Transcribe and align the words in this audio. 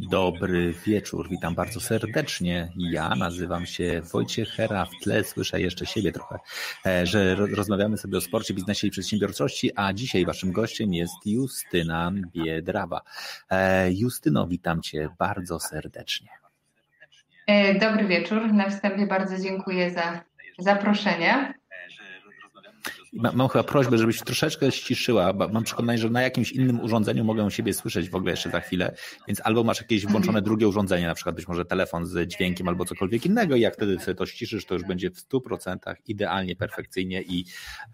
Dobry 0.00 0.72
wieczór, 0.86 1.28
witam 1.28 1.54
bardzo 1.54 1.80
serdecznie. 1.80 2.72
Ja 2.76 3.08
nazywam 3.08 3.66
się 3.66 4.02
Wojciech 4.12 4.48
Hera, 4.48 4.84
w 4.84 5.02
tle 5.02 5.24
słyszę 5.24 5.60
jeszcze 5.60 5.86
siebie 5.86 6.12
trochę, 6.12 6.38
e, 6.86 7.06
że 7.06 7.34
rozmawiamy 7.34 7.96
sobie 7.96 8.18
o 8.18 8.20
sporcie, 8.20 8.54
biznesie 8.54 8.86
i 8.86 8.90
przedsiębiorczości, 8.90 9.70
a 9.76 9.92
dzisiaj 9.92 10.26
waszym 10.26 10.52
gościem 10.52 10.94
jest 10.94 11.14
Justyna 11.26 12.12
Biedrawa. 12.32 13.00
E, 13.50 13.92
Justyno, 13.92 14.46
witam 14.46 14.82
cię 14.82 15.08
bardzo 15.18 15.60
serdecznie. 15.60 16.28
E, 17.46 17.78
dobry 17.78 18.06
wieczór, 18.06 18.52
na 18.52 18.70
wstępie 18.70 19.06
bardzo 19.06 19.38
dziękuję 19.38 19.90
za 19.90 20.20
zaproszenie. 20.58 21.54
Mam 23.16 23.48
chyba 23.48 23.64
prośbę, 23.64 23.98
żebyś 23.98 24.20
troszeczkę 24.20 24.72
ściszyła, 24.72 25.32
bo 25.32 25.48
mam 25.48 25.64
przekonanie, 25.64 25.98
że 25.98 26.10
na 26.10 26.22
jakimś 26.22 26.52
innym 26.52 26.80
urządzeniu 26.80 27.24
mogę 27.24 27.50
siebie 27.50 27.74
słyszeć 27.74 28.10
w 28.10 28.14
ogóle 28.14 28.30
jeszcze 28.30 28.50
za 28.50 28.60
chwilę, 28.60 28.94
więc 29.28 29.40
albo 29.44 29.64
masz 29.64 29.80
jakieś 29.80 30.06
włączone 30.06 30.42
drugie 30.42 30.68
urządzenie, 30.68 31.06
na 31.06 31.14
przykład 31.14 31.36
być 31.36 31.48
może 31.48 31.64
telefon 31.64 32.06
z 32.06 32.28
dźwiękiem 32.28 32.68
albo 32.68 32.84
cokolwiek 32.84 33.26
innego 33.26 33.56
i 33.56 33.60
jak 33.60 33.74
wtedy 33.74 33.98
sobie 33.98 34.14
to 34.14 34.26
ściszysz, 34.26 34.66
to 34.66 34.74
już 34.74 34.84
będzie 34.84 35.10
w 35.10 35.28
100% 35.28 35.94
idealnie, 36.06 36.56
perfekcyjnie 36.56 37.22
i, 37.22 37.44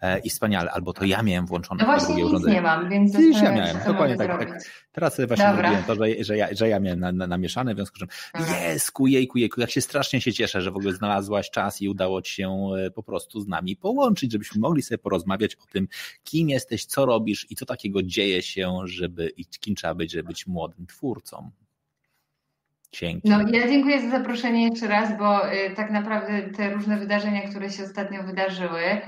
e, 0.02 0.18
i 0.18 0.30
wspaniale. 0.30 0.70
Albo 0.70 0.92
to 0.92 1.04
ja 1.04 1.22
miałem 1.22 1.46
włączone 1.46 1.84
no 1.86 2.06
drugie 2.06 2.26
urządzenie. 2.26 2.54
nie 2.54 2.62
mam, 2.62 2.88
więc 2.90 3.14
ja 3.42 3.52
miałem, 3.52 3.76
dokładnie 3.86 4.16
tak, 4.16 4.38
tak. 4.38 4.62
Teraz 4.92 5.14
sobie 5.14 5.28
właśnie 5.28 5.48
mówiłem 5.48 5.82
to, 5.86 5.94
że, 5.94 6.24
że, 6.24 6.36
ja, 6.36 6.48
że 6.54 6.68
ja 6.68 6.80
miałem 6.80 7.00
na, 7.00 7.12
na, 7.12 7.26
namieszane, 7.26 7.74
w 7.74 7.76
związku 7.76 7.96
z 7.96 7.98
czym 7.98 8.08
jesku, 8.62 9.06
jejku, 9.06 9.38
jejku, 9.38 9.60
jak 9.60 9.70
się 9.70 9.80
strasznie 9.80 10.20
się 10.20 10.32
cieszę, 10.32 10.62
że 10.62 10.70
w 10.70 10.76
ogóle 10.76 10.92
znalazłaś 10.92 11.50
czas 11.50 11.82
i 11.82 11.88
udało 11.88 12.22
ci 12.22 12.34
się 12.34 12.68
e, 12.78 12.90
po 12.90 13.02
prostu 13.02 13.40
z 13.40 13.48
nami 13.48 13.76
połączyć, 13.76 14.32
żebyśmy 14.32 14.60
mogli 14.60 14.82
sobie 14.82 14.98
porozmawiać 14.98 15.11
o 15.16 15.72
tym, 15.72 15.88
kim 16.24 16.48
jesteś, 16.48 16.84
co 16.84 17.06
robisz 17.06 17.46
i 17.50 17.56
co 17.56 17.66
takiego 17.66 18.02
dzieje 18.02 18.42
się, 18.42 18.78
żeby 18.84 19.32
i 19.36 19.44
kim 19.46 19.74
trzeba 19.74 19.94
być, 19.94 20.12
żeby 20.12 20.28
być 20.28 20.46
młodym 20.46 20.86
twórcą. 20.86 21.50
Dzięki. 22.92 23.28
No, 23.28 23.40
ja 23.40 23.68
dziękuję 23.68 24.00
za 24.00 24.10
zaproszenie 24.10 24.64
jeszcze 24.64 24.88
raz, 24.88 25.18
bo 25.18 25.52
y, 25.52 25.70
tak 25.76 25.90
naprawdę 25.90 26.42
te 26.42 26.74
różne 26.74 26.98
wydarzenia, 26.98 27.48
które 27.48 27.70
się 27.70 27.84
ostatnio 27.84 28.22
wydarzyły, 28.22 29.00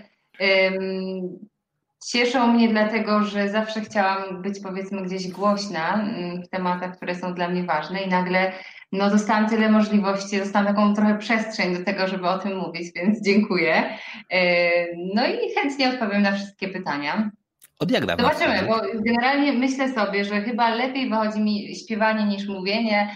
cieszą 2.06 2.52
mnie 2.52 2.68
dlatego, 2.68 3.24
że 3.24 3.48
zawsze 3.48 3.80
chciałam 3.80 4.42
być 4.42 4.60
powiedzmy 4.60 5.02
gdzieś 5.02 5.28
głośna 5.28 6.08
w 6.44 6.48
tematach, 6.48 6.96
które 6.96 7.14
są 7.14 7.34
dla 7.34 7.48
mnie 7.48 7.64
ważne 7.64 8.02
i 8.02 8.08
nagle 8.08 8.52
no, 8.94 9.10
dostałam 9.10 9.48
tyle 9.48 9.70
możliwości, 9.70 10.38
dostałam 10.38 10.68
taką 10.68 10.94
trochę 10.94 11.18
przestrzeń 11.18 11.76
do 11.76 11.84
tego, 11.84 12.08
żeby 12.08 12.28
o 12.28 12.38
tym 12.38 12.58
mówić, 12.58 12.92
więc 12.94 13.22
dziękuję. 13.22 13.98
E, 14.30 14.96
no 15.14 15.26
i 15.26 15.54
chętnie 15.54 15.88
odpowiem 15.88 16.22
na 16.22 16.32
wszystkie 16.32 16.68
pytania. 16.68 17.30
Od 17.78 17.90
jak 17.90 18.06
dawno? 18.06 18.28
Zobaczymy, 18.28 18.68
bo 18.68 18.80
generalnie 18.94 19.52
myślę 19.52 19.92
sobie, 19.92 20.24
że 20.24 20.40
chyba 20.40 20.74
lepiej 20.74 21.10
wychodzi 21.10 21.40
mi 21.40 21.76
śpiewanie 21.76 22.24
niż 22.24 22.46
mówienie, 22.46 23.14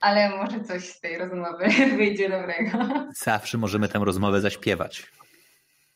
ale 0.00 0.30
może 0.30 0.60
coś 0.60 0.84
z 0.84 1.00
tej 1.00 1.18
rozmowy 1.18 1.68
wyjdzie 1.96 2.28
dobrego. 2.28 2.78
Zawsze 3.16 3.58
możemy 3.58 3.88
tę 3.88 3.98
rozmowę 3.98 4.40
zaśpiewać. 4.40 5.06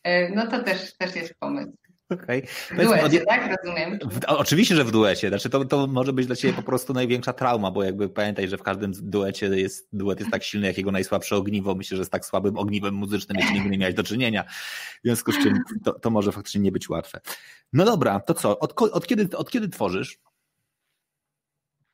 E, 0.02 0.28
no 0.28 0.47
to 0.47 0.62
też, 0.62 0.97
też 0.97 1.16
jest 1.16 1.34
pomysł. 1.38 1.72
Okay. 2.10 2.43
W 2.71 2.76
duecie, 2.76 3.22
od... 3.22 3.28
tak? 3.28 3.56
Rozumiem. 3.65 3.98
W, 3.98 4.21
oczywiście, 4.26 4.76
że 4.76 4.84
w 4.84 4.91
duecie. 4.91 5.28
Znaczy 5.28 5.50
to, 5.50 5.65
to 5.65 5.87
może 5.87 6.12
być 6.12 6.26
dla 6.26 6.37
Ciebie 6.37 6.54
po 6.54 6.62
prostu 6.62 6.93
największa 6.93 7.32
trauma, 7.32 7.71
bo 7.71 7.84
jakby 7.84 8.09
pamiętaj, 8.09 8.48
że 8.48 8.59
w 8.59 8.62
każdym 8.62 8.93
duecie 9.03 9.47
jest, 9.47 9.88
duet 9.93 10.21
jest 10.21 10.32
tak 10.32 10.44
silny, 10.44 10.66
jak 10.66 10.78
jego 10.78 10.93
najsłabsze 10.93 11.37
ogniwo. 11.37 11.75
Myślę, 11.75 11.97
że 11.97 12.04
z 12.04 12.10
tak 12.10 12.26
słabym 12.26 12.59
ogniwem 12.59 12.94
muzycznym 12.94 13.38
jeszcze 13.38 13.54
nigdy 13.54 13.71
nie 13.71 13.78
miałeś 13.78 13.94
do 13.94 14.03
czynienia. 14.03 14.44
W 14.44 15.00
związku 15.04 15.32
z 15.32 15.38
czym 15.43 15.59
to, 15.84 15.93
to 15.93 16.10
może 16.10 16.32
faktycznie 16.32 16.60
nie 16.60 16.72
być 16.72 16.88
łatwe. 16.88 17.21
No 17.72 17.84
dobra, 17.84 18.21
to 18.21 18.34
co? 18.34 18.59
Od, 18.59 18.82
od, 18.82 19.06
kiedy, 19.06 19.37
od 19.37 19.50
kiedy 19.50 19.69
tworzysz? 19.69 20.19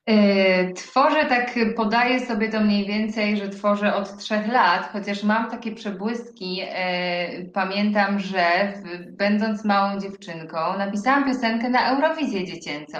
E, 0.07 0.73
tworzę 0.73 1.25
tak, 1.25 1.55
podaję 1.77 2.27
sobie 2.27 2.49
to 2.49 2.61
mniej 2.61 2.87
więcej, 2.87 3.37
że 3.37 3.49
tworzę 3.49 3.95
od 3.95 4.17
trzech 4.17 4.49
lat, 4.49 4.93
chociaż 4.93 5.23
mam 5.23 5.51
takie 5.51 5.75
przebłyski. 5.75 6.63
E, 6.69 7.45
pamiętam, 7.45 8.19
że 8.19 8.73
będąc 9.11 9.65
małą 9.65 10.01
dziewczynką, 10.01 10.79
napisałam 10.79 11.25
piosenkę 11.25 11.71
na 11.71 11.91
Eurowizję 11.91 12.45
dziecięcą. 12.45 12.99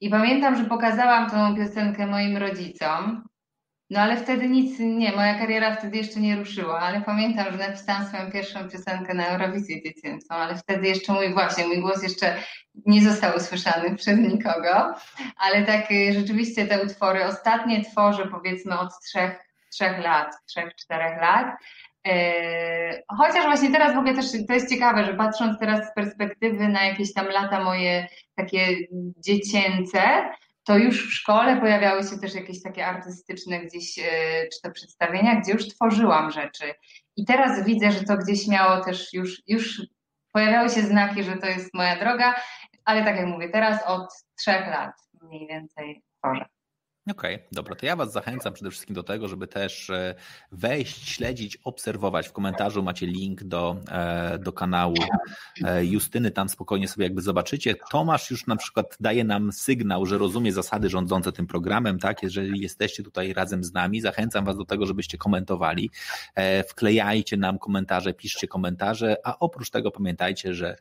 I 0.00 0.10
pamiętam, 0.10 0.56
że 0.56 0.64
pokazałam 0.64 1.30
tą 1.30 1.56
piosenkę 1.56 2.06
moim 2.06 2.36
rodzicom. 2.36 3.29
No 3.90 4.00
ale 4.00 4.16
wtedy 4.16 4.48
nic, 4.48 4.78
nie, 4.78 5.12
moja 5.12 5.38
kariera 5.38 5.76
wtedy 5.76 5.96
jeszcze 5.96 6.20
nie 6.20 6.36
ruszyła, 6.36 6.80
ale 6.80 7.00
pamiętam, 7.00 7.52
że 7.52 7.58
napisałam 7.58 8.04
swoją 8.04 8.30
pierwszą 8.30 8.68
piosenkę 8.68 9.14
na 9.14 9.26
Eurowizję 9.26 9.82
dziecięcą, 9.82 10.34
ale 10.34 10.56
wtedy 10.56 10.88
jeszcze 10.88 11.12
mój, 11.12 11.32
właśnie, 11.32 11.66
mój 11.66 11.80
głos 11.80 12.02
jeszcze 12.02 12.36
nie 12.86 13.02
został 13.02 13.36
usłyszany 13.36 13.94
przez 13.96 14.18
nikogo, 14.18 14.94
ale 15.36 15.62
tak 15.62 15.90
y, 15.92 16.12
rzeczywiście 16.12 16.66
te 16.66 16.82
utwory 16.82 17.24
ostatnie 17.24 17.84
tworzę 17.84 18.26
powiedzmy 18.26 18.78
od 18.78 18.90
trzech, 19.04 19.38
trzech 19.72 19.98
lat, 20.04 20.34
trzech, 20.46 20.74
czterech 20.74 21.20
lat. 21.20 21.46
Y, 22.08 23.02
chociaż 23.18 23.44
właśnie 23.44 23.70
teraz 23.70 23.94
w 23.94 23.98
ogóle 23.98 24.14
też 24.14 24.26
to 24.48 24.54
jest 24.54 24.70
ciekawe, 24.70 25.04
że 25.04 25.14
patrząc 25.14 25.58
teraz 25.58 25.88
z 25.90 25.94
perspektywy 25.94 26.68
na 26.68 26.84
jakieś 26.84 27.12
tam 27.12 27.26
lata 27.26 27.64
moje 27.64 28.08
takie 28.34 28.76
dziecięce, 29.16 30.00
to 30.70 30.76
już 30.76 31.08
w 31.08 31.14
szkole 31.14 31.60
pojawiały 31.60 32.02
się 32.02 32.18
też 32.18 32.34
jakieś 32.34 32.62
takie 32.62 32.86
artystyczne 32.86 33.60
gdzieś, 33.60 33.98
e, 33.98 34.02
czy 34.52 34.60
to 34.62 34.70
przedstawienia, 34.70 35.40
gdzie 35.40 35.52
już 35.52 35.68
tworzyłam 35.68 36.30
rzeczy. 36.30 36.74
I 37.16 37.24
teraz 37.24 37.64
widzę, 37.64 37.92
że 37.92 38.04
to 38.04 38.16
gdzieś 38.16 38.48
miało 38.48 38.84
też 38.84 39.12
już, 39.12 39.42
już 39.46 39.82
pojawiały 40.32 40.68
się 40.68 40.82
znaki, 40.82 41.22
że 41.22 41.36
to 41.36 41.46
jest 41.46 41.74
moja 41.74 41.96
droga, 41.96 42.34
ale 42.84 43.04
tak 43.04 43.16
jak 43.16 43.26
mówię, 43.26 43.48
teraz 43.48 43.82
od 43.86 44.08
trzech 44.38 44.66
lat 44.66 44.92
mniej 45.22 45.46
więcej 45.46 46.02
tworzę. 46.18 46.44
Okej, 47.08 47.34
okay, 47.34 47.46
dobra, 47.52 47.74
to 47.74 47.86
ja 47.86 47.96
Was 47.96 48.12
zachęcam 48.12 48.52
przede 48.52 48.70
wszystkim 48.70 48.94
do 48.94 49.02
tego, 49.02 49.28
żeby 49.28 49.46
też 49.46 49.90
e, 49.90 50.14
wejść, 50.52 51.08
śledzić, 51.08 51.58
obserwować. 51.64 52.28
W 52.28 52.32
komentarzu 52.32 52.82
macie 52.82 53.06
link 53.06 53.44
do, 53.44 53.76
e, 53.90 54.38
do 54.38 54.52
kanału 54.52 54.94
e, 55.64 55.84
Justyny, 55.84 56.30
tam 56.30 56.48
spokojnie 56.48 56.88
sobie 56.88 57.04
jakby 57.04 57.22
zobaczycie. 57.22 57.74
Tomasz 57.90 58.30
już 58.30 58.46
na 58.46 58.56
przykład 58.56 58.96
daje 59.00 59.24
nam 59.24 59.52
sygnał, 59.52 60.06
że 60.06 60.18
rozumie 60.18 60.52
zasady 60.52 60.88
rządzące 60.88 61.32
tym 61.32 61.46
programem, 61.46 61.98
tak? 61.98 62.22
Jeżeli 62.22 62.60
jesteście 62.60 63.02
tutaj 63.02 63.32
razem 63.32 63.64
z 63.64 63.72
nami, 63.72 64.00
zachęcam 64.00 64.44
Was 64.44 64.56
do 64.56 64.64
tego, 64.64 64.86
żebyście 64.86 65.18
komentowali, 65.18 65.90
wklejajcie 66.68 67.36
nam 67.36 67.58
komentarze, 67.58 68.14
piszcie 68.14 68.48
komentarze, 68.48 69.16
a 69.24 69.38
oprócz 69.38 69.70
tego 69.70 69.90
pamiętajcie, 69.90 70.54
że 70.54 70.76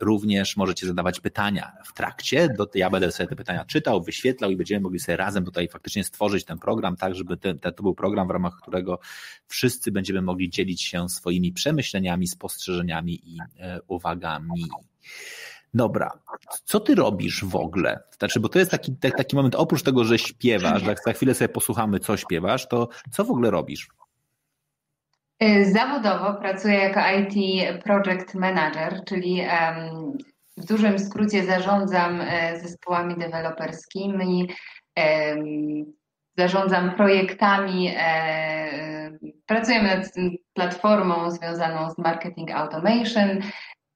również 0.00 0.56
możecie 0.56 0.86
zadawać 0.86 1.20
pytania 1.20 1.72
w 1.84 1.92
trakcie. 1.92 2.48
Ja 2.74 2.90
będę 2.90 3.12
sobie 3.12 3.28
te 3.28 3.36
pytania 3.36 3.64
czytał, 3.64 4.02
wyświetlał 4.02 4.50
i 4.50 4.56
będziemy 4.56 4.80
mogli 4.80 5.00
sobie 5.00 5.16
razem 5.16 5.45
tutaj 5.46 5.68
faktycznie 5.68 6.04
stworzyć 6.04 6.44
ten 6.44 6.58
program 6.58 6.96
tak, 6.96 7.14
żeby 7.14 7.36
ten, 7.36 7.58
to 7.58 7.82
był 7.82 7.94
program, 7.94 8.28
w 8.28 8.30
ramach 8.30 8.56
którego 8.62 8.98
wszyscy 9.46 9.92
będziemy 9.92 10.22
mogli 10.22 10.50
dzielić 10.50 10.82
się 10.82 11.08
swoimi 11.08 11.52
przemyśleniami, 11.52 12.28
spostrzeżeniami 12.28 13.20
i 13.24 13.38
e, 13.58 13.80
uwagami. 13.88 14.64
Dobra, 15.74 16.10
co 16.64 16.80
ty 16.80 16.94
robisz 16.94 17.44
w 17.44 17.56
ogóle? 17.56 18.00
Znaczy, 18.18 18.40
bo 18.40 18.48
to 18.48 18.58
jest 18.58 18.70
taki, 18.70 18.96
taki 18.96 19.36
moment, 19.36 19.54
oprócz 19.54 19.82
tego, 19.82 20.04
że 20.04 20.18
śpiewasz, 20.18 20.82
jak 20.82 20.98
za 21.04 21.12
chwilę 21.12 21.34
sobie 21.34 21.48
posłuchamy, 21.48 21.98
co 21.98 22.16
śpiewasz, 22.16 22.68
to 22.68 22.88
co 23.10 23.24
w 23.24 23.30
ogóle 23.30 23.50
robisz? 23.50 23.88
E, 25.38 25.64
zawodowo 25.64 26.34
pracuję 26.34 26.74
jako 26.74 27.00
IT 27.00 27.34
Project 27.82 28.34
Manager, 28.34 29.04
czyli 29.04 29.42
w 30.56 30.64
dużym 30.64 30.98
skrócie 30.98 31.44
zarządzam 31.44 32.20
e, 32.20 32.60
zespołami 32.60 33.16
deweloperskimi, 33.16 34.48
zarządzam 36.38 36.94
projektami, 36.94 37.94
e, 37.96 39.18
pracujemy 39.46 39.88
nad 39.88 40.06
platformą 40.52 41.30
związaną 41.30 41.90
z 41.90 41.98
marketing 41.98 42.50
automation. 42.50 43.28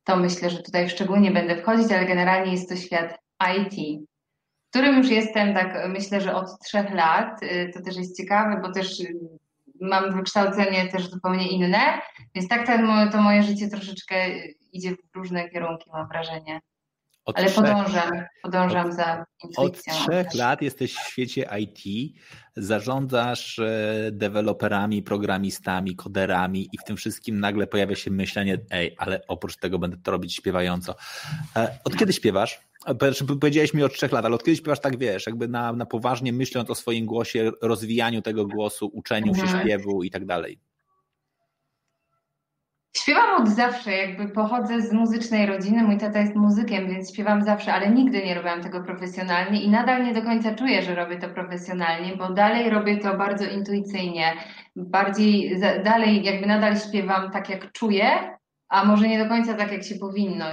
To 0.05 0.17
myślę, 0.17 0.51
że 0.51 0.63
tutaj 0.63 0.89
szczególnie 0.89 1.31
będę 1.31 1.57
wchodzić, 1.57 1.93
ale 1.93 2.07
generalnie 2.07 2.53
jest 2.53 2.69
to 2.69 2.77
świat 2.77 3.19
IT, 3.59 4.07
w 4.67 4.71
którym 4.71 4.99
już 4.99 5.11
jestem 5.11 5.55
tak 5.55 5.89
myślę, 5.89 6.21
że 6.21 6.35
od 6.35 6.59
trzech 6.65 6.95
lat. 6.95 7.43
Y, 7.43 7.71
to 7.75 7.83
też 7.83 7.97
jest 7.97 8.17
ciekawe, 8.17 8.61
bo 8.63 8.73
też 8.73 9.03
mam 9.81 10.17
wykształcenie 10.17 10.89
też 10.89 11.11
zupełnie 11.11 11.49
inne, 11.49 12.01
więc 12.35 12.49
tak 12.49 12.67
to 13.13 13.23
moje 13.23 13.43
życie 13.43 13.69
troszeczkę 13.69 14.17
idzie 14.73 14.91
w 14.91 15.17
różne 15.17 15.49
kierunki, 15.49 15.91
mam 15.93 16.09
wrażenie. 16.09 16.61
Od 17.25 17.39
Ale 17.39 17.47
trzech, 17.47 17.65
podążam, 17.65 18.11
podążam 18.43 18.87
od, 18.87 18.95
za 18.95 19.25
intuicją. 19.45 19.95
Od 19.95 20.03
trzech 20.03 20.35
lat 20.35 20.63
jesteś 20.63 20.95
w 20.95 21.09
świecie 21.09 21.49
IT, 21.59 22.13
zarządzasz 22.57 23.59
e, 23.59 24.11
deweloperami, 24.13 25.03
programistami, 25.03 25.97
koderami 25.97 26.69
i 26.73 26.79
w 26.79 26.85
tym 26.85 26.97
wszystkim 26.97 27.41
nagle 27.41 27.67
pojawia 27.67 27.97
się 27.97 28.11
myślenie, 28.11 28.59
ej, 28.71 28.95
ale 28.99 29.21
oprócz 29.29 29.57
tego 29.57 29.79
będę 29.79 29.97
to 29.97 30.11
robić 30.11 30.35
śpiewająco. 30.35 30.95
E, 31.57 31.79
od 31.85 31.97
kiedy 31.97 32.13
śpiewasz? 32.13 32.61
Powiedziałeś 33.41 33.75
mi 33.75 33.83
od 33.83 33.95
trzech 33.95 34.13
lat, 34.13 34.25
ale 34.25 34.35
od 34.35 34.45
kiedy 34.45 34.57
śpiewasz 34.57 34.81
tak, 34.81 34.99
wiesz, 34.99 35.27
jakby 35.27 35.49
na, 35.49 35.73
na 35.73 35.87
poważnie 35.87 36.33
myśląc 36.33 36.71
o 36.71 36.75
swoim 36.75 37.07
głosie, 37.07 37.51
rozwijaniu 37.63 38.23
tego 38.23 38.47
głosu, 38.47 38.91
uczeniu 38.93 39.33
mhm. 39.33 39.49
się 39.49 39.61
śpiewu 39.61 40.03
i 40.03 40.11
tak 40.11 40.27
dalej? 40.27 40.61
Śpiewam 42.97 43.43
od 43.43 43.49
zawsze, 43.49 43.93
jakby 43.97 44.29
pochodzę 44.29 44.81
z 44.81 44.93
muzycznej 44.93 45.47
rodziny, 45.47 45.83
mój 45.83 45.99
tata 45.99 46.19
jest 46.21 46.35
muzykiem, 46.37 46.89
więc 46.89 47.13
śpiewam 47.13 47.43
zawsze, 47.43 47.73
ale 47.73 47.91
nigdy 47.91 48.23
nie 48.25 48.35
robiłam 48.35 48.63
tego 48.63 48.85
profesjonalnie 48.85 49.63
i 49.63 49.71
nadal 49.71 50.05
nie 50.05 50.15
do 50.15 50.23
końca 50.23 50.55
czuję, 50.55 50.83
że 50.83 50.95
robię 50.95 51.19
to 51.19 51.29
profesjonalnie, 51.29 52.17
bo 52.17 52.33
dalej 52.33 52.71
robię 52.71 52.99
to 52.99 53.17
bardzo 53.17 53.45
intuicyjnie, 53.45 54.33
bardziej, 54.77 55.61
dalej 55.85 56.25
jakby 56.25 56.47
nadal 56.47 56.77
śpiewam 56.77 57.31
tak 57.31 57.51
jak 57.51 57.73
czuję, 57.73 58.11
a 58.69 58.85
może 58.85 59.09
nie 59.09 59.25
do 59.25 59.29
końca 59.29 59.55
tak 59.55 59.73
jak 59.73 59.85
się 59.85 59.95
powinno, 59.95 60.45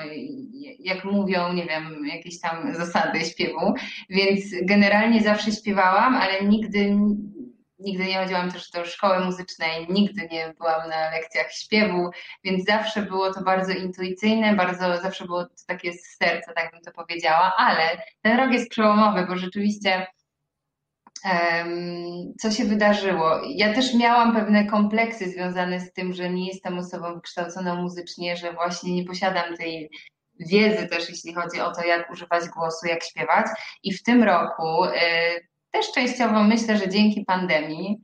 jak 0.79 1.05
mówią, 1.05 1.53
nie 1.53 1.65
wiem, 1.65 2.05
jakieś 2.05 2.39
tam 2.39 2.73
zasady 2.73 3.19
śpiewu, 3.19 3.73
więc 4.09 4.43
generalnie 4.63 5.21
zawsze 5.21 5.51
śpiewałam, 5.51 6.15
ale 6.15 6.41
nigdy 6.41 6.95
Nigdy 7.79 8.05
nie 8.05 8.17
chodziłam 8.17 8.51
też 8.51 8.71
do 8.71 8.85
szkoły 8.85 9.19
muzycznej, 9.19 9.87
nigdy 9.89 10.27
nie 10.31 10.53
byłam 10.57 10.89
na 10.89 11.11
lekcjach 11.11 11.51
śpiewu, 11.51 12.09
więc 12.43 12.65
zawsze 12.65 13.01
było 13.01 13.33
to 13.33 13.43
bardzo 13.43 13.71
intuicyjne, 13.71 14.55
bardzo 14.55 15.01
zawsze 15.01 15.25
było 15.25 15.45
to 15.45 15.53
takie 15.67 15.93
z 15.93 16.17
serca, 16.17 16.53
tak 16.53 16.71
bym 16.71 16.81
to 16.81 16.91
powiedziała, 16.91 17.53
ale 17.57 18.01
ten 18.21 18.37
rok 18.37 18.51
jest 18.51 18.69
przełomowy, 18.69 19.25
bo 19.29 19.37
rzeczywiście 19.37 20.07
co 22.39 22.51
się 22.51 22.65
wydarzyło? 22.65 23.41
Ja 23.47 23.73
też 23.73 23.93
miałam 23.93 24.35
pewne 24.35 24.65
kompleksy 24.65 25.29
związane 25.29 25.79
z 25.79 25.93
tym, 25.93 26.13
że 26.13 26.29
nie 26.29 26.47
jestem 26.47 26.79
osobą 26.79 27.13
wykształconą 27.13 27.75
muzycznie, 27.75 28.37
że 28.37 28.53
właśnie 28.53 28.95
nie 28.95 29.05
posiadam 29.05 29.57
tej 29.57 29.89
wiedzy 30.39 30.87
też, 30.87 31.09
jeśli 31.09 31.33
chodzi 31.33 31.61
o 31.61 31.71
to, 31.71 31.83
jak 31.83 32.11
używać 32.11 32.49
głosu, 32.49 32.87
jak 32.87 33.03
śpiewać. 33.03 33.45
I 33.83 33.93
w 33.93 34.03
tym 34.03 34.23
roku 34.23 34.85
y, 34.85 35.47
też 35.77 35.91
częściowo 35.91 36.43
myślę, 36.43 36.77
że 36.77 36.89
dzięki 36.89 37.25
pandemii, 37.25 37.97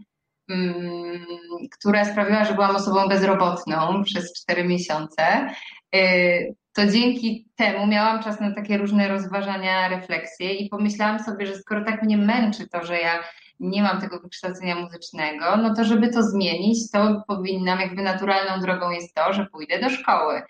mm, 0.49 1.25
która 1.71 2.05
sprawiła, 2.05 2.45
że 2.45 2.53
byłam 2.53 2.75
osobą 2.75 3.07
bezrobotną 3.07 4.03
przez 4.03 4.33
cztery 4.33 4.63
miesiące, 4.63 5.49
y, 5.95 6.55
to 6.73 6.87
dzięki 6.87 7.47
temu 7.55 7.87
miałam 7.87 8.23
czas 8.23 8.39
na 8.39 8.55
takie 8.55 8.77
różne 8.77 9.07
rozważania, 9.07 9.87
refleksje 9.87 10.53
i 10.53 10.69
pomyślałam 10.69 11.19
sobie, 11.19 11.45
że 11.45 11.55
skoro 11.55 11.85
tak 11.85 12.03
mnie 12.03 12.17
męczy 12.17 12.67
to, 12.67 12.85
że 12.85 12.99
ja 12.99 13.23
nie 13.59 13.83
mam 13.83 14.01
tego 14.01 14.19
wykształcenia 14.19 14.75
muzycznego, 14.75 15.57
no 15.57 15.75
to 15.75 15.83
żeby 15.83 16.09
to 16.09 16.23
zmienić, 16.23 16.91
to 16.91 17.23
powinnam, 17.27 17.79
jakby 17.79 18.01
naturalną 18.01 18.61
drogą 18.61 18.89
jest 18.89 19.15
to, 19.15 19.33
że 19.33 19.45
pójdę 19.45 19.79
do 19.79 19.89
szkoły. 19.89 20.41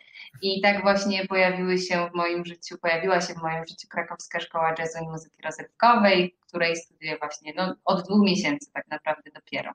I 0.43 0.61
tak 0.61 0.81
właśnie 0.81 1.27
pojawiły 1.27 1.77
się 1.77 2.09
w 2.13 2.15
moim 2.15 2.45
życiu, 2.45 2.77
pojawiła 2.77 3.21
się 3.21 3.33
w 3.33 3.41
moim 3.41 3.65
życiu 3.65 3.87
Krakowska 3.87 4.39
Szkoła 4.39 4.75
Jazzu 4.79 5.03
i 5.03 5.07
Muzyki 5.07 5.41
Rozrywkowej, 5.43 6.35
której 6.47 6.75
studiuję 6.75 7.17
właśnie 7.17 7.53
no, 7.55 7.75
od 7.85 8.05
dwóch 8.05 8.25
miesięcy 8.25 8.71
tak 8.73 8.87
naprawdę 8.87 9.31
dopiero. 9.31 9.71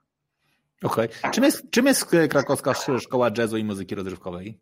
Okej. 0.83 1.05
Okay. 1.05 1.21
Tak. 1.21 1.31
Czym, 1.31 1.43
jest, 1.43 1.71
czym 1.71 1.85
jest 1.85 2.05
Krakowska 2.29 2.73
Szkoła 2.99 3.29
Jazzu 3.37 3.57
i 3.57 3.63
Muzyki 3.63 3.95
Rozrywkowej? 3.95 4.57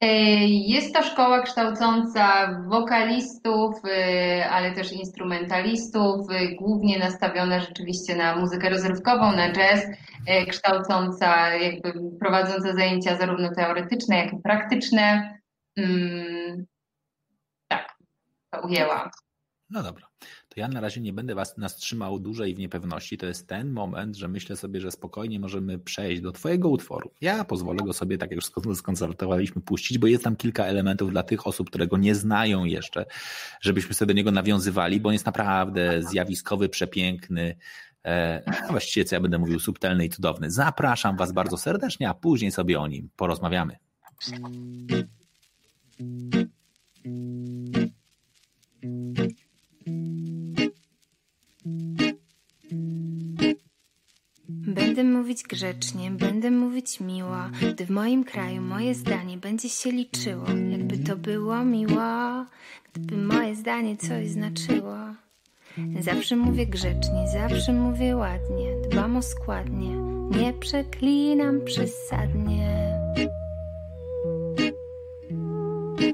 E, 0.00 0.06
jest 0.46 0.94
to 0.94 1.02
szkoła 1.02 1.42
kształcąca 1.42 2.54
wokalistów, 2.68 3.74
e, 3.84 4.50
ale 4.50 4.72
też 4.72 4.92
instrumentalistów, 4.92 6.30
e, 6.30 6.54
głównie 6.54 6.98
nastawiona 6.98 7.60
rzeczywiście 7.60 8.16
na 8.16 8.36
muzykę 8.36 8.70
rozrywkową, 8.70 9.32
na 9.32 9.52
jazz, 9.52 9.80
kształcąca, 10.48 11.54
jakby 11.54 11.92
prowadząca 12.20 12.72
zajęcia 12.72 13.16
zarówno 13.16 13.54
teoretyczne, 13.54 14.16
jak 14.16 14.32
i 14.32 14.42
praktyczne. 14.42 15.38
Mm, 15.76 16.66
tak, 17.68 17.96
to 18.50 18.60
ujęłam. 18.60 19.10
No 19.70 19.82
dobra 19.82 20.05
to 20.56 20.60
ja 20.60 20.68
na 20.68 20.80
razie 20.80 21.00
nie 21.00 21.12
będę 21.12 21.34
Was 21.34 21.58
nas 21.58 21.76
trzymał 21.76 22.18
dłużej 22.18 22.54
w 22.54 22.58
niepewności. 22.58 23.18
To 23.18 23.26
jest 23.26 23.46
ten 23.46 23.70
moment, 23.70 24.16
że 24.16 24.28
myślę 24.28 24.56
sobie, 24.56 24.80
że 24.80 24.90
spokojnie 24.90 25.40
możemy 25.40 25.78
przejść 25.78 26.22
do 26.22 26.32
Twojego 26.32 26.68
utworu. 26.68 27.10
Ja 27.20 27.44
pozwolę 27.44 27.78
go 27.84 27.92
sobie, 27.92 28.18
tak 28.18 28.30
jak 28.30 28.36
już 28.36 28.76
skonsultowaliśmy, 28.78 29.62
puścić, 29.62 29.98
bo 29.98 30.06
jest 30.06 30.24
tam 30.24 30.36
kilka 30.36 30.64
elementów 30.64 31.10
dla 31.10 31.22
tych 31.22 31.46
osób, 31.46 31.70
które 31.70 31.86
go 31.86 31.96
nie 31.96 32.14
znają 32.14 32.64
jeszcze, 32.64 33.06
żebyśmy 33.60 33.94
sobie 33.94 34.06
do 34.06 34.16
niego 34.16 34.30
nawiązywali, 34.30 35.00
bo 35.00 35.08
on 35.08 35.12
jest 35.12 35.26
naprawdę 35.26 36.02
zjawiskowy, 36.02 36.68
przepiękny, 36.68 37.56
e, 38.04 38.42
a 38.68 38.72
właściwie 38.72 39.04
co 39.04 39.16
ja 39.16 39.20
będę 39.20 39.38
mówił, 39.38 39.60
subtelny 39.60 40.04
i 40.04 40.10
cudowny. 40.10 40.50
Zapraszam 40.50 41.16
Was 41.16 41.32
bardzo 41.32 41.56
serdecznie, 41.58 42.08
a 42.08 42.14
później 42.14 42.52
sobie 42.52 42.80
o 42.80 42.86
nim 42.86 43.08
porozmawiamy. 43.16 43.76
Będę 54.48 55.04
mówić 55.04 55.42
grzecznie, 55.42 56.10
będę 56.10 56.50
mówić 56.50 57.00
miło, 57.00 57.36
gdy 57.72 57.86
w 57.86 57.90
moim 57.90 58.24
kraju 58.24 58.62
moje 58.62 58.94
zdanie 58.94 59.36
będzie 59.36 59.68
się 59.68 59.90
liczyło. 59.90 60.44
Jakby 60.70 60.98
to 60.98 61.16
było 61.16 61.64
miło, 61.64 62.44
gdyby 62.92 63.16
moje 63.16 63.54
zdanie 63.54 63.96
coś 63.96 64.28
znaczyło. 64.28 64.96
Zawsze 66.00 66.36
mówię 66.36 66.66
grzecznie, 66.66 67.28
zawsze 67.32 67.72
mówię 67.72 68.16
ładnie, 68.16 68.76
dbam 68.90 69.16
o 69.16 69.22
składnie, 69.22 69.96
nie 70.40 70.52
przeklinam 70.52 71.60
przesadnie. 71.64 72.96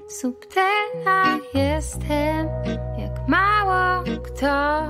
Subtelna 0.09 1.39
jestem, 1.55 2.49
mało 3.29 4.03
kto. 4.25 4.83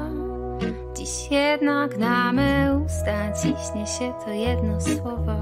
Dziś 0.97 1.31
jednak 1.31 1.99
na 1.99 2.33
me 2.33 2.83
usta 2.85 3.33
ciśnie 3.33 3.87
się 3.87 4.13
to 4.25 4.31
jedno 4.31 4.81
słowo. 4.81 5.37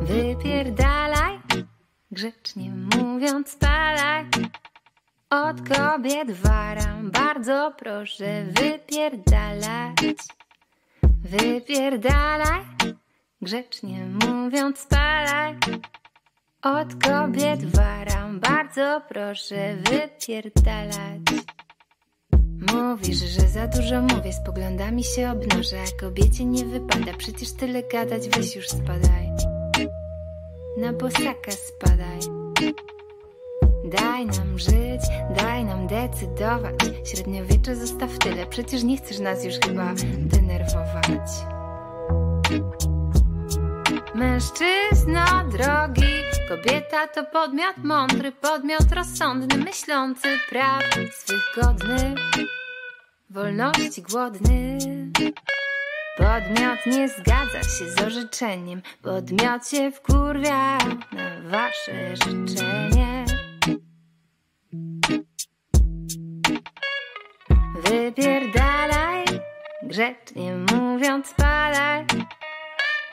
Wypierdalaj, 0.00 1.38
grzecznie 2.10 2.72
mówiąc 2.96 3.56
palaj. 3.56 4.24
Od 5.30 5.56
kobiet 5.68 6.30
waram, 6.30 7.10
bardzo 7.10 7.72
proszę 7.78 8.44
wypierdalać. 8.44 10.18
Wypierdalaj, 11.02 12.64
grzecznie 13.42 14.06
mówiąc 14.06 14.86
palaj. 14.86 15.56
Od 16.62 16.94
kobiet 17.04 17.76
waram, 17.76 18.40
bardzo 18.40 19.02
proszę 19.08 19.76
wypierdalać. 19.76 21.20
Mówisz, 22.72 23.18
że 23.18 23.48
za 23.48 23.66
dużo 23.66 24.02
mówię, 24.02 24.32
z 24.32 24.44
poglądami 24.46 25.04
się 25.04 25.30
obnożę, 25.30 25.76
kobiecie 26.00 26.44
nie 26.44 26.64
wypada, 26.64 27.12
przecież 27.18 27.52
tyle 27.52 27.82
gadać, 27.82 28.28
weź 28.28 28.56
już 28.56 28.68
spadaj. 28.68 29.30
Na 30.78 30.92
bosaka 30.92 31.50
spadaj. 31.50 32.20
Daj 33.84 34.26
nam 34.26 34.58
żyć, 34.58 35.00
daj 35.36 35.64
nam 35.64 35.86
decydować. 35.86 36.74
Średniowiecze 37.04 37.76
zostaw 37.76 38.18
tyle, 38.18 38.46
przecież 38.46 38.82
nie 38.82 38.96
chcesz 38.96 39.18
nas 39.18 39.44
już 39.44 39.54
chyba 39.54 39.94
denerwować. 40.18 41.30
Mężczyzna 44.14 45.44
drogi, 45.52 46.27
kobieta 46.48 47.06
to 47.06 47.24
podmiot 47.24 47.76
mądry, 47.84 48.32
podmiot 48.32 48.92
rozsądny, 48.92 49.64
myślący 49.64 50.28
praw 50.48 50.82
swych 51.12 51.54
godny, 51.56 52.14
wolności 53.30 54.02
głodny. 54.02 54.78
Podmiot 56.18 56.86
nie 56.86 57.08
zgadza 57.08 57.62
się 57.62 57.90
z 57.90 58.02
orzeczeniem, 58.02 58.82
podmiot 59.02 59.68
się 59.68 59.90
wkurwia 59.90 60.78
na 61.12 61.50
wasze 61.50 62.16
życzenie. 62.16 63.24
Wypierdalaj, 67.84 69.24
grzecznie 69.82 70.54
mówiąc 70.72 71.34
padaj. 71.36 72.06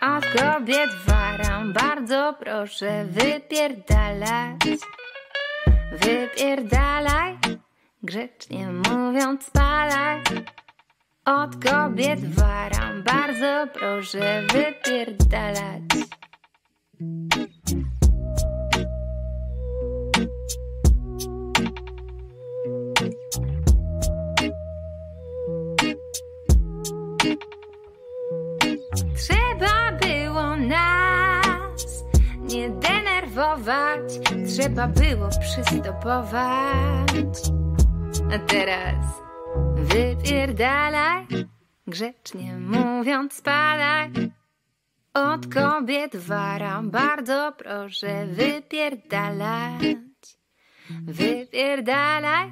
Od 0.05 0.25
kobiet 0.25 0.89
waram, 1.07 1.74
bardzo 1.74 2.33
proszę 2.39 3.05
wypierdalać. 3.05 4.62
Wypierdalaj, 5.91 7.38
grzecznie 8.03 8.67
mówiąc 8.67 9.45
spadaj. 9.45 10.21
Od 11.25 11.51
kobiet 11.65 12.35
waram, 12.35 13.03
bardzo 13.03 13.67
proszę 13.74 14.41
wypierdalać. 14.53 15.81
Denerwować, 32.69 34.19
trzeba 34.48 34.88
było 34.88 35.29
przystopować. 35.41 37.15
A 38.36 38.39
teraz 38.39 39.05
wypierdalaj, 39.75 41.25
grzecznie 41.88 42.57
mówiąc 42.57 43.34
spadaj. 43.34 44.12
Od 45.13 45.53
kobiet 45.53 46.15
waram, 46.15 46.91
bardzo 46.91 47.53
proszę 47.57 48.27
wypierdalać. 48.27 49.81
Wypierdalaj, 50.89 52.51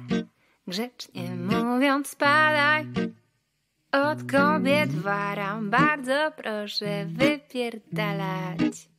grzecznie 0.66 1.30
mówiąc 1.36 2.08
spadaj. 2.08 2.86
Od 3.92 4.32
kobiet 4.32 4.94
waram, 4.94 5.70
bardzo 5.70 6.32
proszę 6.36 7.06
wypierdalać. 7.06 8.93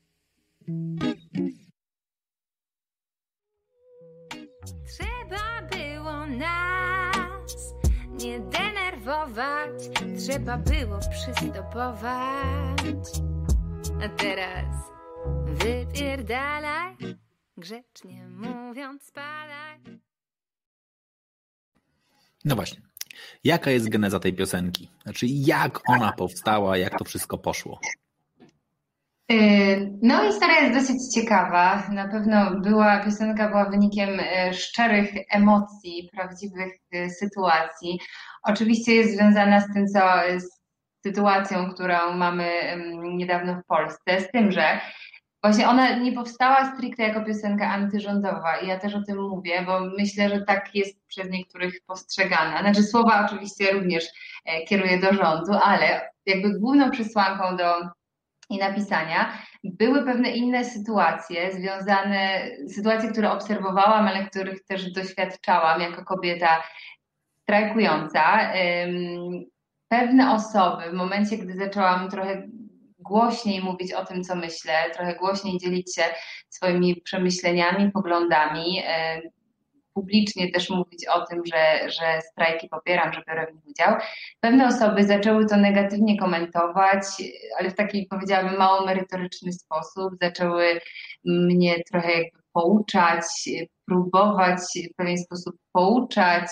Trzeba 4.88 5.62
było 5.72 6.28
nas 6.28 7.74
nie 8.10 8.40
denerwować, 8.40 9.90
trzeba 10.20 10.58
było 10.58 11.00
przystopować. 11.12 12.80
A 14.06 14.10
teraz 14.10 14.76
wypierdalaj, 15.46 16.96
grzecznie 17.58 18.28
mówiąc 18.28 19.04
spadaj. 19.04 19.80
No 22.46 22.56
właśnie. 22.56 22.82
Jaka 23.44 23.72
jest 23.72 23.90
geneza 23.90 24.20
tej 24.20 24.34
piosenki? 24.34 24.92
Znaczy, 25.04 25.26
jak 25.30 25.90
ona 25.90 26.12
powstała, 26.14 26.78
jak 26.78 27.00
to 27.00 27.06
wszystko 27.06 27.38
poszło? 27.38 27.80
Y, 29.32 29.98
no, 30.02 30.24
historia 30.24 30.60
jest 30.60 30.80
dosyć 30.80 31.14
ciekawa. 31.14 31.84
Na 31.90 32.08
pewno 32.08 32.52
była, 32.60 33.00
piosenka 33.00 33.50
była 33.50 33.70
wynikiem 33.70 34.20
y, 34.20 34.54
szczerych 34.54 35.10
emocji, 35.30 36.10
prawdziwych 36.14 36.74
y, 36.96 37.10
sytuacji. 37.10 38.00
Oczywiście 38.44 38.96
jest 38.96 39.16
związana 39.16 39.62
z 39.62 39.74
tym, 39.74 39.88
co 39.88 40.00
z 40.38 40.62
sytuacją, 41.06 41.74
którą 41.74 42.14
mamy 42.14 42.52
niedawno 43.04 43.56
w 43.56 43.66
Polsce, 43.66 44.22
z 44.22 44.32
tym, 44.32 44.52
że 44.52 44.80
właśnie 45.44 45.70
ona 45.70 45.96
nie 45.96 46.12
powstała 46.12 46.74
stricte 46.74 47.04
jako 47.04 47.26
piosenka 47.26 47.70
antyrządowa 47.70 48.58
i 48.58 48.68
ja 48.68 48.80
też 48.80 48.96
o 48.96 49.02
tym 49.02 49.18
mówię, 49.18 49.64
bo 49.66 49.80
myślę, 49.80 50.30
że 50.30 50.42
tak 50.42 50.76
jest 50.76 51.08
przez 51.08 51.30
niektórych 51.30 51.74
postrzegana. 51.88 52.60
Znaczy 52.60 52.84
słowa 52.84 53.26
oczywiście 53.26 53.72
również 53.72 54.06
e, 54.46 54.64
kieruję 54.64 55.00
do 55.00 55.14
rządu, 55.14 55.52
ale 55.64 56.10
jakby 56.26 56.60
główną 56.60 56.92
przesłanką 56.92 57.58
do 57.58 57.76
i 58.50 58.58
napisania, 58.58 59.38
były 59.64 60.06
pewne 60.06 60.30
inne 60.30 60.66
sytuacje 60.66 61.52
związane, 61.54 62.50
sytuacje, 62.68 63.12
które 63.12 63.32
obserwowałam, 63.32 64.08
ale 64.08 64.26
których 64.26 64.64
też 64.64 64.92
doświadczałam 64.92 65.82
jako 65.82 66.06
kobieta 66.06 66.64
strajkująca. 67.42 68.52
Pewne 69.88 70.34
osoby 70.34 70.90
w 70.90 70.94
momencie, 70.94 71.38
gdy 71.38 71.54
zaczęłam 71.54 72.10
trochę 72.10 72.48
głośniej 73.00 73.62
mówić 73.62 73.94
o 73.94 74.06
tym, 74.06 74.24
co 74.24 74.36
myślę, 74.36 74.74
trochę 74.94 75.16
głośniej 75.16 75.58
dzielić 75.60 75.96
się 75.96 76.04
swoimi 76.50 77.02
przemyśleniami, 77.02 77.92
poglądami, 77.92 78.84
publicznie 79.96 80.52
też 80.52 80.70
mówić 80.70 81.08
o 81.08 81.26
tym, 81.26 81.42
że, 81.46 81.90
że 81.90 82.22
strajki 82.32 82.70
popieram, 82.70 83.14
że 83.14 83.24
biorę 83.28 83.48
w 83.48 83.56
nich 83.56 83.68
udział. 83.68 83.96
Pewne 84.40 84.68
osoby 84.68 85.04
zaczęły 85.04 85.46
to 85.46 85.58
negatywnie 85.58 86.20
komentować, 86.20 87.04
ale 87.60 87.70
w 87.72 87.76
taki 87.76 88.08
powiedziałabym 88.10 88.58
mało 88.58 88.86
merytoryczny 88.86 89.54
sposób. 89.54 90.14
Zaczęły 90.22 90.80
mnie 91.26 91.84
trochę 91.92 92.12
jakby 92.12 92.40
pouczać, 92.54 93.26
próbować 93.86 94.60
w 94.94 94.96
pewien 94.96 95.18
sposób 95.18 95.56
pouczać, 95.72 96.48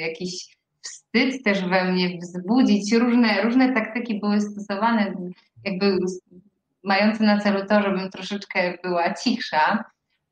jakiś 0.00 0.56
wstyd 0.80 1.44
też 1.44 1.64
we 1.64 1.84
mnie 1.84 2.18
wzbudzić. 2.18 2.92
Różne, 2.92 3.42
różne 3.42 3.72
taktyki 3.72 4.20
były 4.20 4.40
stosowane, 4.40 5.14
jakby 5.64 5.98
mające 6.84 7.24
na 7.24 7.40
celu 7.40 7.66
to, 7.66 7.82
żebym 7.82 8.10
troszeczkę 8.10 8.78
była 8.82 9.14
cichsza. 9.14 9.84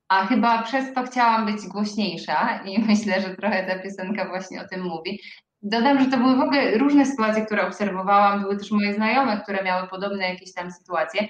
A 0.09 0.27
chyba 0.27 0.63
przez 0.63 0.95
to 0.95 1.03
chciałam 1.03 1.47
być 1.47 1.67
głośniejsza 1.67 2.61
i 2.65 2.79
myślę, 2.89 3.21
że 3.21 3.37
trochę 3.37 3.67
ta 3.67 3.79
piosenka 3.79 4.29
właśnie 4.29 4.63
o 4.63 4.69
tym 4.69 4.83
mówi. 4.83 5.21
Dodam, 5.63 6.01
że 6.01 6.11
to 6.11 6.17
były 6.17 6.37
w 6.37 6.41
ogóle 6.41 6.79
różne 6.79 7.07
sytuacje, 7.07 7.47
które 7.47 7.67
obserwowałam. 7.67 8.43
Były 8.43 8.57
też 8.57 8.71
moje 8.71 8.95
znajome, 8.95 9.41
które 9.41 9.65
miały 9.65 9.89
podobne 9.89 10.29
jakieś 10.29 10.53
tam 10.53 10.71
sytuacje. 10.71 11.29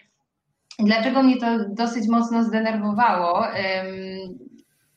Dlaczego 0.78 1.22
mnie 1.22 1.36
to 1.36 1.46
dosyć 1.68 2.08
mocno 2.08 2.44
zdenerwowało? 2.44 3.38
Um, 3.38 4.38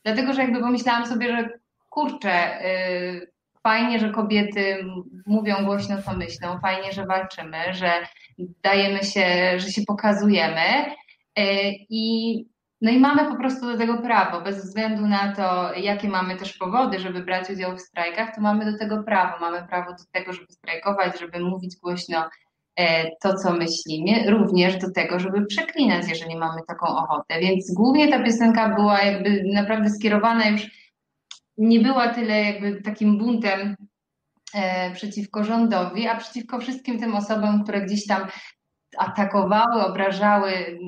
dlatego, 0.04 0.32
że 0.32 0.42
jakby 0.42 0.60
pomyślałam 0.60 1.06
sobie, 1.06 1.36
że 1.36 1.48
kurczę, 1.90 2.64
y, 2.66 3.32
fajnie, 3.62 3.98
że 3.98 4.10
kobiety 4.10 4.84
mówią 5.26 5.64
głośno, 5.64 6.02
co 6.02 6.12
myślą, 6.12 6.58
fajnie, 6.58 6.92
że 6.92 7.06
walczymy, 7.06 7.58
że 7.72 7.92
dajemy 8.62 9.04
się, 9.04 9.24
że 9.56 9.70
się 9.70 9.82
pokazujemy. 9.86 10.86
Y, 11.38 11.42
I 11.90 12.44
no 12.80 12.90
i 12.90 12.98
mamy 12.98 13.24
po 13.24 13.36
prostu 13.36 13.66
do 13.66 13.78
tego 13.78 14.02
prawo, 14.02 14.40
bez 14.40 14.64
względu 14.64 15.06
na 15.06 15.32
to, 15.34 15.74
jakie 15.74 16.08
mamy 16.08 16.36
też 16.36 16.58
powody, 16.58 16.98
żeby 16.98 17.20
brać 17.20 17.50
udział 17.50 17.76
w 17.76 17.80
strajkach, 17.80 18.34
to 18.34 18.40
mamy 18.40 18.72
do 18.72 18.78
tego 18.78 19.02
prawo. 19.02 19.38
Mamy 19.40 19.66
prawo 19.68 19.90
do 19.90 20.04
tego, 20.12 20.32
żeby 20.32 20.52
strajkować, 20.52 21.20
żeby 21.20 21.40
mówić 21.40 21.76
głośno 21.76 22.28
e, 22.76 23.10
to, 23.22 23.34
co 23.34 23.52
myślimy, 23.52 24.30
również 24.30 24.76
do 24.76 24.92
tego, 24.92 25.20
żeby 25.20 25.46
przeklinać, 25.46 26.08
jeżeli 26.08 26.36
mamy 26.36 26.60
taką 26.68 26.86
ochotę. 26.86 27.40
Więc 27.40 27.74
głównie 27.74 28.08
ta 28.08 28.24
piosenka 28.24 28.74
była 28.74 29.02
jakby 29.02 29.42
naprawdę 29.54 29.90
skierowana 29.90 30.48
już, 30.48 30.70
nie 31.58 31.80
była 31.80 32.08
tyle 32.08 32.42
jakby 32.42 32.82
takim 32.82 33.18
buntem 33.18 33.76
e, 34.54 34.90
przeciwko 34.94 35.44
rządowi, 35.44 36.08
a 36.08 36.16
przeciwko 36.16 36.58
wszystkim 36.58 36.98
tym 36.98 37.14
osobom, 37.14 37.62
które 37.62 37.80
gdzieś 37.80 38.06
tam 38.06 38.26
atakowały, 38.98 39.86
obrażały 39.86 40.78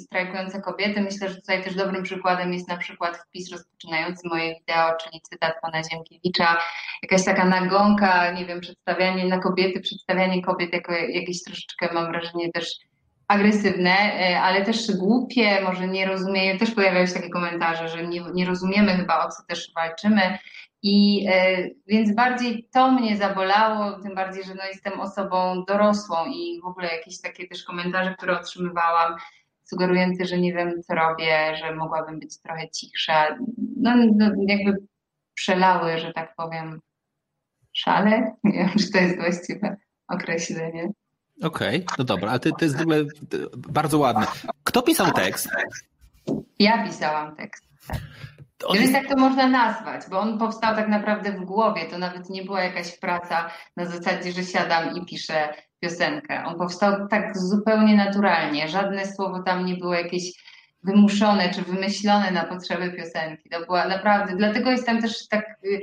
strajkujące 0.00 0.60
kobiety. 0.60 1.00
Myślę, 1.00 1.28
że 1.28 1.34
tutaj 1.34 1.64
też 1.64 1.74
dobrym 1.74 2.02
przykładem 2.02 2.52
jest 2.52 2.68
na 2.68 2.76
przykład 2.76 3.16
wpis 3.16 3.52
rozpoczynający 3.52 4.28
moje 4.28 4.54
wideo, 4.54 4.96
czyli 5.04 5.20
cytat 5.30 5.52
pana 5.62 5.82
Ziemkiewicza, 5.90 6.58
jakaś 7.02 7.24
taka 7.24 7.44
nagonka, 7.44 8.32
nie 8.32 8.46
wiem, 8.46 8.60
przedstawianie 8.60 9.24
na 9.24 9.38
kobiety, 9.38 9.80
przedstawianie 9.80 10.42
kobiet 10.42 10.72
jako 10.72 10.92
jakieś 10.92 11.42
troszeczkę, 11.42 11.94
mam 11.94 12.12
wrażenie, 12.12 12.52
też 12.52 12.78
agresywne, 13.28 13.90
e, 13.90 14.40
ale 14.40 14.64
też 14.64 14.96
głupie, 14.96 15.60
może 15.62 15.88
nie 15.88 16.06
rozumieją, 16.06 16.58
też 16.58 16.70
pojawiają 16.70 17.06
się 17.06 17.14
takie 17.14 17.30
komentarze, 17.30 17.88
że 17.88 18.06
nie, 18.06 18.22
nie 18.34 18.46
rozumiemy 18.46 18.96
chyba 18.96 19.26
o 19.26 19.30
co 19.30 19.42
też 19.48 19.72
walczymy. 19.74 20.38
I 20.82 21.26
e, 21.28 21.68
więc 21.86 22.14
bardziej 22.14 22.68
to 22.72 22.90
mnie 22.92 23.16
zabolało, 23.16 24.00
tym 24.00 24.14
bardziej, 24.14 24.44
że 24.44 24.54
no 24.54 24.64
jestem 24.64 25.00
osobą 25.00 25.64
dorosłą 25.68 26.26
i 26.26 26.60
w 26.62 26.66
ogóle 26.66 26.88
jakieś 26.96 27.20
takie 27.20 27.48
też 27.48 27.64
komentarze, 27.64 28.14
które 28.14 28.40
otrzymywałam, 28.40 29.16
sugerujące, 29.72 30.24
że 30.24 30.38
nie 30.38 30.52
wiem, 30.52 30.82
co 30.82 30.94
robię, 30.94 31.56
że 31.56 31.74
mogłabym 31.74 32.18
być 32.20 32.40
trochę 32.40 32.70
cichsza. 32.70 33.36
No, 33.76 33.94
no 34.16 34.30
jakby 34.48 34.76
przelały, 35.34 35.98
że 35.98 36.12
tak 36.12 36.34
powiem, 36.36 36.80
szale. 37.72 38.32
Nie 38.44 38.52
wiem, 38.52 38.70
czy 38.78 38.92
to 38.92 38.98
jest 38.98 39.16
właściwe 39.16 39.76
określenie. 40.08 40.90
Okej, 41.42 41.84
okay, 41.84 41.96
no 41.98 42.04
dobra, 42.04 42.30
ale 42.30 42.40
to, 42.40 42.50
to 42.50 42.64
jest 42.64 42.78
w 42.78 42.80
ogóle 42.80 43.04
bardzo 43.56 43.98
ładne. 43.98 44.26
Kto 44.64 44.82
pisał 44.82 45.12
tekst? 45.12 45.48
Ja 46.58 46.84
pisałam 46.86 47.36
tekst. 47.36 47.64
On... 48.64 48.76
Jeżeli 48.76 48.92
tak 48.92 49.08
to 49.08 49.16
można 49.16 49.48
nazwać, 49.48 50.02
bo 50.10 50.20
on 50.20 50.38
powstał 50.38 50.76
tak 50.76 50.88
naprawdę 50.88 51.32
w 51.32 51.44
głowie, 51.44 51.86
to 51.90 51.98
nawet 51.98 52.30
nie 52.30 52.44
była 52.44 52.62
jakaś 52.62 52.98
praca 52.98 53.50
na 53.76 53.84
zasadzie, 53.84 54.32
że 54.32 54.44
siadam 54.44 54.96
i 54.96 55.06
piszę 55.06 55.54
piosenkę. 55.82 56.44
On 56.44 56.58
powstał 56.58 57.08
tak 57.08 57.38
zupełnie 57.38 57.96
naturalnie. 57.96 58.68
Żadne 58.68 59.06
słowo 59.06 59.42
tam 59.42 59.66
nie 59.66 59.76
było 59.76 59.94
jakieś 59.94 60.32
wymuszone 60.82 61.54
czy 61.54 61.62
wymyślone 61.62 62.30
na 62.30 62.44
potrzeby 62.44 62.92
piosenki. 62.92 63.48
To 63.48 63.66
była 63.66 63.88
naprawdę, 63.88 64.36
dlatego 64.36 64.70
jestem 64.70 65.02
też 65.02 65.28
tak 65.28 65.58
y, 65.64 65.80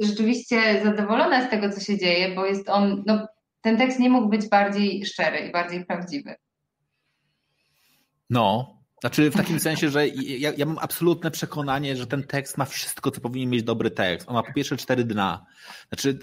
rzeczywiście 0.00 0.84
zadowolona 0.84 1.46
z 1.46 1.50
tego, 1.50 1.70
co 1.70 1.80
się 1.80 1.98
dzieje, 1.98 2.34
bo 2.34 2.46
jest 2.46 2.68
on, 2.68 3.02
no, 3.06 3.28
ten 3.60 3.76
tekst 3.76 3.98
nie 3.98 4.10
mógł 4.10 4.28
być 4.28 4.48
bardziej 4.48 5.06
szczery 5.06 5.38
i 5.38 5.52
bardziej 5.52 5.84
prawdziwy. 5.84 6.34
No, 8.30 8.77
znaczy 9.00 9.30
w 9.30 9.36
takim 9.36 9.60
sensie, 9.60 9.90
że 9.90 10.08
ja, 10.08 10.52
ja, 10.56 10.66
mam 10.66 10.78
absolutne 10.80 11.30
przekonanie, 11.30 11.96
że 11.96 12.06
ten 12.06 12.22
tekst 12.22 12.58
ma 12.58 12.64
wszystko, 12.64 13.10
co 13.10 13.20
powinien 13.20 13.50
mieć 13.50 13.62
dobry 13.62 13.90
tekst. 13.90 14.28
On 14.28 14.34
ma 14.34 14.42
po 14.42 14.52
pierwsze 14.52 14.76
cztery 14.76 15.04
dna. 15.04 15.46
Znaczy 15.88 16.18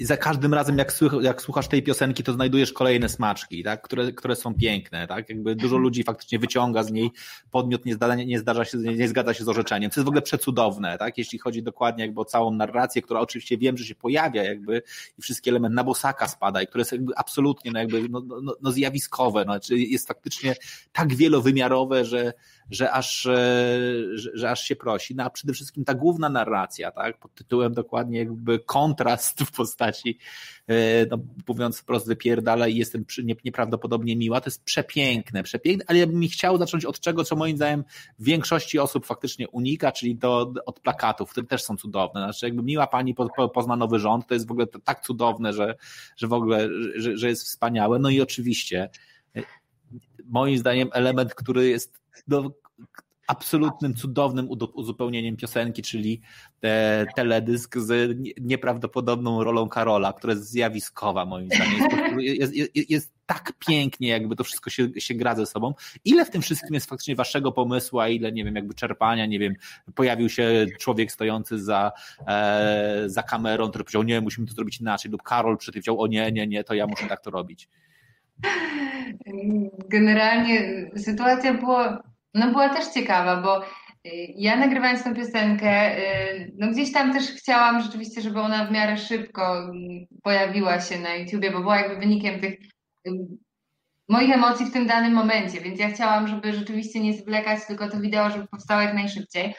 za 0.00 0.16
każdym 0.16 0.54
razem, 0.54 0.78
jak, 0.78 0.92
słuch, 0.92 1.12
jak 1.20 1.42
słuchasz 1.42 1.68
tej 1.68 1.82
piosenki, 1.82 2.22
to 2.22 2.32
znajdujesz 2.32 2.72
kolejne 2.72 3.08
smaczki, 3.08 3.64
tak? 3.64 3.82
które, 3.82 4.12
które 4.12 4.36
są 4.36 4.54
piękne. 4.54 5.06
Tak? 5.06 5.28
Jakby 5.28 5.54
dużo 5.54 5.66
mhm. 5.66 5.82
ludzi 5.82 6.04
faktycznie 6.04 6.38
wyciąga 6.38 6.82
z 6.82 6.92
niej 6.92 7.10
podmiot, 7.50 7.84
nie, 7.84 7.94
zda, 7.94 8.14
nie, 8.14 8.38
zdarza 8.38 8.64
się, 8.64 8.78
nie, 8.78 8.94
nie 8.94 9.08
zgadza 9.08 9.34
się 9.34 9.44
z 9.44 9.48
orzeczeniem. 9.48 9.90
To 9.90 10.00
jest 10.00 10.04
w 10.04 10.08
ogóle 10.08 10.22
przecudowne, 10.22 10.98
tak? 10.98 11.18
jeśli 11.18 11.38
chodzi 11.38 11.62
dokładnie 11.62 12.04
jakby 12.04 12.20
o 12.20 12.24
całą 12.24 12.50
narrację, 12.50 13.02
która 13.02 13.20
oczywiście 13.20 13.58
wiem, 13.58 13.76
że 13.76 13.84
się 13.84 13.94
pojawia 13.94 14.44
jakby 14.44 14.82
i 15.18 15.22
wszystkie 15.22 15.50
elementy 15.50 15.74
na 15.74 15.84
bosaka 15.84 16.28
spada 16.28 16.62
i 16.62 16.66
które 16.66 16.80
jest 16.80 16.92
jakby 16.92 17.12
absolutnie 17.16 17.70
no 17.72 17.78
jakby, 17.78 18.08
no, 18.08 18.22
no, 18.42 18.54
no 18.62 18.72
zjawiskowe. 18.72 19.44
No, 19.44 19.52
znaczy 19.52 19.78
jest 19.78 20.08
faktycznie 20.08 20.54
tak 20.92 21.14
wielowymiarowe, 21.14 22.04
że, 22.08 22.32
że, 22.70 22.92
aż, 22.92 23.26
e, 23.26 23.38
że, 24.14 24.30
że 24.34 24.50
aż 24.50 24.62
się 24.62 24.76
prosi. 24.76 25.14
No 25.14 25.24
a 25.24 25.30
przede 25.30 25.52
wszystkim 25.52 25.84
ta 25.84 25.94
główna 25.94 26.28
narracja, 26.28 26.90
tak, 26.90 27.18
pod 27.18 27.34
tytułem 27.34 27.74
dokładnie 27.74 28.18
jakby 28.18 28.58
kontrast 28.58 29.40
w 29.40 29.52
postaci, 29.52 30.18
e, 30.66 31.06
no, 31.06 31.18
mówiąc 31.48 31.78
wprost, 31.78 32.06
wypierdala 32.06 32.68
i 32.68 32.76
jestem 32.76 33.04
nieprawdopodobnie 33.44 34.16
miła, 34.16 34.40
to 34.40 34.46
jest 34.46 34.64
przepiękne, 34.64 35.42
przepiękne, 35.42 35.84
ale 35.88 35.98
ja 35.98 36.06
bym 36.06 36.28
chciał 36.28 36.58
zacząć 36.58 36.84
od 36.84 37.00
czego, 37.00 37.24
co 37.24 37.36
moim 37.36 37.56
zdaniem 37.56 37.84
większości 38.18 38.78
osób 38.78 39.06
faktycznie 39.06 39.48
unika, 39.48 39.92
czyli 39.92 40.16
to 40.16 40.52
od 40.66 40.80
plakatów, 40.80 41.30
które 41.30 41.46
też 41.46 41.62
są 41.62 41.76
cudowne. 41.76 42.20
Znaczy, 42.20 42.46
jakby 42.46 42.62
miła 42.62 42.86
pani 42.86 43.14
pozna 43.54 43.76
nowy 43.76 43.98
rząd, 43.98 44.26
to 44.26 44.34
jest 44.34 44.48
w 44.48 44.50
ogóle 44.50 44.66
tak 44.66 45.00
cudowne, 45.00 45.52
że, 45.52 45.76
że 46.16 46.26
w 46.26 46.32
ogóle, 46.32 46.68
że, 46.96 47.16
że 47.16 47.28
jest 47.28 47.42
wspaniałe. 47.42 47.98
No 47.98 48.10
i 48.10 48.20
oczywiście, 48.20 48.88
moim 50.28 50.58
zdaniem, 50.58 50.88
element, 50.92 51.34
który 51.34 51.68
jest 51.68 52.00
no, 52.28 52.50
absolutnym, 53.28 53.94
cudownym 53.94 54.48
uzupełnieniem 54.74 55.36
piosenki, 55.36 55.82
czyli 55.82 56.20
te, 56.60 57.06
teledysk 57.16 57.78
z 57.78 58.18
nieprawdopodobną 58.40 59.44
rolą 59.44 59.68
Karola, 59.68 60.12
która 60.12 60.32
jest 60.32 60.50
zjawiskowa 60.50 61.24
moim 61.24 61.48
zdaniem. 61.48 62.20
Jest, 62.20 62.54
jest, 62.54 62.90
jest, 62.90 63.12
tak 63.26 63.52
pięknie, 63.58 64.08
jakby 64.08 64.36
to 64.36 64.44
wszystko 64.44 64.70
się, 64.70 64.88
się 64.98 65.14
gra 65.14 65.34
ze 65.34 65.46
sobą. 65.46 65.74
Ile 66.04 66.24
w 66.24 66.30
tym 66.30 66.42
wszystkim 66.42 66.74
jest 66.74 66.88
faktycznie 66.88 67.16
waszego 67.16 67.52
pomysłu, 67.52 68.00
a 68.00 68.08
ile, 68.08 68.32
nie 68.32 68.44
wiem, 68.44 68.56
jakby 68.56 68.74
czerpania, 68.74 69.26
nie 69.26 69.38
wiem, 69.38 69.54
pojawił 69.94 70.28
się 70.28 70.66
człowiek 70.78 71.12
stojący 71.12 71.64
za, 71.64 71.92
e, 72.26 73.02
za 73.06 73.22
kamerą, 73.22 73.68
który 73.68 73.84
powiedział, 73.84 74.02
nie, 74.02 74.20
musimy 74.20 74.46
to 74.46 74.54
zrobić 74.54 74.80
inaczej, 74.80 75.10
lub 75.10 75.22
Karol 75.22 75.58
przytywiał, 75.58 76.00
o 76.00 76.06
nie, 76.06 76.32
nie, 76.32 76.46
nie, 76.46 76.64
to 76.64 76.74
ja 76.74 76.86
muszę 76.86 77.06
tak 77.06 77.20
to 77.20 77.30
robić. 77.30 77.68
Generalnie 79.88 80.90
sytuacja 80.96 81.54
była, 81.54 82.02
no 82.34 82.50
była 82.50 82.68
też 82.68 82.86
ciekawa, 82.86 83.42
bo 83.42 83.62
y, 83.62 83.66
ja 84.36 84.56
nagrywając 84.56 85.04
tę 85.04 85.14
piosenkę, 85.14 85.98
y, 85.98 86.52
no 86.58 86.70
gdzieś 86.70 86.92
tam 86.92 87.12
też 87.12 87.32
chciałam 87.32 87.82
rzeczywiście, 87.82 88.20
żeby 88.20 88.40
ona 88.40 88.66
w 88.66 88.72
miarę 88.72 88.96
szybko 88.96 89.58
mm, 89.58 90.06
pojawiła 90.22 90.80
się 90.80 90.98
na 90.98 91.14
YouTubie, 91.14 91.50
bo 91.50 91.60
była 91.60 91.80
jakby 91.80 91.96
wynikiem 91.96 92.40
tych 92.40 92.58
moich 94.08 94.30
emocji 94.34 94.66
w 94.66 94.72
tym 94.72 94.86
danym 94.86 95.12
momencie, 95.12 95.60
więc 95.60 95.80
ja 95.80 95.90
chciałam, 95.90 96.28
żeby 96.28 96.52
rzeczywiście 96.52 97.00
nie 97.00 97.14
zwlekać, 97.14 97.66
tylko 97.66 97.88
to 97.88 98.00
wideo, 98.00 98.30
żeby 98.30 98.46
powstało 98.46 98.82
jak 98.82 98.94
najszybciej. 98.94 99.54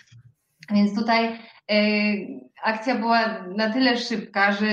Więc 0.71 0.95
tutaj 0.95 1.39
y, 1.71 2.49
akcja 2.63 2.95
była 2.95 3.43
na 3.57 3.73
tyle 3.73 3.97
szybka, 3.97 4.51
że 4.51 4.65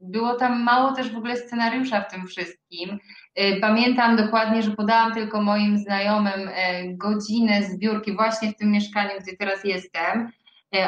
było 0.00 0.34
tam 0.34 0.62
mało 0.62 0.92
też 0.92 1.12
w 1.12 1.16
ogóle 1.16 1.36
scenariusza 1.36 2.00
w 2.00 2.10
tym 2.10 2.26
wszystkim. 2.26 2.98
Y, 3.38 3.60
pamiętam 3.60 4.16
dokładnie, 4.16 4.62
że 4.62 4.70
podałam 4.70 5.14
tylko 5.14 5.42
moim 5.42 5.78
znajomym 5.78 6.48
y, 6.48 6.52
godzinę 6.96 7.62
zbiórki 7.62 8.16
właśnie 8.16 8.52
w 8.52 8.56
tym 8.56 8.70
mieszkaniu, 8.70 9.10
gdzie 9.20 9.36
teraz 9.36 9.64
jestem. 9.64 10.30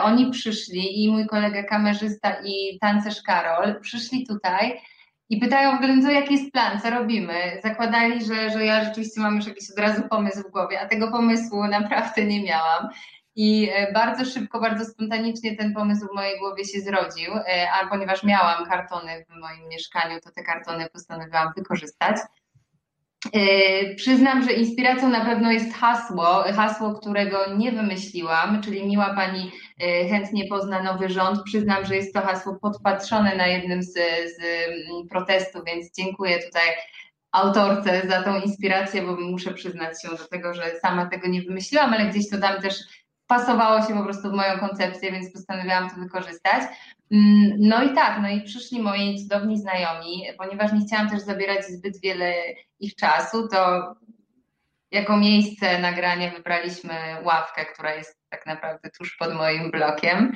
Oni 0.03 0.31
przyszli 0.31 1.05
i 1.05 1.11
mój 1.11 1.27
kolega 1.27 1.63
kamerzysta 1.63 2.37
i 2.45 2.79
tancerz 2.81 3.23
Karol 3.23 3.81
przyszli 3.81 4.27
tutaj 4.27 4.81
i 5.33 5.41
pytają 5.41 5.73
w 5.73 5.75
ogóle, 5.75 6.03
co 6.03 6.11
jaki 6.11 6.35
jest 6.35 6.53
plan, 6.53 6.81
co 6.81 6.91
robimy. 6.91 7.35
Zakładali, 7.63 8.25
że, 8.25 8.51
że 8.51 8.65
ja 8.65 8.85
rzeczywiście 8.85 9.21
mam 9.21 9.37
już 9.37 9.47
jakiś 9.47 9.71
od 9.71 9.79
razu 9.79 10.03
pomysł 10.11 10.49
w 10.49 10.51
głowie, 10.51 10.81
a 10.81 10.89
tego 10.89 11.11
pomysłu 11.11 11.65
naprawdę 11.65 12.25
nie 12.25 12.43
miałam. 12.43 12.89
I 13.37 13.71
e, 13.75 13.93
bardzo 13.93 14.25
szybko, 14.25 14.61
bardzo 14.61 14.85
spontanicznie 14.85 15.57
ten 15.57 15.75
pomysł 15.75 16.07
w 16.07 16.15
mojej 16.15 16.39
głowie 16.39 16.65
się 16.65 16.81
zrodził, 16.81 17.33
e, 17.35 17.69
a 17.71 17.87
ponieważ 17.87 18.23
miałam 18.23 18.67
kartony 18.67 19.25
w 19.29 19.41
moim 19.41 19.69
mieszkaniu, 19.69 20.21
to 20.21 20.31
te 20.31 20.43
kartony 20.43 20.87
postanowiłam 20.93 21.49
wykorzystać. 21.57 22.17
E, 23.33 23.95
przyznam, 23.95 24.43
że 24.43 24.53
inspiracją 24.53 25.09
na 25.09 25.25
pewno 25.25 25.53
jest 25.53 25.75
hasło, 25.75 26.45
hasło, 26.57 26.95
którego 26.95 27.55
nie 27.57 27.73
wymyśliłam, 27.73 28.63
czyli 28.63 28.87
miła 28.87 29.15
pani 29.15 29.53
chętnie 30.11 30.47
pozna 30.49 30.83
nowy 30.83 31.09
rząd. 31.09 31.43
Przyznam, 31.45 31.85
że 31.85 31.97
jest 31.97 32.15
to 32.15 32.21
hasło 32.21 32.59
podpatrzone 32.63 33.37
na 33.37 33.47
jednym 33.47 33.83
z, 33.83 33.93
z 34.37 34.39
mm, 34.41 35.09
protestów, 35.11 35.63
więc 35.67 35.95
dziękuję 35.97 36.43
tutaj 36.43 36.69
autorce 37.33 38.03
za 38.09 38.23
tą 38.23 38.41
inspirację, 38.41 39.03
bo 39.03 39.17
muszę 39.17 39.55
przyznać 39.55 40.03
się 40.03 40.09
do 40.09 40.29
tego, 40.29 40.55
że 40.55 40.81
sama 40.81 41.07
tego 41.07 41.29
nie 41.29 41.43
wymyśliłam, 41.43 41.95
ale 41.95 42.07
gdzieś 42.07 42.31
to 42.31 42.39
tam 42.39 42.63
też 42.63 42.75
pasowało 43.33 43.83
się 43.83 43.95
po 43.95 44.05
prostu 44.05 44.31
w 44.31 44.35
moją 44.35 44.59
koncepcję, 44.59 45.13
więc 45.13 45.33
postanowiłam 45.33 45.91
to 45.91 45.97
wykorzystać. 45.97 46.63
Mm, 47.11 47.57
no 47.59 47.83
i 47.83 47.95
tak, 47.95 48.19
no 48.23 48.29
i 48.29 48.43
przyszli 48.43 48.83
moi 48.83 49.19
cudowni 49.23 49.59
znajomi, 49.59 50.25
ponieważ 50.39 50.73
nie 50.73 50.87
chciałam 50.87 51.11
też 51.11 51.21
zabierać 51.21 51.65
zbyt 51.65 52.01
wiele 52.01 52.35
ich 52.81 52.95
czasu, 52.95 53.49
to 53.49 53.95
jako 54.91 55.17
miejsce 55.17 55.79
nagrania 55.79 56.31
wybraliśmy 56.31 56.95
ławkę, 57.25 57.65
która 57.65 57.95
jest 57.95 58.19
tak 58.29 58.47
naprawdę 58.47 58.91
tuż 58.99 59.17
pod 59.17 59.35
moim 59.35 59.71
blokiem. 59.71 60.33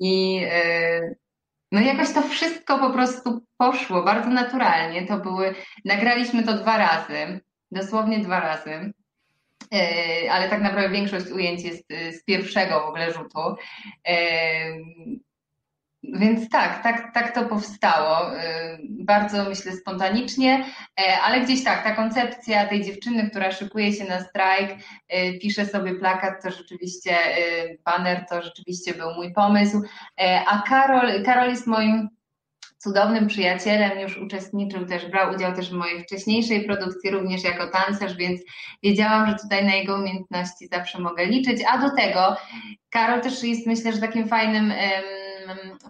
I 0.00 0.44
y, 0.44 1.16
no 1.72 1.80
jakoś 1.80 2.12
to 2.14 2.22
wszystko 2.22 2.78
po 2.78 2.90
prostu 2.90 3.46
poszło 3.56 4.02
bardzo 4.02 4.30
naturalnie. 4.30 5.06
To 5.06 5.18
były, 5.18 5.54
nagraliśmy 5.84 6.42
to 6.42 6.54
dwa 6.54 6.78
razy, 6.78 7.40
dosłownie 7.70 8.18
dwa 8.18 8.40
razy. 8.40 8.92
Y, 9.74 10.30
ale 10.30 10.48
tak 10.48 10.62
naprawdę 10.62 10.90
większość 10.90 11.26
ujęć 11.26 11.62
jest 11.62 11.90
y, 11.90 12.12
z 12.12 12.24
pierwszego 12.24 12.80
w 12.80 12.88
ogóle 12.88 13.12
rzutu. 13.12 13.38
Więc 16.02 16.48
tak, 16.48 16.82
tak, 16.82 17.14
tak 17.14 17.34
to 17.34 17.44
powstało. 17.44 18.30
Bardzo 18.88 19.44
myślę 19.44 19.72
spontanicznie, 19.72 20.64
e, 21.00 21.20
ale 21.20 21.40
gdzieś 21.40 21.64
tak, 21.64 21.84
ta 21.84 21.96
koncepcja 21.96 22.66
tej 22.66 22.84
dziewczyny, 22.84 23.30
która 23.30 23.52
szykuje 23.52 23.92
się 23.92 24.04
na 24.04 24.20
strajk, 24.20 24.70
pisze 25.42 25.66
sobie 25.66 25.94
plakat, 25.94 26.42
to 26.42 26.50
rzeczywiście 26.50 27.16
banner, 27.84 28.26
to 28.30 28.42
rzeczywiście 28.42 28.94
był 28.94 29.14
mój 29.14 29.32
pomysł. 29.32 29.82
E, 30.20 30.44
a 30.46 30.62
Karol, 30.62 31.22
Karol 31.24 31.50
jest 31.50 31.66
moim 31.66 32.08
cudownym 32.78 33.26
przyjacielem, 33.26 34.00
już 34.00 34.18
uczestniczył 34.18 34.86
też, 34.86 35.06
brał 35.06 35.34
udział 35.34 35.54
też 35.54 35.70
w 35.70 35.72
mojej 35.72 36.02
wcześniejszej 36.02 36.64
produkcji, 36.64 37.10
również 37.10 37.44
jako 37.44 37.66
tancerz, 37.66 38.16
więc 38.16 38.40
wiedziałam, 38.82 39.30
że 39.30 39.36
tutaj 39.42 39.64
na 39.64 39.74
jego 39.74 39.94
umiejętności 39.94 40.68
zawsze 40.72 40.98
mogę 40.98 41.26
liczyć. 41.26 41.62
A 41.68 41.78
do 41.78 41.96
tego 41.96 42.36
Karol 42.90 43.20
też 43.20 43.42
jest 43.42 43.66
myślę, 43.66 43.92
że 43.92 43.98
takim 43.98 44.28
fajnym 44.28 44.72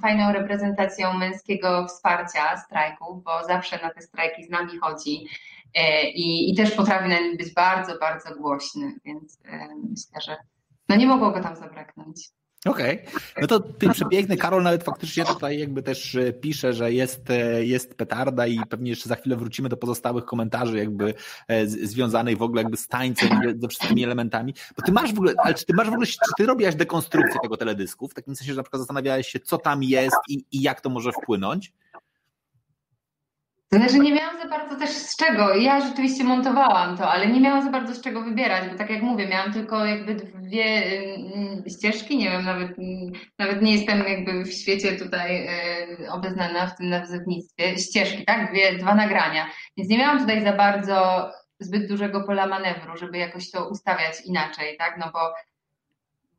fajną 0.02 0.32
reprezentacją 0.32 1.12
męskiego 1.12 1.86
wsparcia 1.86 2.56
strajków, 2.56 3.24
bo 3.24 3.44
zawsze 3.46 3.78
na 3.82 3.90
te 3.90 4.02
strajki 4.02 4.44
z 4.44 4.50
nami 4.50 4.78
chodzi 4.78 5.26
e, 5.74 6.10
i, 6.10 6.50
i 6.50 6.56
też 6.56 6.70
potrafi 6.70 7.08
na 7.08 7.20
nim 7.20 7.36
być 7.36 7.54
bardzo, 7.54 7.98
bardzo 7.98 8.34
głośny, 8.34 8.94
więc 9.04 9.38
e, 9.44 9.68
myślę, 9.90 10.20
że 10.26 10.36
no 10.88 10.96
nie 10.96 11.06
mogło 11.06 11.30
go 11.30 11.40
tam 11.40 11.56
zabraknąć. 11.56 12.28
Okej, 12.66 13.00
okay. 13.00 13.20
no 13.40 13.46
to 13.46 13.60
ty 13.60 13.88
przepiękny 13.88 14.36
Karol 14.36 14.62
nawet 14.62 14.84
faktycznie 14.84 15.24
tutaj 15.24 15.58
jakby 15.58 15.82
też 15.82 16.14
e, 16.14 16.32
pisze, 16.32 16.72
że 16.72 16.92
jest, 16.92 17.30
e, 17.30 17.64
jest 17.64 17.94
petarda 17.94 18.46
i 18.46 18.60
pewnie 18.68 18.90
jeszcze 18.90 19.08
za 19.08 19.16
chwilę 19.16 19.36
wrócimy 19.36 19.68
do 19.68 19.76
pozostałych 19.76 20.24
komentarzy 20.24 20.78
jakby 20.78 21.14
e, 21.48 21.66
związanych 21.66 22.38
w 22.38 22.42
ogóle 22.42 22.62
jakby 22.62 22.76
z 22.76 22.88
tańcem 22.88 23.28
ze 23.58 23.68
wszystkimi 23.68 24.04
elementami, 24.04 24.54
bo 24.76 24.82
ty 24.82 24.92
masz 24.92 25.14
w 25.14 25.18
ogóle, 25.18 25.34
ale 25.44 25.54
czy 25.54 25.66
ty 25.66 25.74
masz 25.74 25.90
w 25.90 25.92
ogóle, 25.92 26.06
czy 26.06 26.18
ty 26.36 26.46
robiłaś 26.46 26.74
dekonstrukcję 26.74 27.40
tego 27.42 27.56
teledysku, 27.56 28.08
w 28.08 28.14
takim 28.14 28.36
sensie, 28.36 28.52
że 28.52 28.56
na 28.56 28.62
przykład 28.62 28.80
zastanawiałeś 28.80 29.28
się, 29.28 29.40
co 29.40 29.58
tam 29.58 29.82
jest 29.82 30.16
i, 30.28 30.44
i 30.52 30.62
jak 30.62 30.80
to 30.80 30.90
może 30.90 31.12
wpłynąć? 31.12 31.72
Znaczy 33.72 33.98
nie 33.98 34.12
miałam 34.12 34.38
za 34.42 34.48
bardzo 34.48 34.76
też 34.76 34.90
z 34.90 35.16
czego. 35.16 35.54
Ja 35.54 35.80
rzeczywiście 35.80 36.24
montowałam 36.24 36.96
to, 36.96 37.10
ale 37.10 37.26
nie 37.26 37.40
miałam 37.40 37.64
za 37.64 37.70
bardzo 37.70 37.94
z 37.94 38.00
czego 38.00 38.22
wybierać, 38.22 38.70
bo 38.70 38.78
tak 38.78 38.90
jak 38.90 39.02
mówię, 39.02 39.28
miałam 39.28 39.52
tylko 39.52 39.84
jakby 39.84 40.14
dwie 40.14 40.64
mm, 40.64 41.64
ścieżki, 41.68 42.18
nie 42.18 42.30
wiem, 42.30 42.44
nawet, 42.44 42.70
nawet 43.38 43.62
nie 43.62 43.72
jestem 43.72 43.98
jakby 44.08 44.44
w 44.44 44.52
świecie 44.52 44.96
tutaj 44.96 45.46
e, 45.46 46.12
obeznana 46.12 46.66
w 46.66 46.76
tym 46.76 46.88
nazewnictwie. 46.88 47.78
Ścieżki, 47.78 48.24
tak? 48.24 48.50
Dwie, 48.52 48.78
dwa 48.78 48.94
nagrania. 48.94 49.46
Więc 49.76 49.90
nie 49.90 49.98
miałam 49.98 50.18
tutaj 50.18 50.42
za 50.42 50.52
bardzo 50.52 51.28
zbyt 51.60 51.88
dużego 51.88 52.20
pola 52.20 52.46
manewru, 52.46 52.96
żeby 52.96 53.18
jakoś 53.18 53.50
to 53.50 53.68
ustawiać 53.68 54.14
inaczej, 54.24 54.76
tak? 54.78 54.98
No 54.98 55.10
bo 55.12 55.18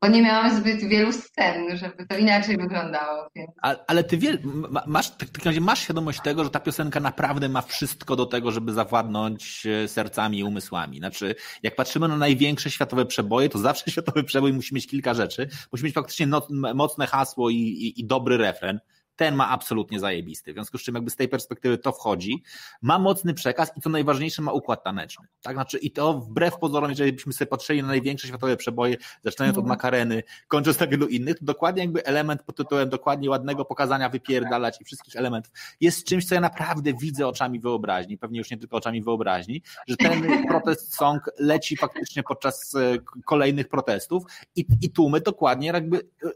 bo 0.01 0.07
nie 0.07 0.21
miałam 0.21 0.57
zbyt 0.57 0.79
wielu 0.79 1.12
scen, 1.12 1.77
żeby 1.77 2.07
to 2.07 2.17
inaczej 2.17 2.57
wyglądało. 2.57 3.29
Więc... 3.35 3.51
ale 3.88 4.03
ty 4.03 4.17
wiel, 4.17 4.39
masz, 4.88 5.09
tak, 5.09 5.29
tak 5.29 5.55
masz 5.62 5.79
świadomość 5.79 6.21
tego, 6.21 6.43
że 6.43 6.49
ta 6.49 6.59
piosenka 6.59 6.99
naprawdę 6.99 7.49
ma 7.49 7.62
wszystko 7.62 8.15
do 8.15 8.25
tego, 8.25 8.51
żeby 8.51 8.73
zawładnąć 8.73 9.65
e, 9.65 9.88
sercami 9.88 10.39
i 10.39 10.43
umysłami. 10.43 10.97
Znaczy, 10.97 11.35
jak 11.63 11.75
patrzymy 11.75 12.07
na 12.07 12.17
największe 12.17 12.71
światowe 12.71 13.05
przeboje, 13.05 13.49
to 13.49 13.59
zawsze 13.59 13.91
światowy 13.91 14.23
przebój 14.23 14.53
musi 14.53 14.75
mieć 14.75 14.88
kilka 14.88 15.13
rzeczy. 15.13 15.49
Musi 15.71 15.83
mieć 15.83 15.93
faktycznie 15.93 16.27
mocne 16.75 17.07
hasło 17.07 17.49
i, 17.49 17.55
i, 17.55 17.99
i 17.99 18.05
dobry 18.05 18.38
refren 18.38 18.79
ten 19.19 19.36
ma 19.36 19.49
absolutnie 19.49 19.99
zajebisty. 19.99 20.51
W 20.51 20.55
związku 20.55 20.77
z 20.77 20.82
czym 20.82 20.95
jakby 20.95 21.10
z 21.10 21.15
tej 21.15 21.27
perspektywy 21.27 21.77
to 21.77 21.91
wchodzi, 21.91 22.43
ma 22.82 22.99
mocny 22.99 23.34
przekaz 23.34 23.77
i 23.77 23.82
co 23.82 23.89
najważniejsze 23.89 24.41
ma 24.41 24.51
układ 24.51 24.84
taneczny. 24.84 25.27
Tak, 25.41 25.55
znaczy 25.55 25.77
i 25.77 25.91
to 25.91 26.13
wbrew 26.13 26.58
pozorom, 26.58 26.89
jeżeli 26.89 27.13
byśmy 27.13 27.34
sobie 27.34 27.47
patrzyli 27.47 27.82
na 27.82 27.88
największe 27.88 28.27
światowe 28.27 28.58
przeboje, 28.58 28.97
zaczynając 29.23 29.58
od 29.58 29.63
mhm. 29.63 29.69
Makareny, 29.69 30.23
kończąc 30.47 30.79
na 30.79 30.88
wielu 30.88 31.08
innych, 31.08 31.39
to 31.39 31.45
dokładnie 31.45 31.82
jakby 31.82 32.05
element 32.05 32.43
pod 32.43 32.55
tytułem 32.55 32.89
dokładnie 32.89 33.29
ładnego 33.29 33.65
pokazania 33.65 34.10
wypierdalać 34.10 34.82
i 34.82 34.86
wszystkich 34.86 35.15
elementów 35.15 35.53
jest 35.82 36.08
czymś, 36.08 36.25
co 36.25 36.36
ja 36.36 36.41
naprawdę 36.41 36.93
widzę 36.93 37.27
oczami 37.27 37.60
wyobraźni, 37.60 38.17
pewnie 38.17 38.38
już 38.38 38.51
nie 38.51 38.58
tylko 38.58 38.77
oczami 38.77 39.01
wyobraźni, 39.01 39.62
że 39.88 39.97
ten 39.97 40.23
protest 40.49 40.95
song 40.95 41.29
leci 41.39 41.77
faktycznie 41.77 42.23
podczas 42.23 42.75
e, 42.75 42.97
kolejnych 43.25 43.67
protestów 43.67 44.23
i, 44.55 44.65
i 44.82 44.89
tłumy 44.89 45.21
dokładnie 45.21 45.67
jakby 45.67 45.97
e, 45.97 46.27
e, 46.27 46.32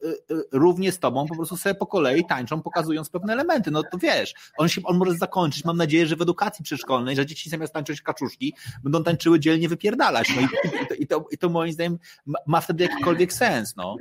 równie 0.52 0.92
z 0.92 1.00
tobą 1.00 1.28
po 1.28 1.36
prostu 1.36 1.58
sobie 1.58 1.76
po 1.76 1.86
kolei 1.86 2.26
tańczą, 2.26 2.62
pokazując 2.74 3.10
pewne 3.10 3.34
elementy. 3.34 3.72
No 3.72 3.84
to 3.84 3.98
wiesz, 3.98 4.34
on 4.58 4.70
się 4.70 4.82
on 4.84 4.98
może 4.98 5.14
zakończyć, 5.14 5.66
mam 5.66 5.78
nadzieję, 5.78 6.08
że 6.08 6.16
w 6.16 6.22
edukacji 6.22 6.64
przedszkolnej, 6.64 7.16
że 7.16 7.26
dzieci 7.26 7.50
zamiast 7.50 7.74
tańczyć 7.74 8.02
kaczuszki, 8.02 8.54
będą 8.84 9.04
tańczyły 9.04 9.40
dzielnie 9.40 9.70
wypierdalać. 9.70 10.30
No 10.36 10.42
i, 10.42 10.46
i, 10.84 10.88
to, 10.88 10.96
i, 10.96 11.08
to, 11.08 11.26
i 11.32 11.38
to 11.38 11.50
moim 11.50 11.74
zdaniem 11.74 12.00
ma, 12.48 12.62
wtedy 12.62 12.84
jakikolwiek 12.84 13.34
sens, 13.34 13.76
no. 13.76 13.96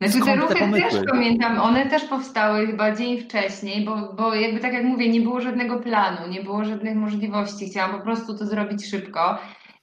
Znaczy 0.00 0.24
te 0.24 0.36
ruchy 0.36 0.54
te 0.54 0.72
też 0.72 0.94
pamiętam, 1.10 1.60
one 1.60 1.86
też 1.86 2.04
powstały 2.04 2.66
chyba 2.66 2.96
dzień 2.96 3.20
wcześniej, 3.20 3.84
bo, 3.84 4.12
bo 4.12 4.34
jakby 4.34 4.60
tak 4.60 4.72
jak 4.72 4.84
mówię, 4.84 5.08
nie 5.08 5.20
było 5.20 5.40
żadnego 5.40 5.80
planu, 5.80 6.28
nie 6.28 6.42
było 6.42 6.64
żadnych 6.64 6.96
możliwości. 6.96 7.66
Chciałam 7.66 7.98
po 7.98 8.04
prostu 8.04 8.38
to 8.38 8.46
zrobić 8.46 8.90
szybko. 8.90 9.38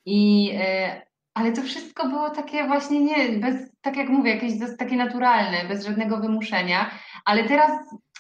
I, 0.06 0.46
yy, 0.46 1.02
ale 1.34 1.52
to 1.52 1.62
wszystko 1.62 2.08
było 2.08 2.30
takie 2.30 2.68
właśnie 2.68 3.02
nie, 3.02 3.40
bez, 3.40 3.56
tak 3.82 3.98
jak 3.98 4.10
mówię, 4.10 4.36
jakieś 4.36 4.54
takie 4.78 4.96
naturalne, 4.96 5.66
bez 5.68 5.86
żadnego 5.86 6.18
wymuszenia. 6.18 6.92
Ale 7.26 7.44
teraz 7.44 7.72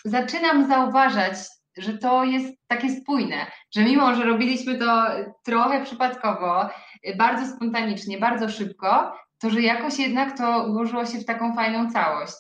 zaczynam 0.06 0.68
zauważać, 0.68 1.34
że 1.78 1.98
to 1.98 2.24
jest 2.24 2.54
takie 2.68 2.89
spójne, 2.89 3.46
że 3.76 3.84
mimo, 3.84 4.16
że 4.16 4.24
robiliśmy 4.24 4.78
to 4.78 5.06
trochę 5.44 5.84
przypadkowo, 5.84 6.70
bardzo 7.18 7.56
spontanicznie, 7.56 8.18
bardzo 8.18 8.50
szybko, 8.50 9.13
to 9.39 9.50
że 9.50 9.62
jakoś 9.62 10.00
jednak 10.00 10.38
to 10.38 10.68
ułożyło 10.68 11.06
się 11.06 11.20
w 11.20 11.26
taką 11.26 11.56
fajną 11.56 11.92
całość. 11.92 12.36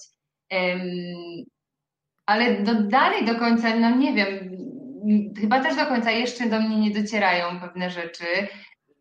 Ale 2.25 2.63
do, 2.63 2.83
dalej 2.83 3.25
do 3.25 3.35
końca, 3.35 3.75
no 3.75 3.89
nie 3.89 4.13
wiem, 4.13 4.27
chyba 5.41 5.59
też 5.59 5.75
do 5.75 5.85
końca 5.85 6.11
jeszcze 6.11 6.49
do 6.49 6.59
mnie 6.59 6.77
nie 6.77 6.91
docierają 6.91 7.59
pewne 7.59 7.89
rzeczy, 7.89 8.25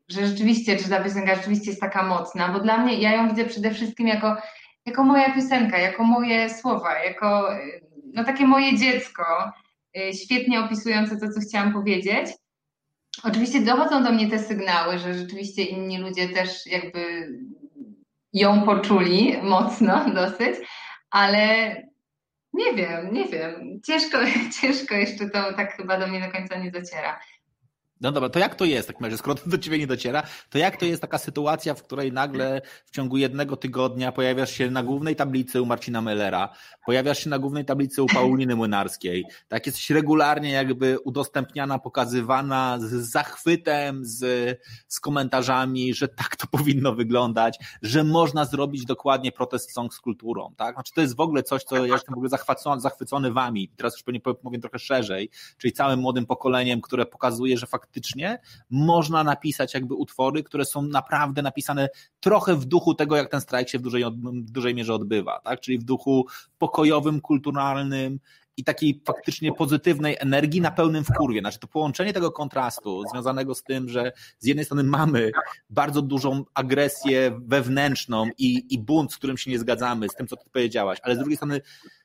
że 0.09 0.27
rzeczywiście, 0.27 0.77
czy 0.77 0.89
ta 0.91 1.05
piosenka 1.05 1.35
rzeczywiście 1.35 1.71
jest 1.71 1.81
taka 1.81 2.03
mocna, 2.03 2.49
bo 2.49 2.61
dla 2.61 2.79
mnie 2.79 2.95
ja 2.95 3.13
ją 3.13 3.29
widzę 3.29 3.45
przede 3.45 3.71
wszystkim 3.71 4.09
jako, 4.09 4.37
jako 4.87 5.05
moja 5.05 5.35
piosenka, 5.35 5.79
jako 5.79 6.05
moje 6.05 6.51
słowa, 6.51 6.99
jako 6.99 7.49
no 8.15 8.25
takie 8.25 8.47
moje 8.47 8.79
dziecko, 8.79 9.53
y, 9.97 10.15
świetnie 10.15 10.61
opisujące 10.61 11.17
to, 11.17 11.29
co 11.29 11.41
chciałam 11.41 11.73
powiedzieć. 11.73 12.27
Oczywiście 13.25 13.61
dochodzą 13.61 14.03
do 14.03 14.13
mnie 14.13 14.31
te 14.31 14.39
sygnały, 14.39 14.99
że 14.99 15.15
rzeczywiście 15.15 15.63
inni 15.63 15.99
ludzie 15.99 16.29
też 16.29 16.67
jakby 16.67 17.29
ją 18.33 18.63
poczuli 18.63 19.39
mocno 19.43 20.05
dosyć, 20.15 20.57
ale 21.11 21.75
nie 22.53 22.75
wiem, 22.75 23.13
nie 23.13 23.25
wiem. 23.25 23.81
Ciężko, 23.87 24.19
ciężko 24.61 24.95
jeszcze 24.95 25.31
to 25.31 25.53
tak 25.53 25.77
chyba 25.77 25.99
do 25.99 26.07
mnie 26.07 26.21
do 26.21 26.33
końca 26.33 26.59
nie 26.59 26.71
dociera. 26.71 27.21
No 28.03 28.13
dobra, 28.13 28.29
to 28.29 28.39
jak 28.39 28.55
to 28.55 28.65
jest, 28.65 28.89
tak 28.89 29.01
razie, 29.01 29.17
skoro 29.17 29.37
do 29.47 29.59
ciebie 29.59 29.79
nie 29.79 29.87
dociera, 29.87 30.23
to 30.51 30.59
jak 30.59 30.77
to 30.77 30.85
jest 30.85 31.03
taka 31.03 31.19
sytuacja, 31.19 31.75
w 31.75 31.83
której 31.83 32.13
nagle 32.13 32.63
w 32.85 32.91
ciągu 32.91 33.17
jednego 33.17 33.57
tygodnia 33.57 34.13
pojawiasz 34.13 34.53
się 34.53 34.71
na 34.71 34.83
głównej 34.83 35.17
tablicy 35.17 35.63
u 35.63 35.67
Marcina 35.67 36.01
Mellera, 36.01 36.49
pojawiasz 36.87 37.19
się 37.19 37.31
na 37.31 37.39
głównej 37.39 37.65
tablicy 37.65 38.03
u 38.03 38.07
Pauliny 38.07 38.57
Młynarskiej, 38.57 39.25
tak 39.49 39.67
jesteś 39.67 39.91
regularnie 39.91 40.51
jakby 40.51 40.99
udostępniana, 41.01 41.79
pokazywana 41.79 42.79
z 42.81 42.91
zachwytem, 42.91 44.05
z, 44.05 44.21
z 44.89 45.01
komentarzami, 45.01 45.95
że 45.95 46.09
tak 46.09 46.37
to 46.37 46.47
powinno 46.59 46.95
wyglądać, 46.95 47.59
że 47.83 48.05
można 48.05 48.45
zrobić 48.45 48.85
dokładnie 48.85 49.33
protest 49.33 49.73
song 49.73 49.95
z 49.95 50.01
kulturą, 50.01 50.55
tak? 50.57 50.75
Znaczy 50.75 50.93
to 50.95 51.01
jest 51.01 51.17
w 51.17 51.21
ogóle 51.21 51.43
coś, 51.43 51.65
co 51.65 51.77
ja 51.77 51.95
jestem 51.95 52.15
w 52.15 52.19
ogóle 52.19 52.29
zachwycony, 52.29 52.81
zachwycony 52.81 53.33
wami, 53.33 53.69
teraz 53.77 53.95
już 53.95 54.03
pewnie 54.03 54.21
powiem 54.21 54.61
trochę 54.61 54.79
szerzej, 54.79 55.31
czyli 55.59 55.73
całym 55.73 56.01
młodym 56.01 56.27
pokoleniem, 56.27 56.81
które 56.81 57.07
pokazuje, 57.07 57.59
że 57.59 57.67
faktycznie 57.67 57.92
faktycznie 57.93 58.39
można 58.71 59.25
napisać 59.25 59.75
jakby 59.75 59.95
utwory, 59.95 60.43
które 60.43 60.65
są 60.65 60.83
naprawdę 60.83 61.43
napisane 61.43 61.89
trochę 62.21 62.57
w 62.57 62.65
duchu 62.65 62.95
tego, 62.95 63.17
jak 63.17 63.31
ten 63.31 63.41
strajk 63.41 63.69
się 63.69 63.79
w 63.79 63.83
dużej, 63.83 64.05
w 64.45 64.51
dużej 64.51 64.75
mierze 64.75 64.95
odbywa, 64.95 65.41
tak? 65.41 65.61
Czyli 65.61 65.79
w 65.79 65.85
duchu 65.85 66.27
pokojowym, 66.59 67.21
kulturalnym, 67.21 68.19
i 68.57 68.65
takiej 68.65 69.03
faktycznie 69.07 69.53
pozytywnej 69.53 70.17
energii 70.21 70.61
na 70.61 70.71
pełnym 70.71 71.05
wkurwie. 71.05 71.41
Znaczy 71.41 71.59
to 71.59 71.67
połączenie 71.67 72.13
tego 72.13 72.33
kontrastu 72.33 73.03
związanego 73.11 73.55
z 73.55 73.63
tym, 73.63 73.89
że 73.89 74.13
z 74.39 74.47
jednej 74.47 74.65
strony 74.65 74.85
mamy 74.85 75.31
bardzo 75.71 76.03
dużą 76.03 76.45
agresję 76.55 77.41
wewnętrzną 77.45 78.27
i, 78.39 78.75
i 78.75 78.79
bunt, 78.79 79.13
z 79.13 79.17
którym 79.17 79.39
się 79.39 79.51
nie 79.51 79.59
zgadzamy, 79.59 80.09
z 80.09 80.15
tym, 80.15 80.27
co 80.27 80.37
ty 80.37 80.51
powiedziałaś, 80.53 80.99
ale 81.03 81.15
z 81.15 81.19
drugiej 81.19 81.37
strony 81.37 81.61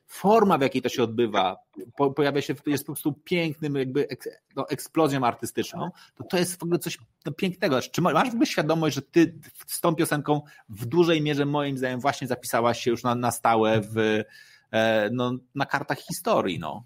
forma, 0.07 0.57
w 0.57 0.61
jakiej 0.61 0.81
to 0.81 0.89
się 0.89 1.03
odbywa, 1.03 1.57
po, 1.95 2.11
pojawia 2.11 2.41
się, 2.41 2.55
jest 2.65 2.85
po 2.85 2.93
prostu 2.93 3.13
pięknym 3.13 3.75
jakby 3.75 4.07
no, 4.55 4.69
eksplozją 4.69 5.23
artystyczną, 5.23 5.89
to 6.15 6.23
to 6.23 6.37
jest 6.37 6.59
w 6.59 6.63
ogóle 6.63 6.79
coś 6.79 6.97
no, 7.25 7.31
pięknego. 7.31 7.81
Czy 7.81 8.01
masz 8.01 8.29
w 8.29 8.33
ogóle 8.33 8.45
świadomość, 8.45 8.95
że 8.95 9.01
ty 9.01 9.39
z 9.67 9.81
tą 9.81 9.95
piosenką 9.95 10.41
w 10.69 10.85
dużej 10.85 11.21
mierze 11.21 11.45
moim 11.45 11.77
zdaniem 11.77 11.99
właśnie 11.99 12.27
zapisałaś 12.27 12.79
się 12.81 12.91
już 12.91 13.03
na, 13.03 13.15
na 13.15 13.31
stałe 13.31 13.81
w, 13.81 14.23
e, 14.71 15.09
no, 15.11 15.33
na 15.55 15.65
kartach 15.65 15.99
historii, 15.99 16.59
no? 16.59 16.83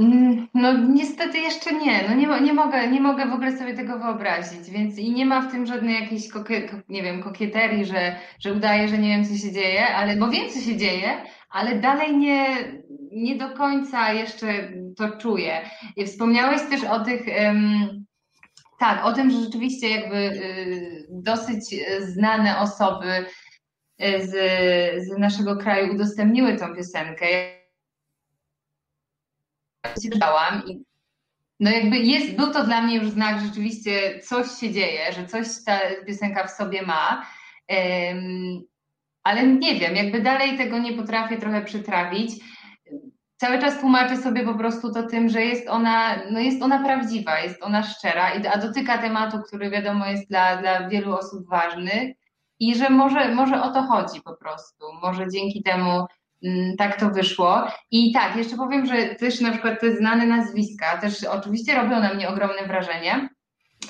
Mm, 0.00 0.48
no 0.54 0.72
niestety 0.78 1.38
jeszcze 1.38 1.72
nie, 1.72 2.08
no 2.08 2.14
nie, 2.14 2.40
nie, 2.40 2.52
mogę, 2.52 2.88
nie 2.88 3.00
mogę 3.00 3.26
w 3.26 3.32
ogóle 3.32 3.58
sobie 3.58 3.74
tego 3.74 3.98
wyobrazić, 3.98 4.70
więc 4.70 4.98
i 4.98 5.12
nie 5.12 5.26
ma 5.26 5.40
w 5.40 5.50
tym 5.50 5.66
żadnej 5.66 5.94
jakiejś, 5.94 6.28
kokie, 6.28 6.68
nie 6.88 7.02
wiem, 7.02 7.22
kokieterii, 7.22 7.84
że, 7.84 8.16
że 8.38 8.52
udaje, 8.52 8.88
że 8.88 8.98
nie 8.98 9.08
wiem, 9.08 9.24
co 9.24 9.36
się 9.46 9.52
dzieje, 9.52 9.94
ale, 9.94 10.16
bo 10.16 10.28
wiem, 10.28 10.50
co 10.50 10.60
się 10.60 10.76
dzieje, 10.76 11.08
ale 11.50 11.74
dalej 11.78 12.16
nie, 12.16 12.46
nie 13.12 13.36
do 13.36 13.50
końca 13.50 14.12
jeszcze 14.12 14.72
to 14.96 15.10
czuję. 15.10 15.60
I 15.96 16.06
wspomniałeś 16.06 16.62
też 16.62 16.84
o 16.84 17.04
tych, 17.04 17.22
tak, 18.78 19.04
o 19.04 19.12
tym, 19.12 19.30
że 19.30 19.40
rzeczywiście 19.40 19.88
jakby 19.88 20.16
y, 20.16 21.06
dosyć 21.10 21.74
znane 22.00 22.58
osoby 22.58 23.24
y, 24.02 24.26
z, 24.26 24.32
z 25.06 25.18
naszego 25.18 25.56
kraju 25.56 25.94
udostępniły 25.94 26.56
tą 26.56 26.74
piosenkę 26.74 27.26
czytałam 30.02 30.62
i 30.66 30.84
no 31.60 31.70
jakby 31.70 31.98
jest, 31.98 32.36
był 32.36 32.52
to 32.52 32.64
dla 32.64 32.82
mnie 32.82 32.96
już 32.96 33.10
znak, 33.10 33.40
że 33.40 33.46
rzeczywiście 33.46 34.20
coś 34.20 34.50
się 34.50 34.72
dzieje, 34.72 35.12
że 35.12 35.26
coś 35.26 35.46
ta 35.66 35.78
piosenka 36.06 36.46
w 36.46 36.50
sobie 36.50 36.82
ma, 36.82 37.26
um, 37.68 38.60
ale 39.22 39.46
nie 39.46 39.74
wiem, 39.74 39.96
jakby 39.96 40.20
dalej 40.20 40.58
tego 40.58 40.78
nie 40.78 40.92
potrafię 40.92 41.38
trochę 41.38 41.64
przytrawić. 41.64 42.30
Cały 43.36 43.58
czas 43.58 43.80
tłumaczę 43.80 44.16
sobie 44.16 44.44
po 44.44 44.54
prostu 44.54 44.92
to 44.92 45.02
tym, 45.02 45.28
że 45.28 45.42
jest 45.42 45.68
ona, 45.68 46.16
no 46.30 46.40
jest 46.40 46.62
ona 46.62 46.84
prawdziwa, 46.84 47.40
jest 47.40 47.62
ona 47.62 47.82
szczera, 47.82 48.32
a 48.52 48.58
dotyka 48.58 48.98
tematu, 48.98 49.38
który 49.46 49.70
wiadomo 49.70 50.06
jest 50.06 50.28
dla, 50.28 50.56
dla 50.56 50.88
wielu 50.88 51.16
osób 51.16 51.48
ważny 51.48 52.14
i 52.58 52.74
że 52.74 52.90
może, 52.90 53.34
może 53.34 53.62
o 53.62 53.70
to 53.70 53.82
chodzi 53.82 54.20
po 54.22 54.36
prostu. 54.36 54.84
Może 55.02 55.28
dzięki 55.28 55.62
temu 55.62 56.06
tak 56.78 57.00
to 57.00 57.10
wyszło. 57.10 57.66
I 57.90 58.12
tak, 58.12 58.36
jeszcze 58.36 58.56
powiem, 58.56 58.86
że 58.86 59.14
też 59.14 59.40
na 59.40 59.50
przykład 59.50 59.80
te 59.80 59.96
znane 59.96 60.26
nazwiska 60.26 60.98
też 60.98 61.24
oczywiście 61.24 61.74
robią 61.74 62.00
na 62.00 62.14
mnie 62.14 62.28
ogromne 62.28 62.66
wrażenie, 62.66 63.28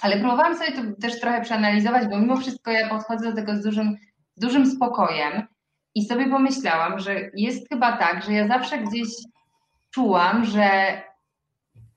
ale 0.03 0.21
próbowałam 0.21 0.57
sobie 0.57 0.73
to 0.73 0.83
też 1.01 1.21
trochę 1.21 1.43
przeanalizować, 1.43 2.09
bo 2.09 2.19
mimo 2.19 2.37
wszystko 2.37 2.71
ja 2.71 2.89
podchodzę 2.89 3.31
do 3.31 3.37
tego 3.37 3.57
z 3.57 3.63
dużym, 3.65 3.97
dużym 4.37 4.67
spokojem 4.67 5.47
i 5.95 6.05
sobie 6.05 6.31
pomyślałam, 6.31 6.99
że 6.99 7.31
jest 7.35 7.69
chyba 7.69 7.97
tak, 7.97 8.25
że 8.25 8.33
ja 8.33 8.49
zawsze 8.49 8.79
gdzieś 8.79 9.09
czułam, 9.91 10.45
że 10.45 10.71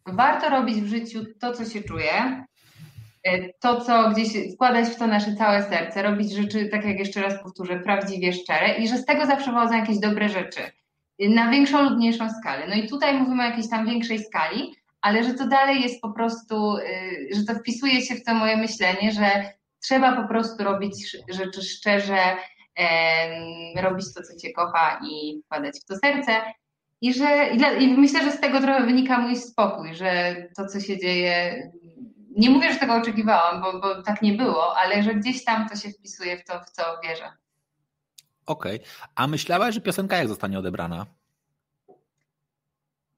warto 0.06 0.50
robić 0.50 0.76
w 0.82 0.88
życiu 0.88 1.20
to, 1.40 1.54
co 1.54 1.66
się 1.66 1.82
czuje, 1.82 2.46
to, 3.60 3.82
co 3.82 4.10
gdzieś 4.10 4.54
wkładać 4.54 4.88
w 4.88 4.96
to 4.96 5.08
nasze 5.08 5.36
całe 5.36 5.64
serce, 5.64 6.04
robić 6.04 6.32
rzeczy, 6.32 6.70
tak 6.70 6.86
jak 6.86 7.00
jeszcze 7.00 7.22
raz 7.22 7.44
powtórzę, 7.44 7.80
prawdziwie 7.80 8.34
szczere 8.34 8.78
i 8.78 8.88
że 8.88 8.98
z 8.98 9.06
tego 9.06 9.26
zawsze 9.26 9.52
wychodzą 9.52 9.76
jakieś 9.76 10.00
dobre 10.00 10.30
rzeczy 10.30 10.62
na 11.20 11.52
większą 11.52 11.84
lub 11.84 11.94
mniejszą 11.94 12.30
skalę. 12.30 12.68
No 12.68 12.76
i 12.76 12.88
tutaj 12.88 13.20
mówimy 13.20 13.44
o 13.44 13.46
jakiejś 13.46 13.70
tam 13.70 13.86
większej 13.86 14.24
skali, 14.24 14.76
ale 15.02 15.24
że 15.24 15.34
to 15.34 15.48
dalej 15.48 15.82
jest 15.82 16.02
po 16.02 16.12
prostu, 16.12 16.78
y, 16.78 17.36
że 17.36 17.44
to 17.44 17.56
wpisuje 17.60 18.02
się 18.02 18.16
w 18.16 18.24
to 18.24 18.34
moje 18.34 18.58
myślenie, 18.58 19.12
że 19.12 19.54
trzeba 19.82 20.22
po 20.22 20.28
prostu 20.28 20.64
robić 20.64 21.18
rzeczy 21.30 21.62
szczerze, 21.62 22.18
robić 23.82 24.06
to, 24.14 24.22
co 24.24 24.40
cię 24.40 24.54
kocha 24.54 25.00
i 25.10 25.42
wkładać 25.46 25.80
w 25.82 25.86
to 25.86 25.96
serce. 25.96 26.32
I 27.02 27.14
że 27.14 27.50
i 27.80 27.88
myślę, 27.88 28.24
że 28.24 28.32
z 28.32 28.40
tego 28.40 28.62
trochę 28.62 28.86
wynika 28.86 29.18
mój 29.18 29.36
spokój, 29.36 29.96
że 29.96 30.36
to, 30.58 30.68
co 30.68 30.80
się 30.80 30.98
dzieje, 30.98 31.72
nie 32.38 32.50
mówię, 32.50 32.74
że 32.74 32.80
tego 32.80 32.96
oczekiwałam, 32.96 33.62
bo, 33.62 33.80
bo 33.80 34.04
tak 34.04 34.22
nie 34.22 34.34
było, 34.34 34.78
ale 34.78 35.04
że 35.04 35.16
gdzieś 35.16 35.44
tam 35.44 35.70
to 35.70 35.76
się 35.76 35.90
wpisuje 35.90 36.38
w 36.38 36.44
to, 36.44 36.60
w 36.60 36.70
co 36.70 36.84
wierzę. 37.04 37.32
Okej. 38.46 38.76
Okay. 38.76 38.88
A 39.16 39.28
myślałaś, 39.28 39.76
że 39.76 39.82
piosenka 39.82 40.18
jak 40.18 40.28
zostanie 40.28 40.60
odebrana? 40.60 41.06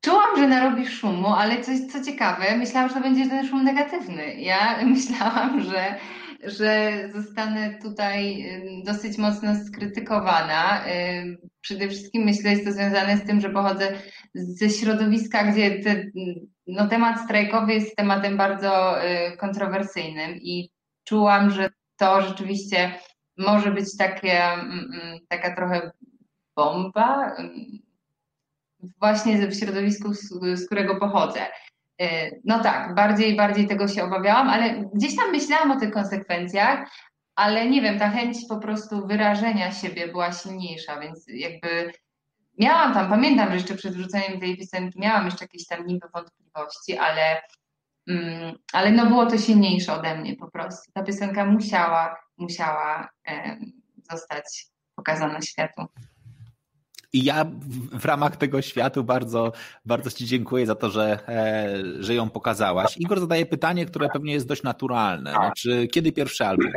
wiedziałam, 0.05 0.37
że 0.37 0.47
narobi 0.47 0.87
szumu, 0.87 1.27
ale 1.27 1.63
coś, 1.63 1.79
co 1.79 2.03
ciekawe, 2.03 2.57
myślałam, 2.57 2.89
że 2.89 2.95
to 2.95 3.01
będzie 3.01 3.29
ten 3.29 3.47
szum 3.47 3.63
negatywny. 3.63 4.35
Ja 4.35 4.77
myślałam, 4.85 5.61
że, 5.61 5.95
że 6.43 6.91
zostanę 7.13 7.79
tutaj 7.81 8.45
dosyć 8.85 9.17
mocno 9.17 9.55
skrytykowana. 9.55 10.83
Przede 11.61 11.89
wszystkim 11.89 12.23
myślę, 12.23 12.51
jest 12.51 12.65
to 12.65 12.71
związane 12.71 13.17
z 13.17 13.25
tym, 13.25 13.41
że 13.41 13.49
pochodzę 13.49 13.91
ze 14.33 14.69
środowiska, 14.69 15.43
gdzie 15.43 15.79
te, 15.79 16.03
no, 16.67 16.87
temat 16.87 17.21
strajkowy 17.21 17.73
jest 17.73 17.95
tematem 17.95 18.37
bardzo 18.37 19.03
y, 19.05 19.37
kontrowersyjnym 19.37 20.35
i 20.35 20.69
czułam, 21.03 21.51
że 21.51 21.69
to 21.97 22.21
rzeczywiście 22.21 22.99
może 23.37 23.71
być 23.71 23.97
takie, 23.97 24.43
mm, 24.43 24.91
mm, 24.93 25.19
taka 25.29 25.55
trochę 25.55 25.91
bomba 26.55 27.35
właśnie 28.99 29.47
w 29.47 29.59
środowisku, 29.59 30.13
z 30.53 30.65
którego 30.65 30.99
pochodzę. 30.99 31.41
Y, 32.01 32.41
no 32.45 32.63
tak, 32.63 32.95
bardziej, 32.95 33.35
bardziej 33.35 33.67
tego 33.67 33.87
się 33.87 34.03
obawiałam, 34.03 34.49
ale 34.49 34.89
gdzieś 34.93 35.15
tam 35.15 35.31
myślałam 35.31 35.71
o 35.71 35.79
tych 35.79 35.91
konsekwencjach, 35.91 36.89
ale 37.35 37.69
nie 37.69 37.81
wiem, 37.81 37.99
ta 37.99 38.09
chęć 38.09 38.37
po 38.49 38.57
prostu 38.57 39.07
wyrażenia 39.07 39.71
siebie 39.71 40.07
była 40.07 40.31
silniejsza, 40.31 40.99
więc 40.99 41.25
jakby 41.27 41.91
miałam 42.59 42.93
tam, 42.93 43.09
pamiętam, 43.09 43.49
że 43.49 43.55
jeszcze 43.55 43.75
przed 43.75 43.93
wrzuceniem 43.93 44.39
tej 44.39 44.57
piosenki 44.57 44.99
miałam 44.99 45.25
jeszcze 45.25 45.43
jakieś 45.45 45.67
tam 45.67 45.87
niby 45.87 46.07
wątpliwości, 46.13 46.97
ale, 46.97 47.41
mm, 48.07 48.55
ale 48.73 48.91
no 48.91 49.05
było 49.05 49.25
to 49.25 49.37
silniejsze 49.37 49.93
ode 49.93 50.17
mnie 50.17 50.35
po 50.35 50.51
prostu. 50.51 50.91
Ta 50.93 51.03
piosenka 51.03 51.45
musiała, 51.45 52.15
musiała 52.37 53.09
e, 53.27 53.57
zostać 54.11 54.65
pokazana 54.95 55.41
światu. 55.41 55.85
I 57.13 57.23
ja 57.23 57.45
w 57.91 58.05
ramach 58.05 58.37
tego 58.37 58.61
światu 58.61 59.03
bardzo, 59.03 59.51
bardzo 59.85 60.11
Ci 60.11 60.25
dziękuję 60.25 60.65
za 60.65 60.75
to, 60.75 60.89
że, 60.89 61.19
e, 61.27 61.73
że 61.99 62.15
ją 62.15 62.29
pokazałaś. 62.29 62.97
Igor 62.97 63.19
zadaje 63.19 63.45
pytanie, 63.45 63.85
które 63.85 64.09
pewnie 64.09 64.33
jest 64.33 64.47
dość 64.47 64.63
naturalne. 64.63 65.31
Znaczy, 65.31 65.87
kiedy 65.87 66.11
pierwszy 66.11 66.45
album? 66.45 66.71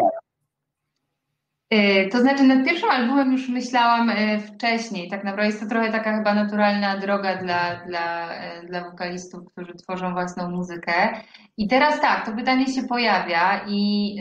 E, 1.70 2.08
to 2.08 2.20
znaczy, 2.20 2.42
nad 2.42 2.64
pierwszym 2.64 2.90
albumem 2.90 3.32
już 3.32 3.48
myślałam 3.48 4.10
e, 4.10 4.38
wcześniej. 4.40 5.10
Tak 5.10 5.24
naprawdę 5.24 5.46
jest 5.46 5.60
to 5.60 5.66
trochę 5.66 5.92
taka 5.92 6.16
chyba 6.16 6.34
naturalna 6.34 6.96
droga 6.96 7.36
dla, 7.36 7.84
dla, 7.86 8.34
e, 8.34 8.66
dla 8.66 8.90
wokalistów, 8.90 9.52
którzy 9.52 9.74
tworzą 9.74 10.12
własną 10.12 10.50
muzykę. 10.50 11.22
I 11.56 11.68
teraz 11.68 12.00
tak, 12.00 12.26
to 12.26 12.32
pytanie 12.32 12.66
się 12.66 12.82
pojawia 12.82 13.64
i 13.68 14.14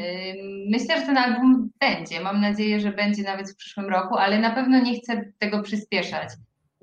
myślę, 0.71 0.99
że 0.99 1.05
ten 1.05 1.17
album 1.17 1.69
będzie. 1.79 2.21
Mam 2.21 2.41
nadzieję, 2.41 2.79
że 2.79 2.91
będzie 2.91 3.23
nawet 3.23 3.51
w 3.51 3.55
przyszłym 3.55 3.89
roku, 3.89 4.15
ale 4.15 4.39
na 4.39 4.51
pewno 4.51 4.79
nie 4.79 4.99
chcę 4.99 5.21
tego 5.39 5.63
przyspieszać, 5.63 6.29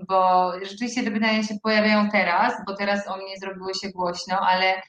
bo 0.09 0.53
rzeczywiście 0.63 1.03
te 1.03 1.11
pytania 1.11 1.43
się 1.43 1.55
pojawiają 1.63 2.09
teraz, 2.11 2.55
bo 2.67 2.77
teraz 2.77 3.09
o 3.09 3.17
mnie 3.17 3.37
zrobiło 3.41 3.75
się 3.75 3.91
głośno, 3.91 4.39
ale 4.41 4.83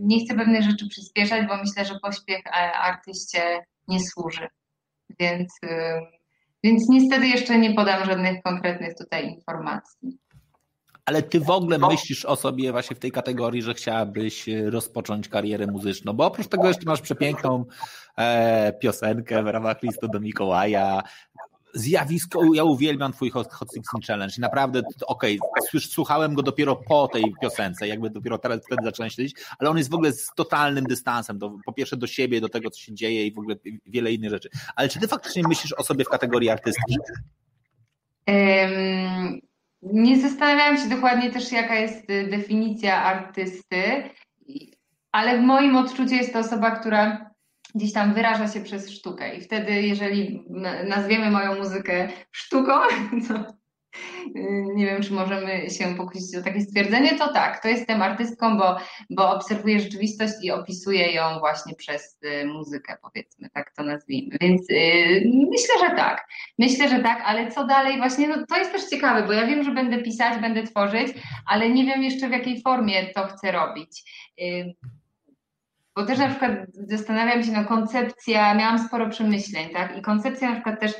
nie 0.00 0.24
chcę 0.24 0.34
pewnych 0.34 0.62
rzeczy 0.62 0.88
przyspieszać, 0.88 1.46
bo 1.46 1.56
myślę, 1.56 1.84
że 1.84 1.98
pośpiech 2.02 2.42
artyście 2.82 3.40
nie 3.88 4.00
służy. 4.00 4.48
Więc, 5.20 5.58
więc 6.64 6.88
niestety 6.88 7.26
jeszcze 7.26 7.58
nie 7.58 7.74
podam 7.74 8.04
żadnych 8.04 8.42
konkretnych 8.42 8.94
tutaj 8.94 9.28
informacji. 9.28 10.18
Ale 11.04 11.22
ty 11.22 11.40
w 11.40 11.50
ogóle 11.50 11.78
myślisz 11.78 12.24
o 12.24 12.36
sobie 12.36 12.72
właśnie 12.72 12.96
w 12.96 12.98
tej 12.98 13.12
kategorii, 13.12 13.62
że 13.62 13.74
chciałabyś 13.74 14.48
y, 14.48 14.70
rozpocząć 14.70 15.28
karierę 15.28 15.66
muzyczną, 15.66 16.12
bo 16.12 16.26
oprócz 16.26 16.48
tego 16.48 16.68
jeszcze 16.68 16.86
masz 16.86 17.00
przepiękną 17.00 17.64
e, 18.18 18.72
piosenkę 18.72 19.42
w 19.42 19.46
ramach 19.46 19.82
listu 19.82 20.08
do 20.08 20.20
Mikołaja, 20.20 21.02
zjawisko, 21.74 22.54
ja 22.54 22.64
uwielbiam 22.64 23.12
twój 23.12 23.30
Hot, 23.30 23.52
Hot 23.52 23.68
Challenge 24.06 24.34
i 24.38 24.40
naprawdę, 24.40 24.82
okej, 25.06 25.38
okay, 25.40 25.80
słuchałem 25.80 26.34
go 26.34 26.42
dopiero 26.42 26.76
po 26.76 27.08
tej 27.08 27.24
piosence, 27.42 27.88
jakby 27.88 28.10
dopiero 28.10 28.38
teraz 28.38 28.60
wtedy 28.66 28.82
zacząłem 28.84 29.10
śledzić, 29.10 29.34
ale 29.58 29.70
on 29.70 29.78
jest 29.78 29.90
w 29.90 29.94
ogóle 29.94 30.12
z 30.12 30.26
totalnym 30.36 30.84
dystansem, 30.84 31.38
do, 31.38 31.56
po 31.64 31.72
pierwsze 31.72 31.96
do 31.96 32.06
siebie, 32.06 32.40
do 32.40 32.48
tego, 32.48 32.70
co 32.70 32.80
się 32.80 32.94
dzieje 32.94 33.26
i 33.26 33.32
w 33.32 33.38
ogóle 33.38 33.56
wiele 33.86 34.12
innych 34.12 34.30
rzeczy. 34.30 34.48
Ale 34.76 34.88
czy 34.88 35.00
ty 35.00 35.08
faktycznie 35.08 35.42
myślisz 35.48 35.72
o 35.72 35.82
sobie 35.82 36.04
w 36.04 36.08
kategorii 36.08 36.50
artystki? 36.50 36.96
Um, 38.26 39.40
nie 39.82 40.20
zastanawiałam 40.20 40.76
się 40.76 40.88
dokładnie 40.88 41.30
też, 41.30 41.52
jaka 41.52 41.74
jest 41.74 42.10
y, 42.10 42.28
definicja 42.30 43.02
artysty, 43.02 44.10
ale 45.12 45.38
w 45.38 45.42
moim 45.42 45.76
odczuciu 45.76 46.14
jest 46.14 46.32
to 46.32 46.38
osoba, 46.38 46.70
która 46.70 47.29
gdzieś 47.74 47.92
tam 47.92 48.14
wyraża 48.14 48.48
się 48.48 48.60
przez 48.60 48.90
sztukę. 48.90 49.36
I 49.36 49.40
wtedy, 49.40 49.72
jeżeli 49.72 50.44
nazwiemy 50.88 51.30
moją 51.30 51.54
muzykę 51.54 52.08
sztuką, 52.32 52.72
to 53.28 53.60
nie 54.74 54.86
wiem, 54.86 55.02
czy 55.02 55.12
możemy 55.12 55.70
się 55.70 55.94
pokusić 55.96 56.36
o 56.36 56.42
takie 56.42 56.60
stwierdzenie, 56.60 57.18
to 57.18 57.32
tak, 57.32 57.62
to 57.62 57.68
jestem 57.68 58.02
artystką, 58.02 58.58
bo, 58.58 58.76
bo 59.10 59.30
obserwuję 59.30 59.80
rzeczywistość 59.80 60.32
i 60.42 60.50
opisuję 60.50 61.12
ją 61.12 61.38
właśnie 61.38 61.74
przez 61.74 62.18
y, 62.24 62.46
muzykę, 62.46 62.96
powiedzmy, 63.02 63.50
tak 63.50 63.72
to 63.76 63.82
nazwijmy. 63.82 64.36
Więc 64.40 64.68
yy, 64.68 65.48
myślę, 65.50 65.74
że 65.88 65.96
tak. 65.96 66.28
Myślę, 66.58 66.88
że 66.88 66.98
tak, 66.98 67.22
ale 67.24 67.50
co 67.50 67.66
dalej 67.66 67.98
właśnie, 67.98 68.28
no 68.28 68.46
to 68.48 68.58
jest 68.58 68.72
też 68.72 68.88
ciekawe, 68.90 69.26
bo 69.26 69.32
ja 69.32 69.46
wiem, 69.46 69.62
że 69.62 69.70
będę 69.70 70.02
pisać, 70.02 70.40
będę 70.40 70.62
tworzyć, 70.62 71.08
ale 71.46 71.70
nie 71.70 71.84
wiem 71.84 72.02
jeszcze 72.02 72.28
w 72.28 72.32
jakiej 72.32 72.62
formie 72.62 73.06
to 73.14 73.26
chcę 73.26 73.52
robić. 73.52 74.02
Yy, 74.38 74.74
bo 76.00 76.06
też 76.06 76.18
na 76.18 76.28
przykład 76.28 76.52
zastanawiam 76.72 77.42
się, 77.42 77.52
no 77.52 77.64
koncepcja, 77.64 78.54
miałam 78.54 78.86
sporo 78.86 79.08
przemyśleń, 79.08 79.70
tak? 79.70 79.98
I 79.98 80.02
koncepcja 80.02 80.48
na 80.48 80.54
przykład 80.54 80.80
też, 80.80 80.92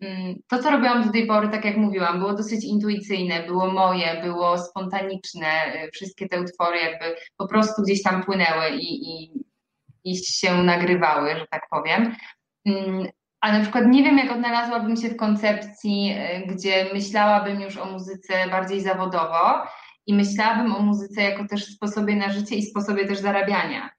mm, 0.00 0.34
to 0.48 0.58
co 0.58 0.70
robiłam 0.70 1.04
do 1.04 1.12
tej 1.12 1.26
pory, 1.26 1.48
tak 1.48 1.64
jak 1.64 1.76
mówiłam, 1.76 2.18
było 2.18 2.34
dosyć 2.34 2.64
intuicyjne, 2.64 3.42
było 3.42 3.66
moje, 3.66 4.22
było 4.22 4.58
spontaniczne, 4.58 5.46
y, 5.84 5.90
wszystkie 5.90 6.28
te 6.28 6.40
utwory 6.40 6.78
jakby 6.78 7.16
po 7.36 7.48
prostu 7.48 7.82
gdzieś 7.82 8.02
tam 8.02 8.24
płynęły 8.24 8.68
i, 8.70 9.10
i, 9.10 9.32
i 10.04 10.16
się 10.16 10.62
nagrywały, 10.62 11.36
że 11.36 11.46
tak 11.50 11.62
powiem. 11.70 12.16
Mm, 12.66 13.06
a 13.40 13.52
na 13.52 13.60
przykład 13.60 13.84
nie 13.86 14.02
wiem, 14.02 14.18
jak 14.18 14.32
odnalazłabym 14.32 14.96
się 14.96 15.08
w 15.08 15.16
koncepcji, 15.16 16.12
y, 16.12 16.46
gdzie 16.46 16.90
myślałabym 16.94 17.60
już 17.60 17.76
o 17.76 17.84
muzyce 17.84 18.48
bardziej 18.50 18.80
zawodowo 18.80 19.66
i 20.06 20.14
myślałabym 20.14 20.74
o 20.74 20.80
muzyce 20.80 21.22
jako 21.22 21.48
też 21.48 21.64
sposobie 21.64 22.16
na 22.16 22.32
życie 22.32 22.56
i 22.56 22.62
sposobie 22.62 23.06
też 23.06 23.18
zarabiania. 23.18 23.90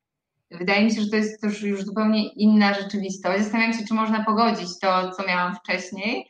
Wydaje 0.51 0.85
mi 0.85 0.91
się, 0.91 1.01
że 1.01 1.09
to 1.09 1.15
jest 1.15 1.43
już, 1.43 1.63
już 1.63 1.83
zupełnie 1.83 2.33
inna 2.33 2.73
rzeczywistość. 2.73 3.43
Zastanawiam 3.43 3.73
się, 3.73 3.85
czy 3.87 3.93
można 3.93 4.23
pogodzić 4.23 4.79
to, 4.81 5.11
co 5.11 5.27
miałam 5.27 5.55
wcześniej 5.55 6.27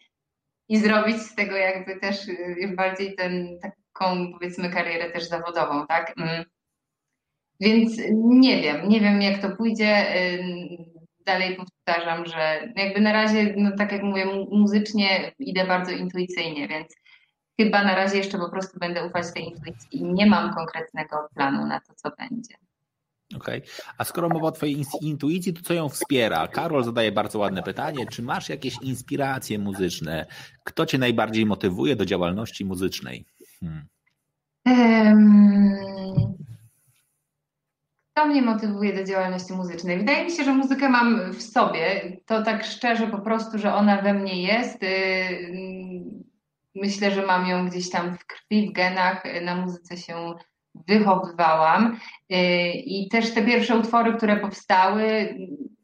i 0.69 0.77
zrobić 0.77 1.17
z 1.17 1.35
tego 1.35 1.55
jakby 1.55 1.99
też 1.99 2.27
y, 2.27 2.73
bardziej 2.77 3.15
ten, 3.15 3.59
taką 3.59 4.33
powiedzmy 4.33 4.69
karierę 4.69 5.11
też 5.11 5.27
zawodową, 5.27 5.87
tak? 5.87 6.13
Mm. 6.17 6.45
Więc 7.59 7.97
nie 8.23 8.61
wiem, 8.61 8.89
nie 8.89 9.01
wiem 9.01 9.21
jak 9.21 9.41
to 9.41 9.55
pójdzie. 9.55 10.05
Dalej 11.25 11.57
powtarzam, 11.57 12.25
że 12.25 12.73
jakby 12.75 13.01
na 13.01 13.13
razie, 13.13 13.53
no 13.57 13.71
tak 13.77 13.91
jak 13.91 14.03
mówię, 14.03 14.25
muzycznie 14.51 15.31
idę 15.39 15.65
bardzo 15.65 15.91
intuicyjnie, 15.91 16.67
więc 16.67 16.95
chyba 17.59 17.83
na 17.83 17.95
razie 17.95 18.17
jeszcze 18.17 18.37
po 18.37 18.49
prostu 18.49 18.79
będę 18.79 19.05
ufać 19.05 19.33
tej 19.33 19.43
intuicji 19.43 19.99
i 19.99 20.03
nie 20.03 20.25
mam 20.25 20.53
konkretnego 20.53 21.29
planu 21.35 21.65
na 21.65 21.79
to, 21.79 21.93
co 21.95 22.11
będzie. 22.19 22.55
Okej. 23.35 23.57
Okay. 23.57 23.93
A 23.97 24.03
skoro 24.03 24.29
mowa 24.29 24.47
o 24.47 24.51
Twojej 24.51 24.85
intuicji, 25.01 25.53
to 25.53 25.61
co 25.61 25.73
ją 25.73 25.89
wspiera? 25.89 26.47
Karol 26.47 26.83
zadaje 26.83 27.11
bardzo 27.11 27.39
ładne 27.39 27.63
pytanie. 27.63 28.05
Czy 28.07 28.23
masz 28.23 28.49
jakieś 28.49 28.81
inspiracje 28.81 29.59
muzyczne? 29.59 30.25
Kto 30.63 30.85
Cię 30.85 30.97
najbardziej 30.97 31.45
motywuje 31.45 31.95
do 31.95 32.05
działalności 32.05 32.65
muzycznej? 32.65 33.25
Hmm. 33.59 33.85
Kto 38.11 38.25
mnie 38.25 38.41
motywuje 38.41 38.93
do 38.95 39.03
działalności 39.03 39.53
muzycznej? 39.53 39.97
Wydaje 39.97 40.25
mi 40.25 40.31
się, 40.31 40.43
że 40.43 40.53
muzykę 40.53 40.89
mam 40.89 41.33
w 41.33 41.41
sobie. 41.41 42.11
To 42.25 42.43
tak 42.43 42.65
szczerze 42.65 43.07
po 43.07 43.19
prostu, 43.19 43.57
że 43.57 43.73
ona 43.73 44.01
we 44.01 44.13
mnie 44.13 44.43
jest. 44.43 44.83
Y, 44.83 44.87
myślę, 46.75 47.11
że 47.11 47.25
mam 47.25 47.47
ją 47.47 47.69
gdzieś 47.69 47.89
tam 47.89 48.17
w 48.17 48.25
krwi, 48.25 48.69
w 48.69 48.73
genach. 48.73 49.23
Na 49.41 49.55
muzyce 49.55 49.97
się 49.97 50.33
wychowywałam. 50.87 51.99
Y, 52.31 52.35
I 52.71 53.09
też 53.09 53.33
te 53.33 53.45
pierwsze 53.45 53.77
utwory, 53.77 54.13
które 54.13 54.37
powstały, 54.37 55.35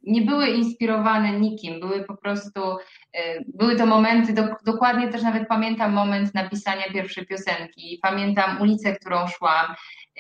nie 0.04 0.21
były 0.21 0.47
inspirowane 0.47 1.39
nikim, 1.39 1.80
były 1.80 2.04
po 2.04 2.17
prostu, 2.17 2.60
y, 3.15 3.45
były 3.54 3.75
to 3.75 3.86
momenty, 3.86 4.34
do, 4.34 4.43
dokładnie 4.65 5.08
też 5.08 5.21
nawet 5.21 5.47
pamiętam 5.47 5.93
moment 5.93 6.34
napisania 6.34 6.84
pierwszej 6.93 7.25
piosenki, 7.25 7.99
pamiętam 8.01 8.62
ulicę, 8.62 8.95
którą 8.95 9.27
szłam, 9.27 9.65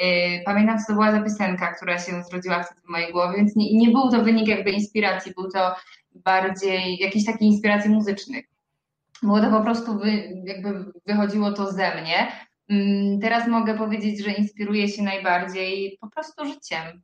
y, 0.01 0.41
pamiętam 0.45 0.79
co 0.79 0.85
to 0.87 0.93
była 0.93 1.11
za 1.11 1.21
piosenka, 1.21 1.73
która 1.73 1.99
się 1.99 2.23
zrodziła 2.23 2.63
wtedy 2.63 2.81
w 2.81 2.89
mojej 2.89 3.11
głowie, 3.11 3.37
więc 3.37 3.55
nie, 3.55 3.77
nie 3.77 3.89
był 3.89 4.09
to 4.11 4.23
wynik 4.23 4.47
jakby 4.47 4.71
inspiracji, 4.71 5.33
był 5.35 5.51
to 5.51 5.75
bardziej 6.15 6.97
jakiejś 6.97 7.25
takiej 7.25 7.47
inspiracji 7.47 7.89
muzycznych. 7.89 8.45
Było 9.23 9.41
to 9.41 9.49
po 9.49 9.61
prostu, 9.61 9.99
wy, 9.99 10.11
jakby 10.45 10.85
wychodziło 11.05 11.51
to 11.51 11.71
ze 11.71 12.01
mnie, 12.01 12.31
teraz 13.21 13.47
mogę 13.47 13.77
powiedzieć, 13.77 14.23
że 14.23 14.31
inspiruję 14.31 14.87
się 14.87 15.03
najbardziej 15.03 15.97
po 16.01 16.09
prostu 16.09 16.45
życiem. 16.45 17.01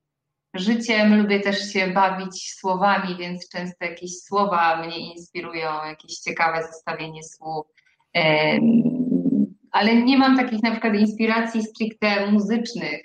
Życiem 0.54 1.22
lubię 1.22 1.40
też 1.40 1.74
się 1.74 1.88
bawić 1.88 2.54
słowami, 2.54 3.16
więc 3.20 3.50
często 3.50 3.86
jakieś 3.86 4.12
słowa 4.22 4.84
mnie 4.86 5.14
inspirują, 5.14 5.70
jakieś 5.86 6.14
ciekawe 6.14 6.64
zestawienie 6.64 7.24
słów. 7.24 7.66
ale 9.72 9.96
nie 9.96 10.18
mam 10.18 10.38
takich 10.38 10.64
na 10.64 10.72
przykład 10.72 10.96
inspiracji 10.96 11.64
stricte 11.64 12.32
muzycznych. 12.32 13.02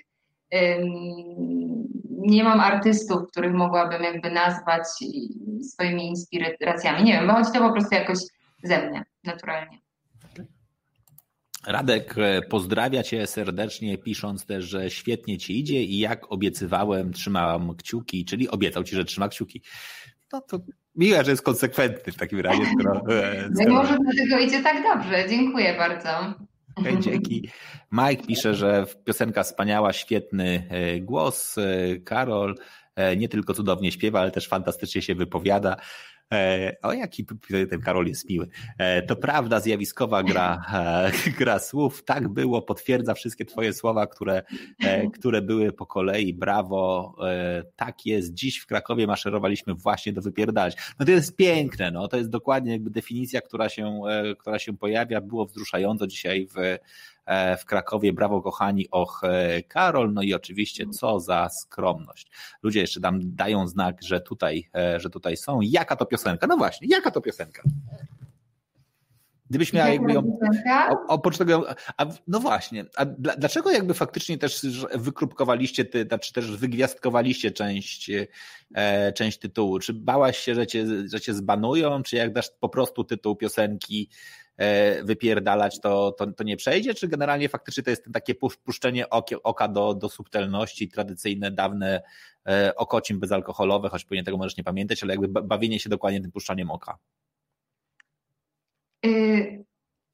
Nie 2.09 2.43
mam 2.43 2.59
artystów, 2.59 3.27
których 3.31 3.53
mogłabym 3.53 4.03
jakby 4.03 4.31
nazwać 4.31 4.83
swoimi 5.61 6.07
inspiracjami. 6.07 7.03
Nie 7.03 7.13
wiem, 7.13 7.29
chodzi 7.29 7.51
to 7.51 7.59
po 7.59 7.71
prostu 7.71 7.95
jakoś 7.95 8.17
ze 8.63 8.89
mnie, 8.89 9.05
naturalnie. 9.23 9.82
Radek 11.67 12.15
e, 12.17 12.41
pozdrawia 12.41 13.03
Cię 13.03 13.27
serdecznie, 13.27 13.97
pisząc 13.97 14.45
też, 14.45 14.65
że 14.65 14.89
świetnie 14.89 15.37
Ci 15.37 15.59
idzie 15.59 15.83
i 15.83 15.99
jak 15.99 16.31
obiecywałem, 16.31 17.13
trzymałam 17.13 17.75
kciuki, 17.75 18.25
czyli 18.25 18.49
obiecał 18.49 18.83
Ci, 18.83 18.95
że 18.95 19.05
trzyma 19.05 19.29
kciuki. 19.29 19.61
No 20.33 20.41
to 20.41 20.59
miłe, 20.95 21.23
że 21.23 21.31
jest 21.31 21.43
konsekwentny 21.43 22.13
w 22.13 22.17
takim 22.17 22.39
razie. 22.39 22.61
Skoro, 22.79 23.01
e, 23.09 23.49
skoro... 23.55 23.69
No 23.69 23.75
może 23.75 23.97
dlatego 24.13 24.39
idzie 24.39 24.63
tak 24.63 24.83
dobrze. 24.83 25.29
Dziękuję 25.29 25.75
bardzo. 25.77 26.09
Dzięki. 26.99 27.49
Mike 27.91 28.23
pisze, 28.27 28.55
że 28.55 28.85
piosenka 29.05 29.43
wspaniała, 29.43 29.93
świetny 29.93 30.67
e, 30.69 30.99
głos. 30.99 31.55
Karol 32.05 32.55
nie 33.17 33.29
tylko 33.29 33.53
cudownie 33.53 33.91
śpiewa, 33.91 34.19
ale 34.19 34.31
też 34.31 34.47
fantastycznie 34.47 35.01
się 35.01 35.15
wypowiada. 35.15 35.77
E, 36.33 36.75
o, 36.81 36.93
jaki 36.93 37.25
ten 37.69 37.81
Karol 37.81 38.07
jest 38.07 38.29
miły. 38.29 38.47
E, 38.77 39.01
to 39.01 39.15
prawda, 39.15 39.59
zjawiskowa 39.59 40.23
gra, 40.23 40.65
e, 40.73 41.11
gra 41.39 41.59
słów. 41.59 42.03
Tak 42.03 42.27
było, 42.27 42.61
potwierdza 42.61 43.13
wszystkie 43.13 43.45
Twoje 43.45 43.73
słowa, 43.73 44.07
które, 44.07 44.43
które 45.13 45.41
były 45.41 45.71
po 45.71 45.85
kolei. 45.85 46.33
Brawo, 46.33 47.15
tak 47.75 48.05
jest. 48.05 48.33
Dziś 48.33 48.59
w 48.59 48.65
Krakowie 48.65 49.07
maszerowaliśmy 49.07 49.73
właśnie 49.73 50.13
do 50.13 50.21
wypierdalać. 50.21 50.75
No 50.99 51.05
to 51.05 51.11
jest 51.11 51.35
piękne, 51.35 51.91
no 51.91 52.07
to 52.07 52.17
jest 52.17 52.29
dokładnie 52.29 52.71
jakby 52.71 52.89
definicja, 52.89 53.41
która 53.41 53.69
się, 53.69 54.01
która 54.39 54.59
się 54.59 54.77
pojawia. 54.77 55.21
Było 55.21 55.45
wzruszająco 55.45 56.07
dzisiaj 56.07 56.47
w 56.47 56.77
w 57.57 57.65
Krakowie. 57.65 58.13
Brawo 58.13 58.41
kochani, 58.41 58.89
och 58.91 59.23
e, 59.23 59.63
Karol, 59.63 60.13
no 60.13 60.21
i 60.21 60.33
oczywiście 60.33 60.85
co 60.89 61.19
za 61.19 61.49
skromność. 61.49 62.31
Ludzie 62.63 62.79
jeszcze 62.79 63.01
tam 63.01 63.19
dają 63.23 63.67
znak, 63.67 63.97
że 64.03 64.21
tutaj, 64.21 64.69
e, 64.75 64.99
że 64.99 65.09
tutaj 65.09 65.37
są. 65.37 65.59
Jaka 65.61 65.95
to 65.95 66.05
piosenka? 66.05 66.47
No 66.47 66.57
właśnie, 66.57 66.87
jaka 66.91 67.11
to 67.11 67.21
piosenka? 67.21 67.63
Gdybyś 69.49 69.73
miała 69.73 69.89
jakby 69.89 70.13
ją. 70.13 70.39
Oprócz 71.07 71.37
tego, 71.37 71.65
a, 71.97 72.05
no 72.27 72.39
właśnie, 72.39 72.85
a 72.95 73.05
dlaczego 73.05 73.71
jakby 73.71 73.93
faktycznie 73.93 74.37
też 74.37 74.61
wykrupkowaliście, 74.95 75.85
ty, 75.85 76.07
czy 76.21 76.33
też 76.33 76.57
wygwiazdkowaliście 76.57 77.51
część, 77.51 78.11
e, 78.75 79.13
część 79.13 79.39
tytułu? 79.39 79.79
Czy 79.79 79.93
bałaś 79.93 80.37
się, 80.37 80.55
że 80.55 80.67
cię, 80.67 80.85
że 81.11 81.21
cię 81.21 81.33
zbanują, 81.33 82.03
czy 82.03 82.15
jak 82.15 82.33
dasz 82.33 82.49
po 82.59 82.69
prostu 82.69 83.03
tytuł 83.03 83.35
piosenki, 83.35 84.09
E, 84.09 84.42
wypierdalać, 85.03 85.79
to, 85.79 86.11
to, 86.11 86.31
to 86.31 86.43
nie 86.43 86.57
przejdzie, 86.57 86.93
czy 86.93 87.07
generalnie 87.07 87.49
faktycznie 87.49 87.83
to 87.83 87.89
jest 87.89 88.05
takie 88.13 88.35
puszczenie 88.35 89.05
oka 89.43 89.67
do, 89.67 89.93
do 89.93 90.09
subtelności, 90.09 90.89
tradycyjne, 90.89 91.51
dawne 91.51 92.01
e, 92.47 92.75
okocim 92.75 93.19
bezalkoholowe, 93.19 93.89
choć 93.89 94.05
pewnie 94.05 94.23
tego 94.23 94.37
możesz 94.37 94.57
nie 94.57 94.63
pamiętać, 94.63 95.03
ale 95.03 95.13
jakby 95.13 95.41
bawienie 95.41 95.79
się 95.79 95.89
dokładnie 95.89 96.21
tym 96.21 96.31
puszczaniem 96.31 96.71
oka? 96.71 96.97
Y, 99.05 99.63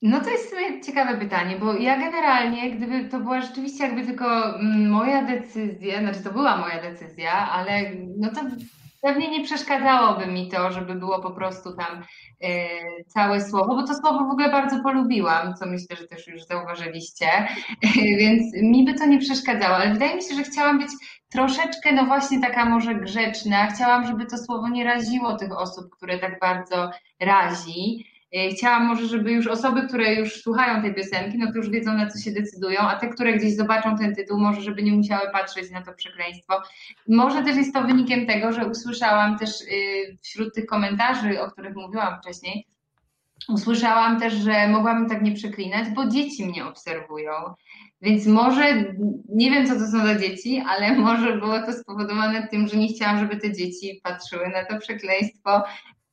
no 0.02 0.21
to 0.21 0.30
jest 0.30 0.56
ciekawe 0.86 1.17
pytanie, 1.17 1.56
bo 1.60 1.73
ja 1.73 1.99
generalnie, 1.99 2.71
gdyby 2.71 3.10
to 3.10 3.19
była 3.19 3.41
rzeczywiście 3.41 3.84
jakby 3.84 4.06
tylko 4.06 4.60
mm, 4.60 4.89
moja 4.89 5.25
decyzja, 5.25 5.99
znaczy 5.99 6.23
to 6.23 6.32
była 6.32 6.58
moja 6.58 6.82
decyzja, 6.82 7.32
ale 7.52 7.91
no 8.17 8.30
to 8.30 8.41
pewnie 9.01 9.31
nie 9.31 9.43
przeszkadzałoby 9.43 10.27
mi 10.27 10.49
to, 10.49 10.71
żeby 10.71 10.95
było 10.95 11.21
po 11.21 11.31
prostu 11.31 11.75
tam 11.75 12.03
E, 12.43 12.69
całe 13.07 13.41
słowo, 13.41 13.75
bo 13.75 13.83
to 13.88 13.95
słowo 13.95 14.19
w 14.19 14.31
ogóle 14.31 14.51
bardzo 14.51 14.83
polubiłam, 14.83 15.55
co 15.55 15.65
myślę, 15.65 15.95
że 15.95 16.07
też 16.07 16.27
już 16.27 16.43
zauważyliście, 16.43 17.47
więc 18.19 18.53
mi 18.62 18.85
by 18.85 18.93
to 18.93 19.05
nie 19.05 19.19
przeszkadzało, 19.19 19.75
ale 19.75 19.93
wydaje 19.93 20.15
mi 20.15 20.23
się, 20.23 20.35
że 20.35 20.43
chciałam 20.43 20.79
być 20.79 20.89
troszeczkę, 21.29 21.91
no 21.91 22.05
właśnie 22.05 22.41
taka 22.41 22.65
może 22.65 22.95
grzeczna, 22.95 23.67
chciałam, 23.67 24.07
żeby 24.07 24.25
to 24.25 24.38
słowo 24.38 24.69
nie 24.69 24.83
raziło 24.83 25.38
tych 25.38 25.57
osób, 25.57 25.85
które 25.91 26.19
tak 26.19 26.39
bardzo 26.39 26.91
razi, 27.19 28.05
chciałam 28.51 28.85
może, 28.85 29.07
żeby 29.07 29.31
już 29.31 29.47
osoby, 29.47 29.87
które 29.87 30.15
już 30.15 30.41
słuchają 30.41 30.81
tej 30.81 30.95
piosenki, 30.95 31.37
no 31.37 31.51
to 31.51 31.57
już 31.57 31.69
wiedzą 31.69 31.93
na 31.93 32.09
co 32.09 32.19
się 32.19 32.31
decydują, 32.31 32.79
a 32.79 32.95
te, 32.95 33.09
które 33.09 33.33
gdzieś 33.33 33.55
zobaczą 33.55 33.97
ten 33.97 34.15
tytuł, 34.15 34.39
może 34.39 34.61
żeby 34.61 34.83
nie 34.83 34.91
musiały 34.91 35.31
patrzeć 35.31 35.71
na 35.71 35.81
to 35.81 35.93
przekleństwo. 35.93 36.61
Może 37.07 37.43
też 37.43 37.55
jest 37.55 37.73
to 37.73 37.83
wynikiem 37.83 38.25
tego, 38.25 38.53
że 38.53 38.67
usłyszałam 38.67 39.37
też 39.37 39.61
y, 39.61 40.17
wśród 40.21 40.55
tych 40.55 40.65
komentarzy, 40.65 41.41
o 41.41 41.51
których 41.51 41.75
mówiłam 41.75 42.21
wcześniej, 42.21 42.67
usłyszałam 43.47 44.19
też, 44.19 44.33
że 44.33 44.67
mogłabym 44.67 45.09
tak 45.09 45.21
nie 45.21 45.31
przeklinać, 45.31 45.89
bo 45.89 46.07
dzieci 46.07 46.45
mnie 46.45 46.65
obserwują. 46.65 47.31
Więc 48.01 48.25
może, 48.25 48.93
nie 49.29 49.51
wiem 49.51 49.67
co 49.67 49.73
to 49.73 49.87
są 49.87 50.07
za 50.07 50.15
dzieci, 50.15 50.63
ale 50.67 50.95
może 51.07 51.37
było 51.37 51.59
to 51.59 51.73
spowodowane 51.73 52.47
tym, 52.47 52.67
że 52.67 52.77
nie 52.77 52.87
chciałam, 52.87 53.19
żeby 53.19 53.37
te 53.37 53.53
dzieci 53.53 53.99
patrzyły 54.03 54.49
na 54.49 54.65
to 54.65 54.77
przekleństwo 54.77 55.63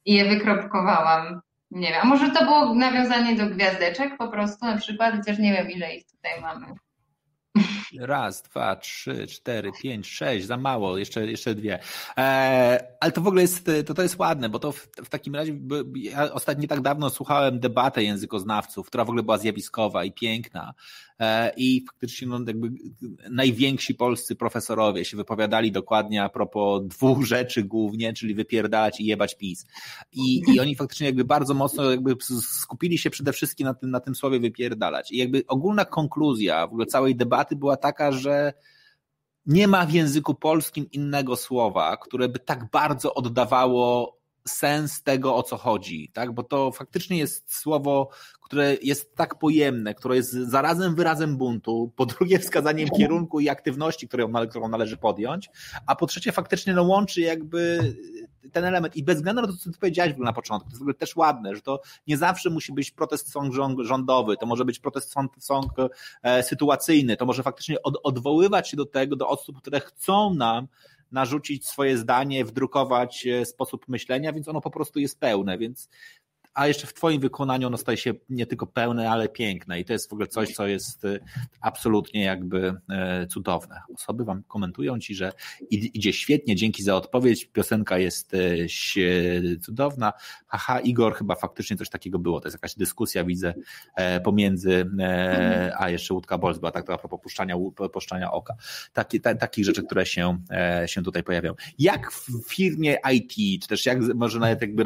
i 0.05 0.14
je 0.14 0.24
wykropkowałam. 0.24 1.40
Nie 1.70 1.88
wiem, 1.88 2.00
a 2.02 2.05
może 2.05 2.31
to 2.31 2.44
było 2.44 2.74
nawiązanie 2.74 3.37
do 3.37 3.46
gwiazdeczek 3.46 4.16
po 4.18 4.29
prostu 4.29 4.66
na 4.66 4.76
przykład, 4.76 5.14
chociaż 5.14 5.38
nie 5.38 5.52
wiem 5.52 5.70
ile 5.70 5.96
ich 5.96 6.07
tutaj 6.07 6.40
mamy. 6.40 6.66
Raz, 8.00 8.42
dwa, 8.42 8.76
trzy, 8.76 9.26
cztery, 9.26 9.70
pięć, 9.83 10.09
sześć, 10.09 10.46
za 10.46 10.57
mało, 10.57 10.98
jeszcze, 10.98 11.26
jeszcze 11.26 11.55
dwie. 11.55 11.79
Eee, 12.16 12.79
ale 13.00 13.12
to 13.12 13.20
w 13.20 13.26
ogóle 13.26 13.42
jest, 13.42 13.70
to, 13.87 13.94
to 13.94 14.02
jest 14.02 14.18
ładne, 14.18 14.48
bo 14.48 14.59
to 14.59 14.72
w, 14.72 14.88
w 15.05 15.09
takim 15.09 15.35
razie, 15.35 15.59
ja 15.94 16.33
ostatnio 16.33 16.68
tak 16.68 16.81
dawno 16.81 17.11
słuchałem 17.11 17.61
debatę 17.61 18.02
językoznawców, 18.02 18.87
która 18.87 19.05
w 19.05 19.09
ogóle 19.09 19.22
była 19.22 19.38
zjawiskowa 19.38 20.05
i 20.05 20.12
piękna. 20.12 20.74
E, 21.20 21.52
i 21.57 21.85
faktycznie 21.87 22.29
no, 22.29 22.40
jakby 22.46 22.70
najwięksi 23.31 23.94
polscy 23.94 24.37
profesorowie 24.37 25.05
się 25.05 25.16
wypowiadali 25.16 25.72
dokładnie 25.72 26.22
a 26.22 26.29
propos 26.29 26.83
dwóch 26.87 27.24
rzeczy 27.24 27.64
głównie, 27.64 28.12
czyli 28.12 28.35
wypierdalać 28.35 29.00
i 29.00 29.07
jebać 29.07 29.37
PiS. 29.37 29.66
I, 30.12 30.42
i 30.55 30.61
oni 30.61 30.76
faktycznie 30.76 31.07
jakby 31.07 31.24
bardzo 31.24 31.55
mocno 31.55 31.90
jakby 31.90 32.16
skupili 32.42 32.98
się 32.98 33.11
przede 33.11 33.33
wszystkim 33.33 33.66
na 33.66 33.74
tym, 33.74 33.90
na 33.90 34.00
tym 34.00 34.14
słowie 34.14 34.40
wypierdalać. 34.40 35.12
I 35.12 35.16
jakby 35.16 35.42
ogólna 35.48 35.85
konkluzja 35.85 36.66
w 36.66 36.70
ogóle 36.70 36.87
całej 36.87 37.16
debaty 37.16 37.57
była 37.57 37.76
taka, 37.76 38.12
że 38.12 38.52
nie 39.46 39.68
ma 39.68 39.87
w 39.87 39.92
języku 39.92 40.35
polskim 40.35 40.90
innego 40.90 41.37
słowa, 41.37 41.96
które 41.96 42.29
by 42.29 42.38
tak 42.38 42.70
bardzo 42.70 43.14
oddawało 43.14 44.15
sens 44.49 45.03
tego, 45.03 45.37
o 45.37 45.43
co 45.43 45.57
chodzi, 45.57 46.11
tak? 46.13 46.33
Bo 46.33 46.43
to 46.43 46.73
faktycznie 46.73 47.19
jest 47.19 47.55
słowo, 47.55 48.09
które 48.43 48.77
jest 48.83 49.15
tak 49.15 49.39
pojemne, 49.39 49.95
które 49.95 50.17
jest 50.17 50.33
zarazem 50.33 50.95
wyrazem 50.95 51.37
buntu, 51.37 51.93
po 51.97 52.07
drugie 52.07 52.39
wskazaniem 52.39 52.89
kierunku 52.89 53.41
i 53.41 53.49
aktywności, 53.49 54.09
którą, 54.09 54.33
którą 54.49 54.69
należy 54.69 54.97
podjąć, 54.97 55.51
a 55.87 55.97
po 55.97 56.07
trzecie 56.07 56.33
faktycznie 56.33 56.75
no, 56.75 56.83
łączy 56.83 57.21
jakby 57.21 57.95
ten 58.53 58.65
element 58.65 58.97
i 58.97 59.05
bez 59.05 59.17
względu 59.17 59.43
na 59.43 59.49
to, 59.49 59.57
co 59.57 59.71
ty 59.71 59.79
powiedziałeś 59.79 60.15
na 60.19 60.33
początku, 60.33 60.71
to 60.71 60.87
jest 60.87 60.99
też 60.99 61.17
ładne, 61.17 61.55
że 61.55 61.61
to 61.61 61.81
nie 62.07 62.17
zawsze 62.17 62.51
musi 62.51 62.73
być 62.73 62.91
protest 62.91 63.33
song 63.33 63.55
rządowy, 63.81 64.37
to 64.37 64.47
może 64.47 64.65
być 64.65 64.79
protest 64.79 65.13
song 65.13 65.73
e, 66.23 66.43
sytuacyjny, 66.43 67.17
to 67.17 67.27
może 67.27 67.43
faktycznie 67.43 67.83
od, 67.83 67.99
odwoływać 68.03 68.71
się 68.71 68.77
do 68.77 68.87
tego, 68.87 69.17
do 69.17 69.29
osób, 69.29 69.59
które 69.59 69.81
chcą 69.81 70.35
nam 70.35 70.69
narzucić 71.16 71.66
swoje 71.66 71.98
zdanie, 71.98 72.44
wdrukować 72.44 73.26
e, 73.26 73.46
sposób 73.46 73.88
myślenia, 73.88 74.33
więc 74.33 74.48
ono 74.48 74.61
po 74.61 74.70
prostu 74.70 74.98
jest 74.98 75.20
pełne, 75.20 75.59
więc 75.59 75.88
a 76.57 76.66
jeszcze 76.66 76.87
w 76.87 76.95
Twoim 76.95 77.21
wykonaniu 77.21 77.66
ono 77.66 77.77
staje 77.77 77.99
się 77.99 78.14
nie 78.31 78.47
tylko 78.47 78.66
pełne, 78.66 79.11
ale 79.11 79.29
piękne 79.29 79.81
i 79.81 79.85
to 79.85 79.92
jest 79.92 80.11
w 80.11 80.12
ogóle 80.12 80.29
coś, 80.29 80.53
co 80.53 80.66
jest 80.66 81.05
y, 81.05 81.21
absolutnie 81.61 82.25
jakby 82.25 82.75
e, 82.90 83.27
cudowne. 83.27 83.81
Osoby 83.95 84.25
Wam 84.25 84.42
komentują 84.49 84.99
Ci, 84.99 85.14
że 85.14 85.33
idzie 85.71 86.12
świetnie, 86.12 86.57
dzięki 86.57 86.83
za 86.83 86.97
odpowiedź, 86.97 87.45
piosenka 87.45 87.99
jest 87.99 88.35
e, 88.35 89.59
cudowna. 89.59 90.12
Haha, 90.47 90.81
Igor, 90.81 91.14
chyba 91.14 91.35
faktycznie 91.35 91.77
coś 91.77 91.90
takiego 91.90 92.19
było, 92.19 92.40
to 92.40 92.49
jest 92.49 92.55
jakaś 92.55 92.75
dyskusja, 92.75 93.25
widzę, 93.25 93.55
e, 93.97 94.21
pomiędzy, 94.21 94.90
a 95.79 95.90
jeszcze 95.90 96.14
Łódka 96.14 96.38
Bols 96.38 96.59
była 96.59 96.71
tak 96.71 96.90
a 96.90 96.99
propos 96.99 97.21
puszczania, 97.23 97.57
puszczania 97.92 98.33
oka. 98.33 98.55
Taki, 98.92 99.21
ta, 99.21 99.35
takich 99.35 99.64
rzeczy, 99.64 99.83
które 99.83 100.07
się, 100.07 100.38
się 100.87 101.03
tutaj 101.03 101.23
pojawiają. 101.23 101.55
Jak 101.79 102.12
w 102.12 102.29
firmie 102.49 102.97
IT, 103.12 103.63
czy 103.63 103.69
też 103.69 103.87
jak 103.87 103.98
może 104.15 104.38
nawet 104.38 104.61
jakby 104.61 104.85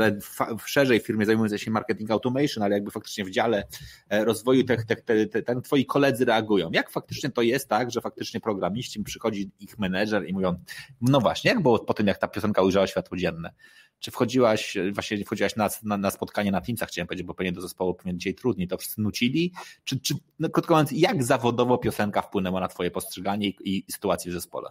w 0.58 0.68
szerzej 0.70 1.00
firmie 1.00 1.26
zajmującej 1.26 1.59
się 1.60 1.70
marketing 1.70 2.10
automation, 2.10 2.64
ale 2.64 2.74
jakby 2.74 2.90
faktycznie 2.90 3.24
w 3.24 3.30
dziale 3.30 3.66
e, 4.08 4.24
rozwoju 4.24 4.64
te, 4.64 4.76
te, 4.84 4.96
te, 4.96 5.26
te, 5.26 5.42
te 5.42 5.60
twoi 5.60 5.86
koledzy 5.86 6.24
reagują. 6.24 6.70
Jak 6.72 6.90
faktycznie 6.90 7.30
to 7.30 7.42
jest 7.42 7.68
tak, 7.68 7.90
że 7.90 8.00
faktycznie 8.00 8.40
programiści, 8.40 9.02
przychodzi 9.02 9.50
ich 9.60 9.78
menedżer 9.78 10.28
i 10.28 10.32
mówią, 10.32 10.54
no 11.00 11.20
właśnie, 11.20 11.50
jak 11.50 11.62
było 11.62 11.78
po 11.78 11.94
tym, 11.94 12.06
jak 12.06 12.18
ta 12.18 12.28
piosenka 12.28 12.62
ujrzała 12.62 12.86
światło 12.86 13.16
dzienne? 13.16 13.52
Czy 13.98 14.10
wchodziłaś, 14.10 14.78
właśnie 14.92 15.24
wchodziłaś 15.24 15.56
na, 15.56 15.68
na, 15.82 15.96
na 15.96 16.10
spotkanie 16.10 16.52
na 16.52 16.60
Teamsach, 16.60 16.88
chciałem 16.88 17.06
powiedzieć, 17.06 17.26
bo 17.26 17.34
pewnie 17.34 17.52
do 17.52 17.60
zespołu 17.60 17.94
pewnie 17.94 18.16
dzisiaj 18.16 18.34
trudniej, 18.34 18.68
to 18.68 18.78
wszyscy 18.78 19.00
nucili? 19.00 19.52
Czy, 19.84 20.00
czy 20.00 20.14
no, 20.38 20.48
krótko 20.48 20.74
mówiąc, 20.74 20.92
jak 20.92 21.24
zawodowo 21.24 21.78
piosenka 21.78 22.22
wpłynęła 22.22 22.60
na 22.60 22.68
twoje 22.68 22.90
postrzeganie 22.90 23.48
i, 23.48 23.84
i 23.88 23.92
sytuację 23.92 24.30
w 24.30 24.34
zespole? 24.34 24.70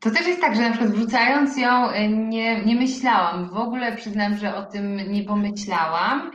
To 0.00 0.10
też 0.10 0.26
jest 0.26 0.40
tak, 0.40 0.56
że 0.56 0.62
na 0.62 0.70
przykład 0.70 0.90
wrzucając 0.90 1.56
ją 1.56 1.90
y, 1.90 2.08
nie, 2.08 2.64
nie 2.64 2.74
myślałam. 2.74 3.48
W 3.48 3.56
ogóle 3.56 3.96
przyznam, 3.96 4.36
że 4.36 4.56
o 4.56 4.66
tym 4.66 5.12
nie 5.12 5.24
pomyślałam. 5.24 6.30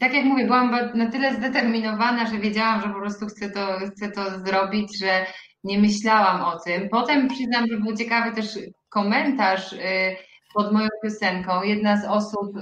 tak 0.00 0.14
jak 0.14 0.24
mówię, 0.24 0.44
byłam 0.46 0.76
na 0.94 1.10
tyle 1.10 1.34
zdeterminowana, 1.34 2.26
że 2.26 2.38
wiedziałam, 2.38 2.80
że 2.80 2.88
po 2.88 3.00
prostu 3.00 3.26
chcę 3.26 3.50
to, 3.50 3.78
chcę 3.96 4.10
to 4.10 4.38
zrobić, 4.38 4.98
że 4.98 5.26
nie 5.64 5.78
myślałam 5.78 6.42
o 6.42 6.58
tym. 6.58 6.88
Potem 6.88 7.28
przyznam, 7.28 7.66
że 7.66 7.76
był 7.76 7.96
ciekawy 7.96 8.36
też 8.36 8.58
komentarz 8.88 9.72
y, 9.72 10.16
pod 10.54 10.72
moją 10.72 10.88
piosenką. 11.02 11.62
Jedna 11.62 11.96
z 11.96 12.04
osób 12.04 12.56
y, 12.56 12.60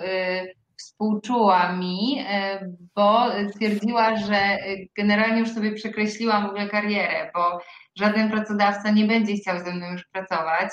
współczuła 0.77 1.73
mi, 1.73 2.25
bo 2.95 3.27
stwierdziła, 3.51 4.17
że 4.17 4.59
generalnie 4.97 5.41
już 5.41 5.49
sobie 5.49 5.73
przekreśliłam 5.73 6.47
w 6.47 6.49
ogóle 6.49 6.69
karierę, 6.69 7.31
bo 7.35 7.61
żaden 7.99 8.31
pracodawca 8.31 8.91
nie 8.91 9.05
będzie 9.05 9.35
chciał 9.35 9.59
ze 9.59 9.75
mną 9.75 9.93
już 9.93 10.05
pracować 10.05 10.71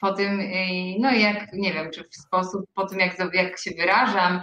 po 0.00 0.12
tym, 0.12 0.42
no 0.98 1.12
jak, 1.12 1.52
nie 1.52 1.72
wiem, 1.72 1.90
czy 1.94 2.04
w 2.04 2.14
sposób, 2.14 2.64
po 2.74 2.86
tym 2.86 2.98
jak, 2.98 3.34
jak 3.34 3.58
się 3.58 3.70
wyrażam, 3.78 4.40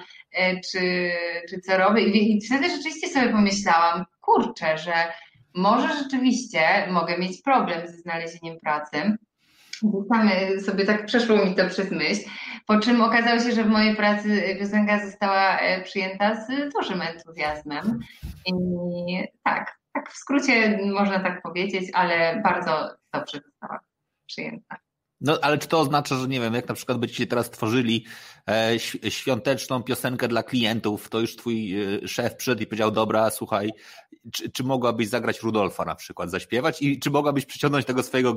czy, 0.72 1.12
czy 1.50 1.60
co 1.60 1.78
robię. 1.78 2.02
I 2.02 2.42
wtedy 2.46 2.70
rzeczywiście 2.70 3.08
sobie 3.08 3.30
pomyślałam, 3.30 4.06
kurczę, 4.22 4.78
że 4.78 4.94
może 5.56 6.04
rzeczywiście 6.04 6.88
mogę 6.92 7.18
mieć 7.18 7.42
problem 7.42 7.88
ze 7.88 7.94
znalezieniem 7.94 8.60
pracy. 8.60 9.18
Same 10.14 10.60
sobie 10.60 10.86
tak 10.86 11.06
przeszło 11.06 11.38
mi 11.46 11.56
to 11.56 11.68
przez 11.70 11.92
myśl, 11.92 12.30
po 12.68 12.80
czym 12.80 13.02
okazało 13.02 13.40
się, 13.40 13.52
że 13.52 13.64
w 13.64 13.70
mojej 13.70 13.96
pracy 13.96 14.56
piosenka 14.60 15.06
została 15.06 15.60
przyjęta 15.84 16.36
z 16.36 16.74
dużym 16.74 17.02
entuzjazmem. 17.02 18.00
I 18.46 18.54
tak, 19.44 19.77
tak 19.98 20.14
w 20.14 20.18
skrócie 20.18 20.80
można 20.94 21.20
tak 21.20 21.42
powiedzieć, 21.42 21.90
ale 21.94 22.42
bardzo 22.44 22.90
dobrze 23.14 23.42
została 23.46 23.80
przyjęta. 24.26 24.78
No 25.22 25.38
ale 25.42 25.58
czy 25.58 25.68
to 25.68 25.80
oznacza, 25.80 26.16
że 26.16 26.28
nie 26.28 26.40
wiem, 26.40 26.54
jak 26.54 26.68
na 26.68 26.76
przykład 26.76 26.98
byście 26.98 27.28
teraz 27.28 27.50
tworzyli 27.50 28.06
e, 28.50 28.80
świąteczną 29.10 29.84
piosenkę 29.84 30.28
dla 30.28 30.44
klientów, 30.44 31.10
to 31.10 31.20
już 31.20 31.36
twój 31.36 31.82
e, 31.82 32.08
szef 32.08 32.36
przyszedł 32.36 32.62
i 32.62 32.66
powiedział, 32.66 32.92
dobra, 32.92 33.30
słuchaj, 33.30 33.72
czy, 34.34 34.52
czy 34.52 34.64
mogłabyś 34.64 35.08
zagrać 35.08 35.42
Rudolfa 35.42 35.86
na 35.86 35.96
przykład, 35.96 36.32
zaśpiewać 36.32 36.82
i 36.82 37.00
czy 37.00 37.12
mogłabyś 37.12 37.46
przyciągnąć 37.46 37.86
tego 37.86 38.04
swojego 38.04 38.36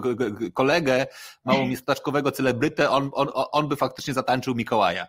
kolegę, 0.55 1.07
małomiasteczkowego 1.45 2.33
celebrytę, 2.33 2.91
on, 2.91 3.11
on, 3.13 3.29
on 3.35 3.69
by 3.69 3.77
faktycznie 3.77 4.15
zatańczył 4.15 4.55
Mikołaja? 4.55 5.07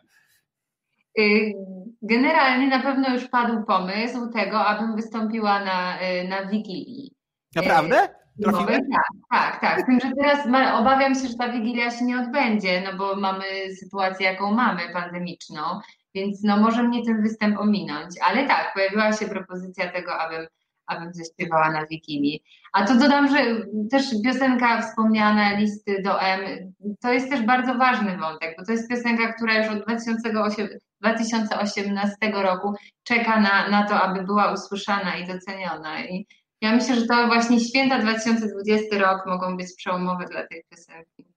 Y, 1.19 1.53
generalnie 2.01 2.67
na 2.67 2.79
pewno 2.79 3.13
już 3.13 3.27
padł 3.27 3.63
pomysł 3.63 4.29
tego, 4.29 4.65
abym 4.65 4.95
wystąpiła 4.95 5.59
na, 5.59 6.01
y, 6.01 6.27
na 6.27 6.45
Wigilii. 6.45 7.11
Naprawdę? 7.55 8.09
Trafiły? 8.43 8.71
Tak, 8.71 9.07
tak, 9.31 9.61
tak. 9.61 9.81
Z 9.81 9.85
tym, 9.85 9.99
że 9.99 10.11
teraz 10.21 10.47
obawiam 10.79 11.15
się, 11.15 11.27
że 11.27 11.35
ta 11.35 11.49
Wigilia 11.49 11.91
się 11.91 12.05
nie 12.05 12.19
odbędzie, 12.19 12.83
no 12.85 12.97
bo 12.97 13.15
mamy 13.15 13.45
sytuację, 13.79 14.25
jaką 14.25 14.53
mamy, 14.53 14.81
pandemiczną, 14.93 15.61
więc 16.15 16.43
no 16.43 16.57
może 16.57 16.83
mnie 16.83 17.05
ten 17.05 17.21
występ 17.21 17.59
ominąć. 17.59 18.15
Ale 18.21 18.47
tak, 18.47 18.73
pojawiła 18.73 19.13
się 19.13 19.27
propozycja 19.27 19.91
tego, 19.91 20.13
abym, 20.19 20.47
abym 20.87 21.13
zaśpiewała 21.13 21.71
na 21.71 21.85
Wigilii. 21.85 22.43
A 22.73 22.85
to 22.85 22.95
dodam, 22.95 23.27
że 23.27 23.37
też 23.91 24.05
piosenka 24.23 24.81
wspomniana, 24.81 25.57
listy 25.57 26.01
do 26.01 26.21
M, 26.21 26.73
to 27.01 27.13
jest 27.13 27.29
też 27.29 27.41
bardzo 27.41 27.75
ważny 27.75 28.17
wątek, 28.17 28.55
bo 28.59 28.65
to 28.65 28.71
jest 28.71 28.89
piosenka, 28.89 29.33
która 29.33 29.57
już 29.57 29.67
od 29.67 29.83
2008, 29.83 30.67
2018 31.01 32.15
roku 32.33 32.73
czeka 33.03 33.39
na, 33.39 33.69
na 33.69 33.87
to, 33.87 34.01
aby 34.01 34.23
była 34.23 34.53
usłyszana 34.53 35.17
i 35.17 35.27
doceniona. 35.27 36.05
I 36.05 36.27
ja 36.61 36.75
myślę, 36.75 36.95
że 36.95 37.05
to 37.05 37.27
właśnie 37.27 37.59
święta 37.59 37.99
2020 37.99 38.97
rok 38.97 39.25
mogą 39.25 39.57
być 39.57 39.67
przełomowe 39.77 40.25
dla 40.25 40.47
tej 40.47 40.63
piosenki. 40.69 41.30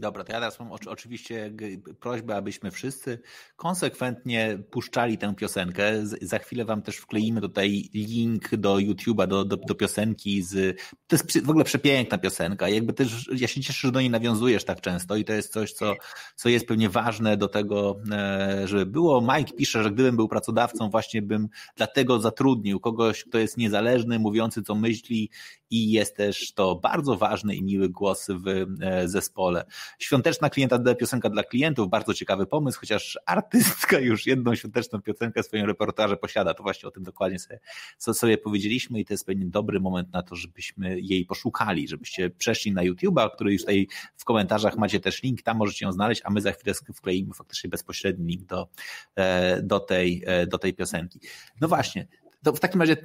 Dobra, 0.00 0.24
to 0.24 0.32
ja 0.32 0.38
teraz 0.38 0.60
mam 0.60 0.72
oczywiście 0.86 1.52
prośbę, 2.00 2.36
abyśmy 2.36 2.70
wszyscy 2.70 3.20
konsekwentnie 3.56 4.58
puszczali 4.70 5.18
tę 5.18 5.34
piosenkę. 5.34 6.06
Za 6.22 6.38
chwilę 6.38 6.64
Wam 6.64 6.82
też 6.82 6.96
wkleimy 6.96 7.40
tutaj 7.40 7.90
link 7.94 8.56
do 8.56 8.74
YouTube'a, 8.74 9.26
do, 9.26 9.44
do, 9.44 9.56
do 9.56 9.74
piosenki. 9.74 10.42
Z, 10.42 10.80
to 11.06 11.16
jest 11.16 11.46
w 11.46 11.50
ogóle 11.50 11.64
przepiękna 11.64 12.18
piosenka. 12.18 12.68
Jakby 12.68 12.92
też, 12.92 13.30
ja 13.32 13.48
się 13.48 13.60
cieszę, 13.60 13.88
że 13.88 13.92
do 13.92 14.00
niej 14.00 14.10
nawiązujesz 14.10 14.64
tak 14.64 14.80
często 14.80 15.16
i 15.16 15.24
to 15.24 15.32
jest 15.32 15.52
coś, 15.52 15.72
co, 15.72 15.94
co 16.36 16.48
jest 16.48 16.66
pewnie 16.66 16.88
ważne 16.88 17.36
do 17.36 17.48
tego, 17.48 18.00
e, 18.12 18.62
żeby 18.68 18.86
było. 18.86 19.20
Mike 19.20 19.52
pisze, 19.52 19.82
że 19.82 19.90
gdybym 19.90 20.16
był 20.16 20.28
pracodawcą, 20.28 20.90
właśnie 20.90 21.22
bym 21.22 21.48
dlatego 21.76 22.20
zatrudnił 22.20 22.80
kogoś, 22.80 23.24
kto 23.24 23.38
jest 23.38 23.56
niezależny, 23.56 24.18
mówiący 24.18 24.62
co 24.62 24.74
myśli 24.74 25.30
i 25.70 25.90
jest 25.90 26.16
też 26.16 26.52
to 26.52 26.74
bardzo 26.74 27.16
ważny 27.16 27.56
i 27.56 27.62
miły 27.62 27.88
głos 27.88 28.26
w 28.30 28.48
e, 28.48 29.08
zespole. 29.08 29.64
Świąteczna 29.98 30.50
klienta 30.50 30.94
piosenka 30.94 31.30
dla 31.30 31.42
klientów, 31.42 31.88
bardzo 31.88 32.14
ciekawy 32.14 32.46
pomysł, 32.46 32.80
chociaż 32.80 33.18
artystka 33.26 33.98
już 33.98 34.26
jedną 34.26 34.54
świąteczną 34.54 35.02
piosenkę 35.02 35.42
w 35.42 35.46
swoim 35.46 35.66
repertuarze 35.66 36.16
posiada, 36.16 36.54
to 36.54 36.62
właśnie 36.62 36.88
o 36.88 36.92
tym 36.92 37.02
dokładnie 37.02 37.38
sobie, 37.38 37.60
co 37.98 38.14
sobie 38.14 38.38
powiedzieliśmy 38.38 39.00
i 39.00 39.04
to 39.04 39.14
jest 39.14 39.26
pewien 39.26 39.50
dobry 39.50 39.80
moment 39.80 40.12
na 40.12 40.22
to, 40.22 40.36
żebyśmy 40.36 41.00
jej 41.00 41.24
poszukali, 41.24 41.88
żebyście 41.88 42.30
przeszli 42.30 42.72
na 42.72 42.82
YouTube'a, 42.82 43.30
który 43.34 43.52
już 43.52 43.62
tutaj 43.62 43.88
w 44.16 44.24
komentarzach 44.24 44.76
macie 44.76 45.00
też 45.00 45.22
link, 45.22 45.42
tam 45.42 45.56
możecie 45.56 45.86
ją 45.86 45.92
znaleźć, 45.92 46.22
a 46.24 46.30
my 46.30 46.40
za 46.40 46.52
chwilę 46.52 46.74
wkleimy 46.94 47.34
faktycznie 47.34 47.70
bezpośredni 47.70 48.26
link 48.26 48.44
do, 48.44 48.68
e, 49.14 49.62
do, 49.62 49.80
tej, 49.80 50.22
e, 50.26 50.46
do 50.46 50.58
tej 50.58 50.74
piosenki. 50.74 51.20
No 51.60 51.68
właśnie, 51.68 52.06
to 52.42 52.52
w 52.52 52.60
takim 52.60 52.80
razie 52.80 52.96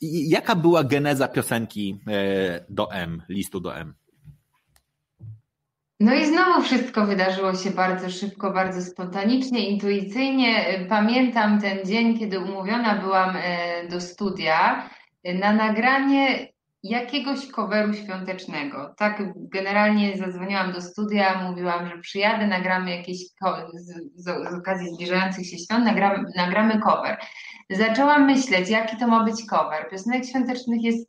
Jaka 0.00 0.56
była 0.56 0.84
geneza 0.84 1.28
piosenki 1.28 2.00
e, 2.08 2.64
do 2.68 2.92
M, 2.92 3.22
listu 3.28 3.60
do 3.60 3.76
M? 3.76 3.94
No 6.00 6.14
i 6.14 6.26
znowu 6.26 6.62
wszystko 6.62 7.06
wydarzyło 7.06 7.54
się 7.54 7.70
bardzo 7.70 8.10
szybko, 8.10 8.50
bardzo 8.50 8.82
spontanicznie, 8.82 9.68
intuicyjnie. 9.68 10.64
Pamiętam 10.88 11.60
ten 11.60 11.86
dzień, 11.86 12.18
kiedy 12.18 12.38
umówiona 12.38 12.94
byłam 12.94 13.36
e, 13.36 13.88
do 13.88 14.00
studia 14.00 14.90
na 15.24 15.52
nagranie 15.52 16.48
jakiegoś 16.82 17.46
coveru 17.46 17.94
świątecznego. 17.94 18.94
Tak, 18.96 19.22
generalnie 19.36 20.16
zadzwoniłam 20.16 20.72
do 20.72 20.80
studia, 20.80 21.42
mówiłam, 21.42 21.88
że 21.88 21.98
przyjadę, 21.98 22.46
nagramy 22.46 22.96
jakieś, 22.96 23.18
z, 23.74 23.94
z 24.14 24.54
okazji 24.58 24.94
zbliżających 24.94 25.46
się 25.46 25.58
świąt, 25.58 25.84
nagramy, 25.84 26.24
nagramy 26.36 26.80
cover 26.80 27.18
zaczęłam 27.70 28.26
myśleć, 28.26 28.68
jaki 28.70 28.96
to 28.96 29.06
ma 29.06 29.24
być 29.24 29.46
cover. 29.46 29.88
Piosenek 29.90 30.24
świątecznych 30.24 30.82
jest 30.82 31.06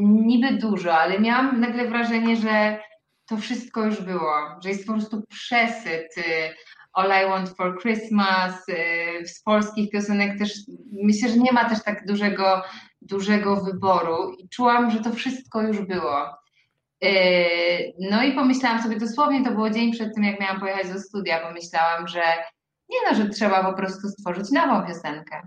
niby 0.00 0.52
dużo, 0.52 0.94
ale 0.98 1.20
miałam 1.20 1.60
nagle 1.60 1.88
wrażenie, 1.88 2.36
że 2.36 2.78
to 3.26 3.36
wszystko 3.36 3.84
już 3.84 4.02
było, 4.02 4.34
że 4.62 4.68
jest 4.68 4.86
po 4.86 4.92
prostu 4.92 5.22
przesyt. 5.28 6.18
Y, 6.18 6.54
All 6.92 7.26
I 7.26 7.28
Want 7.28 7.48
for 7.56 7.80
Christmas, 7.82 8.68
y, 8.68 9.26
z 9.26 9.42
polskich 9.42 9.90
piosenek 9.90 10.38
też, 10.38 10.52
myślę, 10.92 11.28
że 11.28 11.36
nie 11.36 11.52
ma 11.52 11.68
też 11.68 11.82
tak 11.84 12.06
dużego, 12.06 12.62
dużego 13.02 13.56
wyboru 13.56 14.34
i 14.38 14.48
czułam, 14.48 14.90
że 14.90 15.00
to 15.00 15.12
wszystko 15.12 15.62
już 15.62 15.80
było. 15.80 16.40
Y, 17.04 17.92
no 18.00 18.22
i 18.22 18.32
pomyślałam 18.32 18.82
sobie, 18.82 18.96
dosłownie 18.96 19.44
to 19.44 19.50
było 19.50 19.70
dzień 19.70 19.92
przed 19.92 20.14
tym, 20.14 20.24
jak 20.24 20.40
miałam 20.40 20.60
pojechać 20.60 20.92
do 20.92 21.00
studia, 21.00 21.46
pomyślałam, 21.48 22.08
że 22.08 22.22
nie 22.88 22.98
no, 23.10 23.16
że 23.16 23.28
trzeba 23.28 23.64
po 23.64 23.76
prostu 23.76 24.08
stworzyć 24.08 24.50
nową 24.50 24.86
piosenkę. 24.86 25.42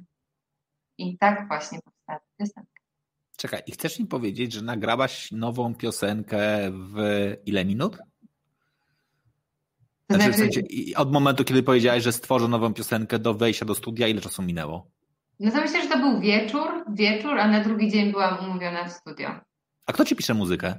I 0.98 1.18
tak 1.18 1.48
właśnie 1.48 1.80
powstała 1.82 2.20
piosenka. 2.38 2.74
Czekaj, 3.38 3.62
i 3.68 3.72
chcesz 3.72 4.00
mi 4.00 4.06
powiedzieć, 4.06 4.54
że 4.54 4.62
nagrałaś 4.62 5.32
nową 5.32 5.76
piosenkę 5.76 6.72
w 6.72 6.98
ile 7.46 7.66
minut? 7.66 7.98
Znaczy, 10.10 10.32
w 10.32 10.36
sensie, 10.36 10.62
od 10.96 11.12
momentu, 11.12 11.44
kiedy 11.44 11.64
powiedziałaś, 11.64 12.04
że 12.04 12.12
stworzę 12.12 12.48
nową 12.48 12.74
piosenkę 12.74 13.20
do 13.20 13.34
wejścia 13.34 13.66
do 13.66 13.76
studia, 13.76 14.08
ile 14.08 14.22
czasu 14.22 14.42
minęło? 14.42 14.92
No 15.44 15.52
to 15.52 15.62
myślę, 15.62 15.82
że 15.82 15.90
to 15.90 15.98
był 15.98 16.20
wieczór, 16.20 16.86
wieczór, 16.88 17.40
a 17.40 17.48
na 17.48 17.60
drugi 17.60 17.92
dzień 17.92 18.12
byłam 18.12 18.38
umówiona 18.50 18.86
w 18.86 18.92
studio. 18.92 19.30
A 19.86 19.94
kto 19.94 20.06
ci 20.06 20.16
pisze 20.16 20.34
muzykę? 20.34 20.76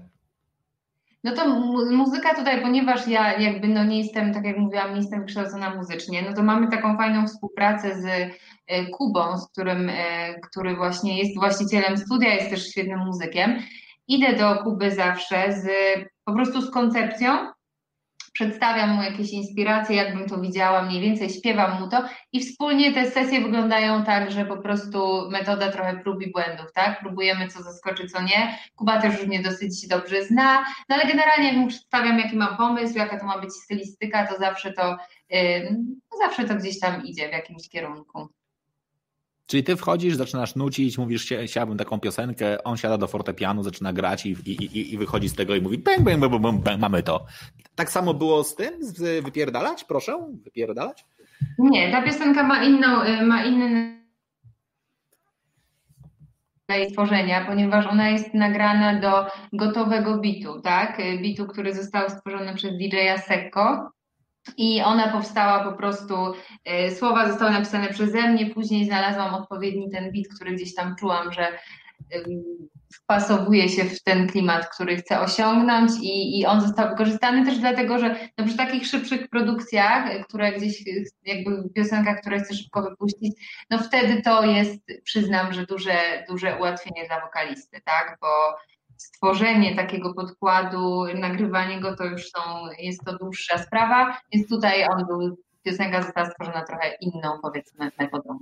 No 1.25 1.33
to 1.33 1.49
muzyka 1.91 2.35
tutaj, 2.35 2.62
ponieważ 2.62 3.09
ja 3.09 3.41
jakby 3.41 3.69
no 3.69 3.85
nie 3.85 3.99
jestem, 3.99 4.35
tak 4.35 4.45
jak 4.45 4.57
mówiłam, 4.59 4.91
nie 4.91 5.01
jestem 5.01 5.21
wykształcona 5.21 5.75
muzycznie, 5.75 6.23
no 6.23 6.37
to 6.37 6.43
mamy 6.43 6.69
taką 6.71 6.97
fajną 6.97 7.27
współpracę 7.27 8.03
z 8.03 8.07
e, 8.67 8.87
Kubą, 8.87 9.39
z 9.39 9.49
którym, 9.53 9.91
e, 9.91 10.35
który 10.41 10.77
właśnie 10.77 11.19
jest 11.19 11.35
właścicielem 11.35 11.99
studia, 11.99 12.35
jest 12.35 12.51
też 12.51 12.69
świetnym 12.71 12.99
muzykiem. 12.99 13.59
Idę 14.09 14.37
do 14.37 14.62
Kuby 14.62 14.91
zawsze 14.91 15.53
z 15.53 15.69
po 16.25 16.35
prostu 16.35 16.62
z 16.62 16.71
koncepcją, 16.71 17.39
przedstawiam 18.35 18.91
mu 18.91 19.03
jakieś 19.03 19.32
inspiracje, 19.32 19.97
jakbym 19.97 20.28
to 20.28 20.41
widziała, 20.41 20.82
mniej 20.82 21.01
więcej 21.01 21.30
śpiewam 21.30 21.80
mu 21.80 21.89
to 21.89 22.05
i 22.32 22.41
wspólnie 22.41 22.93
te 22.93 23.11
sesje 23.11 23.41
wyglądają 23.41 24.05
tak, 24.05 24.30
że 24.30 24.45
po 24.45 24.57
prostu 24.57 25.30
metoda 25.30 25.72
trochę 25.72 25.99
prób 25.99 26.22
i 26.22 26.32
błędów, 26.32 26.72
tak? 26.72 27.01
Próbujemy 27.01 27.49
co 27.49 27.62
zaskoczy, 27.62 28.09
co 28.09 28.22
nie. 28.22 28.59
Kuba 28.76 29.01
też 29.01 29.14
już 29.14 29.26
mnie 29.26 29.43
dosyć 29.43 29.89
dobrze 29.89 30.24
zna, 30.24 30.64
no 30.89 30.97
ale 30.97 31.07
generalnie 31.07 31.49
jak 31.49 31.57
mu 31.57 31.68
przedstawiam, 31.68 32.18
jaki 32.18 32.37
mam 32.37 32.57
pomysł, 32.57 32.99
jaka 32.99 33.20
to 33.20 33.26
ma 33.26 33.39
być 33.39 33.53
stylistyka, 33.53 34.26
to 34.26 34.39
zawsze 34.39 34.72
to, 34.72 34.97
yy, 35.30 35.76
zawsze 36.18 36.45
to 36.45 36.55
gdzieś 36.55 36.80
tam 36.80 37.05
idzie 37.05 37.28
w 37.28 37.32
jakimś 37.32 37.68
kierunku. 37.68 38.28
Czyli 39.47 39.64
ty 39.64 39.76
wchodzisz, 39.76 40.14
zaczynasz 40.14 40.55
nucić, 40.55 40.99
mówisz, 40.99 41.32
chciałbym 41.47 41.78
taką 41.78 42.01
piosenkę, 42.01 42.64
on 42.64 42.76
siada 42.76 42.99
do 42.99 43.07
fortepianu, 43.07 43.62
zaczyna 43.62 43.92
grać 43.92 44.26
i, 44.26 44.30
i, 44.30 44.95
i 44.95 44.99
wychodzi 44.99 45.28
z 45.28 45.34
tego 45.34 45.55
i 45.55 45.61
mówi, 45.61 45.78
bang, 45.78 46.01
bang, 46.01 46.18
bang, 46.18 46.42
bang, 46.42 46.62
bang, 46.62 46.80
mamy 46.80 47.03
to. 47.03 47.26
Tak 47.74 47.90
samo 47.90 48.14
było 48.14 48.45
z 48.45 48.55
tym, 48.55 48.74
z 48.80 49.24
wypierdalać, 49.24 49.84
proszę, 49.84 50.18
wypierdalać? 50.45 51.05
Nie, 51.59 51.92
ta 51.92 52.03
piosenka 52.03 52.42
ma 52.42 52.64
inną, 52.64 52.88
ma 53.22 53.45
inny 53.45 54.05
jej 56.68 56.92
tworzenia, 56.92 57.45
ponieważ 57.45 57.86
ona 57.86 58.09
jest 58.09 58.34
nagrana 58.34 59.01
do 59.01 59.26
gotowego 59.53 60.18
bitu, 60.18 60.61
tak? 60.61 61.03
Bitu, 61.22 61.47
który 61.47 61.74
został 61.74 62.11
stworzony 62.11 62.55
przez 62.55 62.78
DJ-a 62.78 63.18
Sekko. 63.18 63.90
I 64.57 64.82
ona 64.82 65.09
powstała 65.09 65.64
po 65.64 65.76
prostu, 65.76 66.14
e, 66.64 66.90
słowa 66.90 67.28
zostały 67.28 67.51
napisane 67.51 67.88
przeze 67.88 68.28
mnie, 68.28 68.47
później 68.47 68.84
znalazłam 68.84 69.34
odpowiedni 69.34 69.90
ten 69.90 70.12
bit, 70.12 70.34
który 70.34 70.53
gdzieś 70.53 70.74
tam 70.74 70.97
czułam, 70.97 71.32
że 71.32 71.59
wpasowuje 72.95 73.68
się 73.68 73.84
w 73.84 74.03
ten 74.03 74.28
klimat, 74.28 74.68
który 74.74 74.97
chcę 74.97 75.20
osiągnąć 75.20 75.92
i, 76.03 76.40
i 76.40 76.47
on 76.47 76.61
został 76.61 76.88
wykorzystany 76.88 77.47
też 77.47 77.59
dlatego, 77.59 77.99
że 77.99 78.16
no 78.38 78.45
przy 78.47 78.57
takich 78.57 78.86
szybszych 78.86 79.28
produkcjach, 79.28 80.26
które 80.26 80.53
gdzieś 80.53 80.84
jakby 81.24 81.68
piosenka, 81.74 82.14
które 82.14 82.40
chcę 82.40 82.55
szybko 82.55 82.82
wypuścić, 82.82 83.32
no 83.70 83.78
wtedy 83.78 84.22
to 84.22 84.45
jest, 84.45 84.80
przyznam, 85.05 85.53
że 85.53 85.66
duże, 85.66 86.24
duże 86.28 86.59
ułatwienie 86.59 87.07
dla 87.07 87.20
wokalisty, 87.20 87.80
tak, 87.84 88.18
bo 88.20 88.28
stworzenie 89.05 89.77
takiego 89.77 90.15
podkładu, 90.15 91.05
nagrywanie 91.15 91.81
go 91.81 91.97
to 91.97 92.05
już 92.05 92.31
są, 92.31 92.41
jest 92.79 93.05
to 93.05 93.19
dłuższa 93.19 93.59
sprawa, 93.59 94.19
więc 94.33 94.49
tutaj 94.49 94.85
on 94.85 95.07
był, 95.07 95.39
piosenka 95.63 96.03
została 96.03 96.31
stworzona 96.31 96.65
trochę 96.65 96.95
inną 97.01 97.39
powiedzmy 97.43 97.91
metodą. 97.99 98.39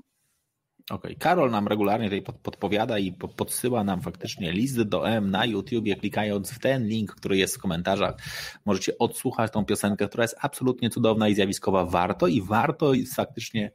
Okej, 0.91 1.13
okay. 1.13 1.15
Karol 1.15 1.51
nam 1.51 1.69
regularnie 1.69 2.11
tutaj 2.11 2.35
podpowiada 2.43 2.99
i 2.99 3.13
podsyła 3.13 3.85
nam 3.85 4.01
faktycznie 4.01 4.53
list 4.53 4.83
do 4.83 5.09
M 5.09 5.31
na 5.31 5.47
YouTubie, 5.47 5.97
klikając 5.97 6.51
w 6.51 6.59
ten 6.59 6.87
link, 6.87 7.15
który 7.15 7.37
jest 7.37 7.57
w 7.57 7.59
komentarzach. 7.59 8.15
Możecie 8.65 8.99
odsłuchać 8.99 9.53
tą 9.53 9.65
piosenkę, 9.65 10.09
która 10.09 10.25
jest 10.25 10.37
absolutnie 10.41 10.91
cudowna 10.91 11.29
i 11.29 11.35
zjawiskowa. 11.35 11.85
Warto 11.85 12.27
i 12.27 12.43
warto 12.43 12.93
faktycznie 13.17 13.71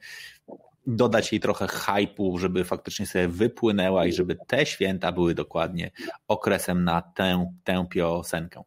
dodać 0.87 1.31
jej 1.31 1.41
trochę 1.41 1.67
hypu, 1.67 2.37
żeby 2.37 2.63
faktycznie 2.63 3.05
sobie 3.05 3.27
wypłynęła 3.27 4.05
i 4.05 4.13
żeby 4.13 4.37
te 4.47 4.65
święta 4.65 5.11
były 5.11 5.35
dokładnie 5.35 5.91
okresem 6.27 6.83
na 6.83 7.01
tę, 7.01 7.53
tę 7.63 7.85
piosenkę. 7.89 8.63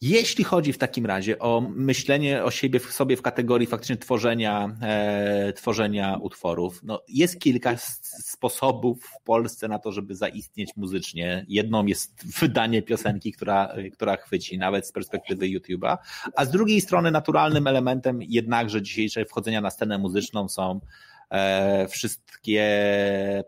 Jeśli 0.00 0.44
chodzi 0.44 0.72
w 0.72 0.78
takim 0.78 1.06
razie 1.06 1.38
o 1.38 1.60
myślenie 1.60 2.44
o 2.44 2.50
siebie, 2.50 2.80
sobie 2.80 3.16
w 3.16 3.22
kategorii 3.22 3.66
faktycznie 3.66 3.96
tworzenia, 3.96 4.76
e, 4.82 5.52
tworzenia 5.52 6.16
utworów, 6.16 6.80
no 6.82 7.02
jest 7.08 7.40
kilka 7.40 7.76
sposobów 8.02 9.04
w 9.04 9.22
Polsce 9.24 9.68
na 9.68 9.78
to, 9.78 9.92
żeby 9.92 10.14
zaistnieć 10.14 10.70
muzycznie. 10.76 11.46
Jedną 11.48 11.86
jest 11.86 12.38
wydanie 12.40 12.82
piosenki, 12.82 13.32
która, 13.32 13.74
która 13.92 14.16
chwyci, 14.16 14.58
nawet 14.58 14.86
z 14.86 14.92
perspektywy 14.92 15.46
YouTube'a, 15.46 15.96
a 16.36 16.44
z 16.44 16.50
drugiej 16.50 16.80
strony 16.80 17.10
naturalnym 17.10 17.66
elementem 17.66 18.22
jednakże 18.22 18.82
dzisiejszej 18.82 19.24
wchodzenia 19.24 19.60
na 19.60 19.70
scenę 19.70 19.98
muzyczną 19.98 20.48
są 20.48 20.80
wszystkie 21.88 22.64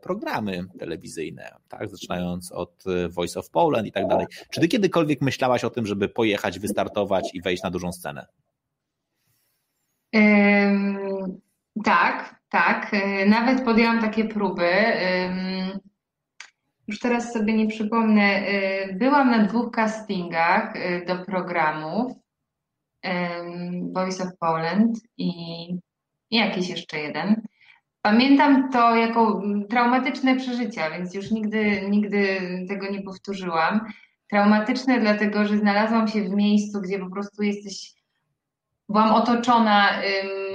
programy 0.02 0.64
telewizyjne, 0.78 1.54
tak? 1.68 1.88
zaczynając 1.88 2.52
od 2.52 2.84
e, 2.86 3.08
Voice 3.08 3.40
of 3.40 3.50
Poland 3.50 3.86
i 3.86 3.92
tak 3.92 4.06
dalej. 4.06 4.26
Czy 4.50 4.60
ty 4.60 4.68
kiedykolwiek 4.68 5.20
myślałaś 5.20 5.64
o 5.64 5.70
tym, 5.70 5.86
żeby 5.86 6.08
pojechać, 6.08 6.58
wystartować 6.58 7.34
i 7.34 7.42
wejść 7.42 7.62
na 7.62 7.70
dużą 7.70 7.92
scenę? 7.92 8.26
Um, 10.12 11.40
tak, 11.84 12.40
tak. 12.48 12.94
E, 12.94 13.26
nawet 13.26 13.64
podjęłam 13.64 14.00
takie 14.00 14.24
próby. 14.24 14.70
Um, 14.72 15.78
już 16.88 16.98
teraz 16.98 17.32
sobie 17.32 17.52
nie 17.52 17.66
przypomnę. 17.66 18.42
Byłam 18.92 19.30
na 19.30 19.44
dwóch 19.44 19.70
castingach 19.70 20.74
do 21.06 21.24
programów 21.24 22.12
um, 23.04 23.92
Voice 23.92 24.24
of 24.24 24.30
Poland 24.38 24.98
i, 25.16 25.30
i 26.30 26.36
jakiś 26.36 26.68
jeszcze 26.68 26.98
jeden. 26.98 27.42
Pamiętam 28.08 28.70
to 28.70 28.96
jako 28.96 29.42
traumatyczne 29.70 30.36
przeżycia, 30.36 30.90
więc 30.90 31.14
już 31.14 31.30
nigdy, 31.30 31.82
nigdy 31.90 32.40
tego 32.68 32.90
nie 32.90 33.02
powtórzyłam. 33.02 33.80
Traumatyczne, 34.30 35.00
dlatego 35.00 35.44
że 35.44 35.58
znalazłam 35.58 36.08
się 36.08 36.22
w 36.22 36.30
miejscu, 36.30 36.80
gdzie 36.80 36.98
po 36.98 37.10
prostu 37.10 37.42
jesteś, 37.42 37.92
byłam 38.88 39.14
otoczona 39.14 39.90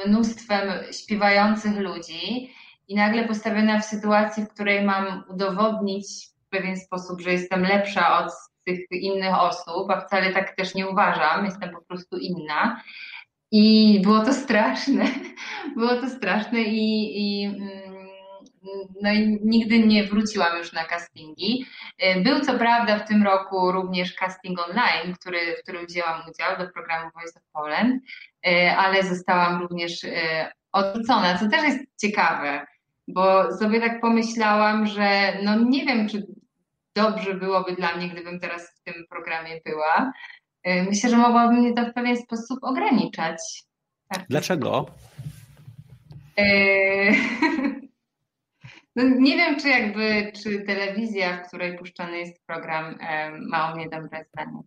mnóstwem 0.08 0.72
śpiewających 0.92 1.80
ludzi 1.80 2.54
i 2.88 2.96
nagle 2.96 3.28
postawiona 3.28 3.80
w 3.80 3.86
sytuacji, 3.86 4.44
w 4.44 4.54
której 4.54 4.84
mam 4.84 5.24
udowodnić 5.30 6.08
w 6.46 6.50
pewien 6.50 6.78
sposób, 6.78 7.22
że 7.22 7.32
jestem 7.32 7.64
lepsza 7.64 8.26
od 8.26 8.32
tych 8.66 8.80
innych 8.92 9.36
osób, 9.40 9.90
a 9.90 10.02
wcale 10.02 10.34
tak 10.34 10.56
też 10.56 10.76
nie 10.76 10.88
uważam, 10.88 11.46
jestem 11.46 11.70
po 11.70 11.82
prostu 11.82 12.18
inna. 12.18 12.82
I 13.56 14.00
było 14.04 14.26
to 14.26 14.34
straszne. 14.34 15.06
Było 15.78 15.96
to 15.96 16.10
straszne 16.10 16.62
i, 16.62 17.14
i, 17.18 17.46
mm, 17.46 17.60
no 19.02 19.12
i 19.12 19.40
nigdy 19.44 19.80
nie 19.80 20.04
wróciłam 20.04 20.58
już 20.58 20.74
na 20.74 20.84
castingi. 20.84 21.66
E, 22.00 22.22
był 22.22 22.40
co 22.40 22.54
prawda 22.54 23.00
w 23.00 23.08
tym 23.08 23.24
roku 23.24 23.72
również 23.72 24.14
casting 24.14 24.60
online, 24.60 25.16
który, 25.20 25.56
w 25.60 25.64
którym 25.64 25.86
wzięłam 25.86 26.22
udział 26.30 26.58
do 26.58 26.74
programu 26.74 27.12
Voice 27.16 27.40
of 27.40 27.44
Poland, 27.54 28.04
e, 28.48 28.78
ale 28.78 29.04
zostałam 29.04 29.62
również 29.62 30.04
e, 30.04 30.52
odrzucona, 30.72 31.38
co 31.38 31.50
też 31.50 31.64
jest 31.64 31.80
ciekawe, 32.02 32.66
bo 33.08 33.52
sobie 33.58 33.80
tak 33.80 34.02
pomyślałam, 34.02 34.88
że 34.88 35.38
no 35.44 35.60
nie 35.60 35.86
wiem, 35.86 36.10
czy 36.10 36.28
dobrze 36.96 37.34
byłoby 37.34 37.76
dla 37.76 37.96
mnie, 37.96 38.10
gdybym 38.10 38.40
teraz 38.40 38.80
w 38.80 38.84
tym 38.84 38.94
programie 39.10 39.62
była, 39.66 40.12
myślę, 40.66 41.10
że 41.10 41.18
mogłaby 41.18 41.54
mnie 41.54 41.74
to 41.74 41.86
w 41.86 41.94
pewien 41.94 42.18
sposób 42.18 42.60
ograniczać. 42.62 43.64
Tak. 44.08 44.26
Dlaczego? 44.30 44.86
Y, 46.40 47.14
no 48.96 49.04
nie 49.04 49.38
wiem, 49.38 49.60
czy 49.60 49.70
jakby, 49.70 50.32
czy 50.44 50.62
telewizja, 50.62 51.38
w 51.38 51.48
której 51.48 51.78
puszczany 51.78 52.18
jest 52.18 52.46
program, 52.46 52.98
ma 53.50 53.72
o 53.72 53.76
mnie 53.76 53.90
dobre 53.90 54.26
zdanie. 54.34 54.60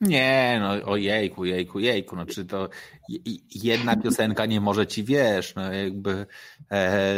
Nie, 0.00 0.58
no 0.60 0.90
ojejku, 0.90 1.44
jejku, 1.44 1.80
jejku, 1.80 2.16
no 2.16 2.26
czy 2.26 2.44
to 2.44 2.68
jedna 3.54 3.96
piosenka 3.96 4.46
nie 4.46 4.60
może 4.60 4.86
ci, 4.86 5.04
wiesz, 5.04 5.54
no 5.54 5.72
jakby 5.72 6.26
e, 6.70 7.14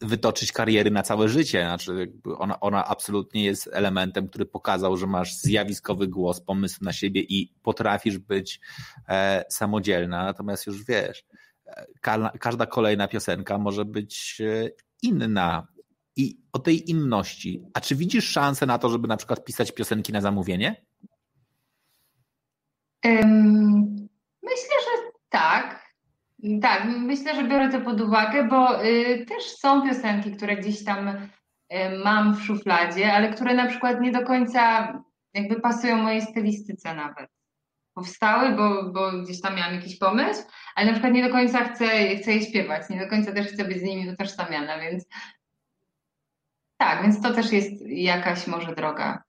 wytoczyć 0.00 0.52
kariery 0.52 0.90
na 0.90 1.02
całe 1.02 1.28
życie, 1.28 1.60
znaczy 1.60 2.12
ona, 2.38 2.60
ona 2.60 2.86
absolutnie 2.86 3.44
jest 3.44 3.70
elementem, 3.72 4.28
który 4.28 4.46
pokazał, 4.46 4.96
że 4.96 5.06
masz 5.06 5.36
zjawiskowy 5.36 6.08
głos, 6.08 6.40
pomysł 6.40 6.84
na 6.84 6.92
siebie 6.92 7.20
i 7.20 7.52
potrafisz 7.62 8.18
być 8.18 8.60
e, 9.08 9.44
samodzielna, 9.48 10.24
natomiast 10.24 10.66
już 10.66 10.84
wiesz, 10.84 11.24
ka 12.00 12.32
każda 12.40 12.66
kolejna 12.66 13.08
piosenka 13.08 13.58
może 13.58 13.84
być 13.84 14.40
e, 14.40 14.70
inna 15.02 15.66
i 16.16 16.38
o 16.52 16.58
tej 16.58 16.90
inności, 16.90 17.62
a 17.74 17.80
czy 17.80 17.96
widzisz 17.96 18.30
szansę 18.30 18.66
na 18.66 18.78
to, 18.78 18.88
żeby 18.88 19.08
na 19.08 19.16
przykład 19.16 19.44
pisać 19.44 19.72
piosenki 19.72 20.12
na 20.12 20.20
zamówienie? 20.20 20.89
Myślę, 24.42 24.76
że 24.84 25.10
tak. 25.28 25.90
Tak, 26.62 26.84
myślę, 26.84 27.34
że 27.34 27.44
biorę 27.44 27.68
to 27.68 27.80
pod 27.80 28.00
uwagę, 28.00 28.44
bo 28.44 28.84
y, 28.84 29.26
też 29.28 29.44
są 29.44 29.88
piosenki, 29.88 30.36
które 30.36 30.56
gdzieś 30.56 30.84
tam 30.84 31.08
y, 31.08 31.18
mam 32.04 32.34
w 32.34 32.42
szufladzie, 32.42 33.12
ale 33.12 33.32
które 33.32 33.54
na 33.54 33.66
przykład 33.66 34.00
nie 34.00 34.12
do 34.12 34.22
końca 34.22 34.92
jakby 35.34 35.60
pasują 35.60 35.96
mojej 35.96 36.22
stylistyce 36.22 36.94
nawet. 36.94 37.30
Powstały, 37.94 38.56
bo, 38.56 38.92
bo 38.92 39.12
gdzieś 39.12 39.40
tam 39.40 39.56
miałam 39.56 39.74
jakiś 39.74 39.98
pomysł, 39.98 40.42
ale 40.74 40.86
na 40.86 40.92
przykład 40.92 41.12
nie 41.12 41.28
do 41.28 41.32
końca 41.32 41.64
chcę, 41.64 42.16
chcę 42.16 42.32
je 42.32 42.42
śpiewać, 42.42 42.88
nie 42.90 43.00
do 43.00 43.08
końca 43.08 43.32
też 43.32 43.46
chcę 43.46 43.64
być 43.64 43.78
z 43.78 43.82
nimi 43.82 44.10
utożsamiana, 44.10 44.78
więc 44.80 45.04
tak, 46.76 47.02
więc 47.02 47.22
to 47.22 47.34
też 47.34 47.52
jest 47.52 47.86
jakaś 47.86 48.46
może 48.46 48.74
droga. 48.74 49.22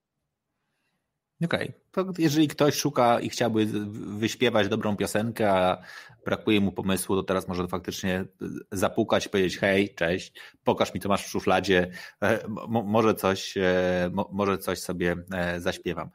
Okej. 1.44 1.68
Okay. 1.68 1.81
Jeżeli 2.18 2.48
ktoś 2.48 2.74
szuka 2.74 3.20
i 3.20 3.28
chciałby 3.28 3.66
wyśpiewać 4.18 4.68
dobrą 4.68 4.96
piosenkę, 4.96 5.50
a 5.50 5.82
brakuje 6.24 6.60
mu 6.60 6.72
pomysłu, 6.72 7.16
to 7.16 7.22
teraz 7.22 7.48
może 7.48 7.68
faktycznie 7.68 8.24
zapukać, 8.72 9.28
powiedzieć 9.28 9.58
hej, 9.58 9.94
cześć, 9.94 10.32
pokaż 10.64 10.94
mi, 10.94 11.00
co 11.00 11.08
masz 11.08 11.24
w 11.24 11.28
szufladzie, 11.28 11.90
e, 12.22 12.38
może 12.68 13.14
coś, 13.14 13.56
e, 13.56 14.10
może 14.32 14.58
coś 14.58 14.78
sobie 14.78 15.16
e, 15.32 15.60
zaśpiewam. 15.60 16.10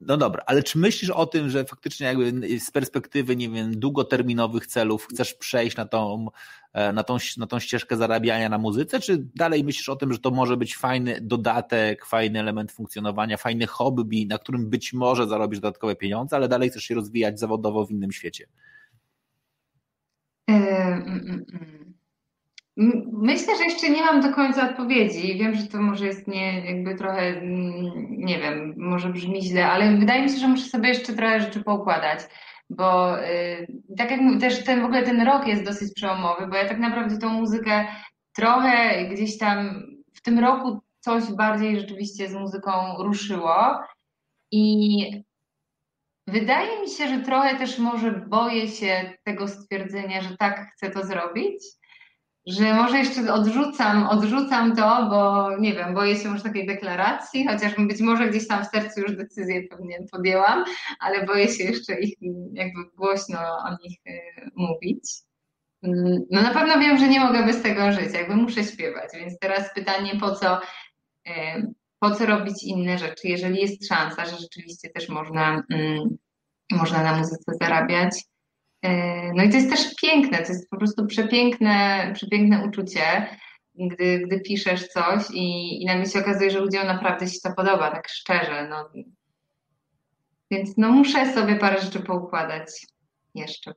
No 0.00 0.16
dobra, 0.16 0.42
ale 0.46 0.62
czy 0.62 0.78
myślisz 0.78 1.10
o 1.10 1.26
tym, 1.26 1.50
że 1.50 1.64
faktycznie 1.64 2.06
jakby 2.06 2.58
z 2.60 2.70
perspektywy, 2.70 3.36
nie 3.36 3.50
wiem, 3.50 3.80
długoterminowych 3.80 4.66
celów 4.66 5.06
chcesz 5.06 5.34
przejść 5.34 5.76
na 5.76 5.86
tą, 5.86 6.26
e, 6.72 6.92
na 6.92 7.04
tą, 7.04 7.16
na 7.36 7.46
tą 7.46 7.58
ścieżkę 7.58 7.96
zarabiania 7.96 8.48
na 8.48 8.58
muzyce, 8.58 9.00
czy 9.00 9.26
dalej 9.34 9.64
myślisz 9.64 9.88
o 9.88 9.96
tym, 9.96 10.12
że 10.12 10.18
to 10.18 10.30
może 10.30 10.56
być 10.56 10.76
fajny 10.76 11.20
dodatek, 11.22 12.06
fajny 12.06 12.40
element 12.40 12.72
funkcjonowania, 12.72 13.36
fajny 13.36 13.66
hobby, 13.66 14.26
na 14.26 14.38
którym 14.38 14.70
być 14.70 14.92
może 14.92 15.28
zarobisz 15.28 15.60
dodatkowe 15.60 15.96
pieniądze, 15.96 16.36
ale 16.36 16.48
dalej 16.48 16.70
chcesz 16.70 16.84
się 16.84 16.94
rozwijać 16.94 17.40
zawodowo 17.40 17.86
w 17.86 17.90
innym 17.90 18.12
świecie? 18.12 18.46
Mm, 20.48 21.02
mm, 21.02 21.44
mm. 21.52 21.77
Myślę, 23.12 23.56
że 23.56 23.64
jeszcze 23.64 23.90
nie 23.90 24.02
mam 24.02 24.20
do 24.20 24.32
końca 24.34 24.70
odpowiedzi. 24.70 25.38
Wiem, 25.38 25.54
że 25.54 25.66
to 25.66 25.78
może 25.82 26.06
jest 26.06 26.28
nie, 26.28 26.66
jakby 26.66 26.94
trochę, 26.94 27.42
nie 28.10 28.38
wiem, 28.38 28.74
może 28.76 29.08
brzmi 29.08 29.42
źle, 29.42 29.66
ale 29.70 29.96
wydaje 29.96 30.22
mi 30.22 30.28
się, 30.28 30.36
że 30.36 30.48
muszę 30.48 30.64
sobie 30.64 30.88
jeszcze 30.88 31.12
trochę 31.12 31.40
rzeczy 31.40 31.64
poukładać. 31.64 32.20
bo 32.70 33.20
y, 33.24 33.66
tak 33.98 34.10
jak 34.10 34.20
też 34.40 34.64
ten 34.64 34.82
w 34.82 34.84
ogóle 34.84 35.02
ten 35.02 35.22
rok 35.22 35.46
jest 35.46 35.64
dosyć 35.64 35.94
przełomowy, 35.94 36.46
bo 36.46 36.56
ja 36.56 36.68
tak 36.68 36.78
naprawdę 36.78 37.18
tą 37.18 37.28
muzykę 37.28 37.86
trochę 38.36 39.04
gdzieś 39.04 39.38
tam 39.38 39.82
w 40.14 40.22
tym 40.22 40.38
roku 40.38 40.80
coś 41.00 41.24
bardziej 41.32 41.80
rzeczywiście 41.80 42.28
z 42.28 42.34
muzyką 42.34 42.70
ruszyło 42.98 43.80
i 44.52 45.10
wydaje 46.26 46.80
mi 46.80 46.88
się, 46.90 47.08
że 47.08 47.18
trochę 47.18 47.58
też 47.58 47.78
może 47.78 48.12
boję 48.12 48.68
się 48.68 49.12
tego 49.24 49.48
stwierdzenia, 49.48 50.22
że 50.22 50.36
tak 50.36 50.70
chcę 50.72 50.90
to 50.90 51.06
zrobić, 51.06 51.64
że 52.48 52.74
może 52.74 52.98
jeszcze 52.98 53.32
odrzucam, 53.32 54.06
odrzucam 54.06 54.76
to, 54.76 55.06
bo 55.10 55.50
nie 55.58 55.74
wiem, 55.74 55.94
boję 55.94 56.16
się 56.16 56.28
już 56.28 56.42
takiej 56.42 56.66
deklaracji, 56.66 57.46
chociaż 57.46 57.74
być 57.74 58.00
może 58.00 58.28
gdzieś 58.28 58.48
tam 58.48 58.64
w 58.64 58.68
sercu 58.68 59.00
już 59.00 59.16
decyzję 59.16 59.62
pewnie 59.68 59.98
podjęłam, 60.12 60.64
ale 61.00 61.26
boję 61.26 61.48
się 61.48 61.64
jeszcze 61.64 62.00
ich 62.00 62.14
jakby 62.52 62.84
głośno 62.96 63.38
o 63.38 63.76
nich 63.82 63.98
y, 64.06 64.50
mówić. 64.56 65.10
Mm, 65.82 66.18
no 66.30 66.42
na 66.42 66.50
pewno 66.50 66.78
wiem, 66.78 66.98
że 66.98 67.08
nie 67.08 67.20
mogę 67.20 67.46
bez 67.46 67.62
tego 67.62 67.92
żyć, 67.92 68.14
jakby 68.14 68.36
muszę 68.36 68.64
śpiewać, 68.64 69.10
więc 69.14 69.38
teraz 69.38 69.74
pytanie 69.74 70.12
po 70.20 70.34
co, 70.34 70.60
y, 71.28 71.30
po 71.98 72.10
co 72.10 72.26
robić 72.26 72.62
inne 72.62 72.98
rzeczy, 72.98 73.28
jeżeli 73.28 73.60
jest 73.60 73.88
szansa, 73.88 74.26
że 74.26 74.36
rzeczywiście 74.36 74.90
też 74.90 75.08
można, 75.08 75.62
mm, 75.70 76.16
można 76.70 77.02
na 77.02 77.16
muzyce 77.16 77.52
zarabiać. 77.60 78.24
E, 78.82 79.32
no 79.32 79.42
i 79.42 79.50
to 79.50 79.56
jest 79.56 79.70
też 79.70 79.94
piękne, 79.94 80.38
to 80.38 80.52
jest 80.52 80.70
po 80.70 80.76
prostu 80.76 81.06
przepiękne, 81.06 82.10
przepiękne 82.14 82.66
uczucie, 82.66 83.36
gdy, 83.74 84.18
gdy 84.18 84.40
piszesz 84.40 84.88
coś 84.88 85.30
i, 85.30 85.82
i 85.82 85.86
nagle 85.86 86.06
się 86.06 86.18
okazuje, 86.18 86.50
że 86.50 86.60
ludziom 86.60 86.86
naprawdę 86.86 87.26
się 87.26 87.38
to 87.42 87.52
podoba, 87.52 87.90
tak 87.90 88.08
szczerze. 88.08 88.68
No. 88.70 88.90
Więc 90.50 90.76
no 90.76 90.92
muszę 90.92 91.32
sobie 91.32 91.56
parę 91.56 91.80
rzeczy 91.80 92.00
poukładać 92.00 92.86
jeszcze. 93.34 93.74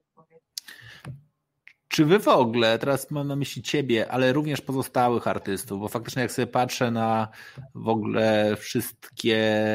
Czy 1.91 2.05
wy 2.05 2.19
w 2.19 2.27
ogóle, 2.27 2.79
teraz 2.79 3.11
mam 3.11 3.27
na 3.27 3.35
myśli 3.35 3.61
ciebie, 3.61 4.11
ale 4.11 4.33
również 4.33 4.61
pozostałych 4.61 5.27
artystów, 5.27 5.79
bo 5.79 5.87
faktycznie 5.87 6.21
jak 6.21 6.31
sobie 6.31 6.47
patrzę 6.47 6.91
na 6.91 7.27
w 7.75 7.87
ogóle 7.87 8.55
wszystkie 8.55 9.65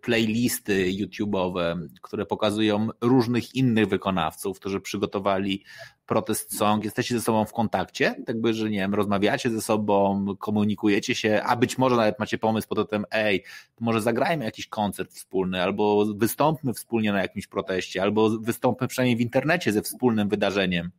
playlisty 0.00 0.86
YouTube'owe, 0.92 1.86
które 2.02 2.26
pokazują 2.26 2.88
różnych 3.00 3.54
innych 3.54 3.86
wykonawców, 3.88 4.60
którzy 4.60 4.80
przygotowali 4.80 5.64
protest 6.06 6.58
song, 6.58 6.84
jesteście 6.84 7.14
ze 7.14 7.20
sobą 7.20 7.44
w 7.44 7.52
kontakcie, 7.52 8.14
tak 8.26 8.40
by, 8.40 8.54
że 8.54 8.70
nie 8.70 8.78
wiem, 8.78 8.94
rozmawiacie 8.94 9.50
ze 9.50 9.60
sobą, 9.60 10.26
komunikujecie 10.38 11.14
się, 11.14 11.42
a 11.46 11.56
być 11.56 11.78
może 11.78 11.96
nawet 11.96 12.18
macie 12.18 12.38
pomysł 12.38 12.68
pod 12.68 12.90
tym, 12.90 13.04
ej, 13.10 13.44
może 13.80 14.00
zagrajmy 14.00 14.44
jakiś 14.44 14.66
koncert 14.66 15.12
wspólny, 15.12 15.62
albo 15.62 16.06
wystąpmy 16.14 16.74
wspólnie 16.74 17.12
na 17.12 17.22
jakimś 17.22 17.46
proteście, 17.46 18.02
albo 18.02 18.30
wystąpmy 18.30 18.88
przynajmniej 18.88 19.16
w 19.16 19.20
internecie 19.20 19.72
ze 19.72 19.82
wspólnym 19.82 20.28
wydarzeniem. 20.28 20.90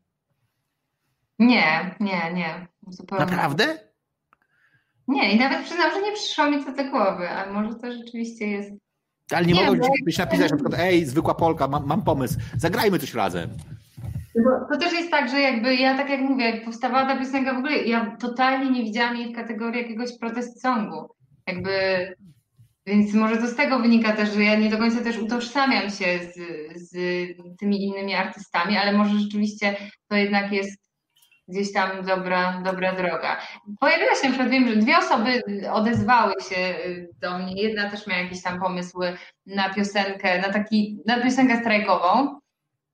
Nie, 1.39 1.95
nie, 1.99 2.33
nie. 2.33 2.67
Zupełnie. 2.87 3.25
Naprawdę? 3.25 3.79
Nie, 5.07 5.31
i 5.31 5.39
nawet 5.39 5.63
przyznam, 5.63 5.91
że 5.91 6.01
nie 6.01 6.11
przyszło 6.11 6.51
mi 6.51 6.65
to 6.65 6.71
do 6.71 6.91
głowy, 6.91 7.29
a 7.29 7.53
może 7.53 7.75
to 7.75 7.91
rzeczywiście 7.91 8.47
jest. 8.47 8.71
Ale 9.31 9.45
nie, 9.45 9.53
nie 9.53 9.65
mogą 9.65 9.87
byś 10.05 10.17
napisać 10.17 10.51
na 10.51 10.57
przykład, 10.57 10.79
ej, 10.79 11.05
zwykła 11.05 11.35
Polka, 11.35 11.67
mam, 11.67 11.85
mam 11.85 12.03
pomysł, 12.03 12.39
zagrajmy 12.57 12.99
coś 12.99 13.13
razem. 13.13 13.49
Bo 14.43 14.75
to 14.75 14.79
też 14.79 14.93
jest 14.93 15.11
tak, 15.11 15.29
że 15.29 15.39
jakby 15.39 15.75
ja 15.75 15.97
tak 15.97 16.09
jak 16.09 16.21
mówię, 16.21 16.45
jak 16.45 16.65
powstawała 16.65 17.05
ta 17.05 17.19
piosenka 17.19 17.53
w 17.53 17.57
ogóle, 17.57 17.77
ja 17.77 18.17
totalnie 18.19 18.71
nie 18.71 18.83
widziałam 18.83 19.17
jej 19.17 19.33
w 19.33 19.35
kategorii 19.35 19.81
jakiegoś 19.81 20.17
protest 20.19 20.61
songu. 20.61 21.15
Jakby, 21.47 21.71
więc 22.85 23.13
może 23.13 23.37
to 23.37 23.47
z 23.47 23.55
tego 23.55 23.79
wynika 23.79 24.13
też, 24.13 24.33
że 24.33 24.43
ja 24.43 24.55
nie 24.55 24.69
do 24.69 24.77
końca 24.77 25.01
też 25.03 25.17
utożsamiam 25.17 25.89
się 25.89 26.19
z, 26.19 26.35
z 26.89 26.97
tymi 27.59 27.83
innymi 27.83 28.15
artystami, 28.15 28.77
ale 28.77 28.93
może 28.93 29.19
rzeczywiście 29.19 29.75
to 30.07 30.15
jednak 30.15 30.51
jest 30.51 30.86
gdzieś 31.47 31.73
tam 31.73 32.05
dobra, 32.05 32.61
dobra 32.65 32.93
droga. 32.93 33.37
Pojawiła 33.79 34.15
się 34.15 34.23
na 34.23 34.29
przykład, 34.29 34.49
wiem, 34.49 34.67
że 34.67 34.75
dwie 34.75 34.97
osoby 34.97 35.41
odezwały 35.71 36.33
się 36.49 36.57
y, 36.57 37.09
do 37.21 37.39
mnie. 37.39 37.61
Jedna 37.61 37.89
też 37.89 38.07
miała 38.07 38.21
jakieś 38.21 38.41
tam 38.41 38.59
pomysły 38.59 39.17
na 39.45 39.73
piosenkę, 39.73 40.41
na 40.41 40.53
taki, 40.53 40.99
na 41.05 41.21
piosenkę 41.21 41.57
strajkową 41.57 42.39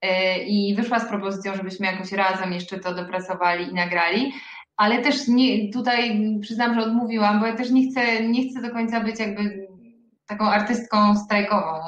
y, 0.06 0.10
i 0.44 0.76
wyszła 0.76 1.00
z 1.00 1.08
propozycją, 1.08 1.56
żebyśmy 1.56 1.86
jakoś 1.88 2.12
razem 2.12 2.54
jeszcze 2.54 2.80
to 2.80 2.94
dopracowali 2.94 3.70
i 3.70 3.74
nagrali. 3.74 4.34
Ale 4.78 5.02
też 5.02 5.28
nie, 5.28 5.72
tutaj 5.72 6.22
przyznam, 6.42 6.76
że 6.76 6.82
odmówiłam, 6.82 7.40
bo 7.40 7.46
ja 7.46 7.56
też 7.56 7.70
nie 7.70 7.92
chcę, 7.92 8.24
nie 8.24 8.50
chcę 8.50 8.62
do 8.62 8.72
końca 8.72 9.00
być 9.00 9.20
jakby 9.20 9.68
taką 10.26 10.46
artystką 10.46 11.16
strajkową. 11.16 11.80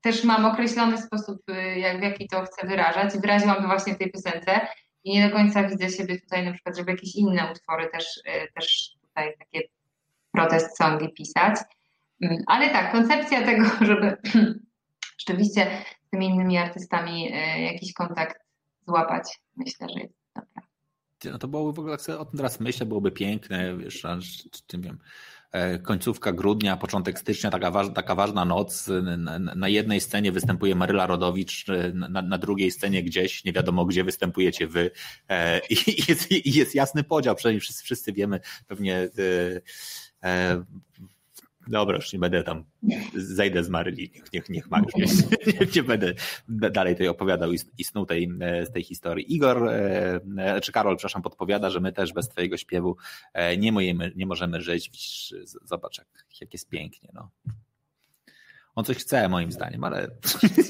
Też 0.00 0.24
mam 0.24 0.44
określony 0.44 0.98
sposób, 0.98 1.38
y, 1.50 1.78
jak, 1.78 1.98
w 1.98 2.02
jaki 2.02 2.28
to 2.28 2.42
chcę 2.42 2.66
wyrażać. 2.66 3.18
Wyraziłam 3.18 3.56
to 3.56 3.66
właśnie 3.66 3.94
w 3.94 3.98
tej 3.98 4.12
piosence 4.12 4.60
i 5.06 5.12
nie 5.12 5.28
do 5.28 5.36
końca 5.36 5.68
widzę 5.68 5.90
siebie 5.90 6.20
tutaj 6.20 6.44
na 6.44 6.52
przykład, 6.52 6.76
żeby 6.76 6.90
jakieś 6.90 7.14
inne 7.14 7.52
utwory 7.52 7.88
też, 7.92 8.16
y, 8.16 8.52
też 8.54 8.90
tutaj 9.02 9.32
takie 9.38 9.68
protest 10.32 10.76
songi 10.76 11.12
pisać. 11.12 11.56
Mm, 12.20 12.42
ale 12.46 12.70
tak, 12.70 12.92
koncepcja 12.92 13.44
tego, 13.44 13.64
żeby 13.86 14.16
rzeczywiście 15.18 15.84
z 16.06 16.10
tymi 16.10 16.26
innymi 16.26 16.58
artystami 16.58 17.32
y, 17.32 17.60
jakiś 17.60 17.92
kontakt 17.92 18.36
złapać, 18.88 19.40
myślę, 19.56 19.88
że 19.88 20.00
jest 20.00 20.14
dobra. 20.34 20.62
No 21.24 21.38
to 21.38 21.48
byłoby 21.48 21.72
w 21.72 21.78
ogóle, 21.78 21.96
jak 22.08 22.20
o 22.20 22.24
tym 22.24 22.36
teraz 22.36 22.60
myślę, 22.60 22.86
byłoby 22.86 23.10
piękne, 23.10 23.76
wiesz, 23.76 24.04
nie 24.74 24.80
wiem, 24.80 24.98
E, 24.98 25.00
końcówka 25.82 26.32
grudnia, 26.32 26.76
początek 26.76 27.18
stycznia, 27.18 27.50
taka, 27.50 27.70
waż, 27.70 27.86
taka 27.94 28.14
ważna 28.14 28.44
noc. 28.44 28.88
Na 29.56 29.68
jednej 29.68 30.00
scenie 30.00 30.32
występuje 30.32 30.74
Maryla 30.74 31.06
Rodowicz, 31.06 31.68
e, 31.68 31.92
na, 31.92 32.22
na 32.22 32.38
drugiej 32.38 32.70
scenie 32.70 33.02
gdzieś, 33.02 33.44
nie 33.44 33.52
wiadomo 33.52 33.84
gdzie 33.84 34.04
występujecie 34.04 34.66
wy. 34.66 34.90
E, 35.28 35.60
I 35.70 36.02
jest, 36.08 36.46
jest 36.46 36.74
jasny 36.74 37.04
podział, 37.04 37.34
przynajmniej 37.34 37.60
wszyscy, 37.60 37.84
wszyscy 37.84 38.12
wiemy 38.12 38.40
pewnie 38.66 39.08
Dobra, 41.66 41.96
już 41.96 42.12
nie 42.12 42.18
będę 42.18 42.42
tam, 42.42 42.64
zejdę 43.14 43.64
z 43.64 43.68
Maryli, 43.68 44.10
niech, 44.14 44.32
niech, 44.32 44.48
niech 44.48 44.70
ma 44.70 44.78
już, 44.78 45.12
nie, 45.60 45.66
nie 45.76 45.82
będę 45.82 46.14
dalej 46.48 46.94
tutaj 46.94 47.08
opowiadał 47.08 47.52
i, 47.52 47.58
i 47.78 47.84
snuł 47.84 48.06
tej, 48.06 48.28
z 48.64 48.72
tej 48.72 48.82
historii. 48.82 49.34
Igor, 49.34 49.68
e, 49.68 50.60
czy 50.62 50.72
Karol, 50.72 50.96
przepraszam, 50.96 51.22
podpowiada, 51.22 51.70
że 51.70 51.80
my 51.80 51.92
też 51.92 52.12
bez 52.12 52.28
twojego 52.28 52.56
śpiewu 52.56 52.96
e, 53.32 53.56
nie, 53.56 53.72
możemy, 53.72 54.12
nie 54.16 54.26
możemy 54.26 54.60
żyć. 54.60 54.90
Widzisz, 54.90 55.34
zobacz, 55.64 55.98
jak, 55.98 56.08
jak 56.40 56.52
jest 56.52 56.68
pięknie, 56.68 57.08
no. 57.14 57.30
On 58.74 58.84
coś 58.84 58.96
chce, 58.96 59.28
moim 59.28 59.52
zdaniem, 59.52 59.84
ale. 59.84 60.00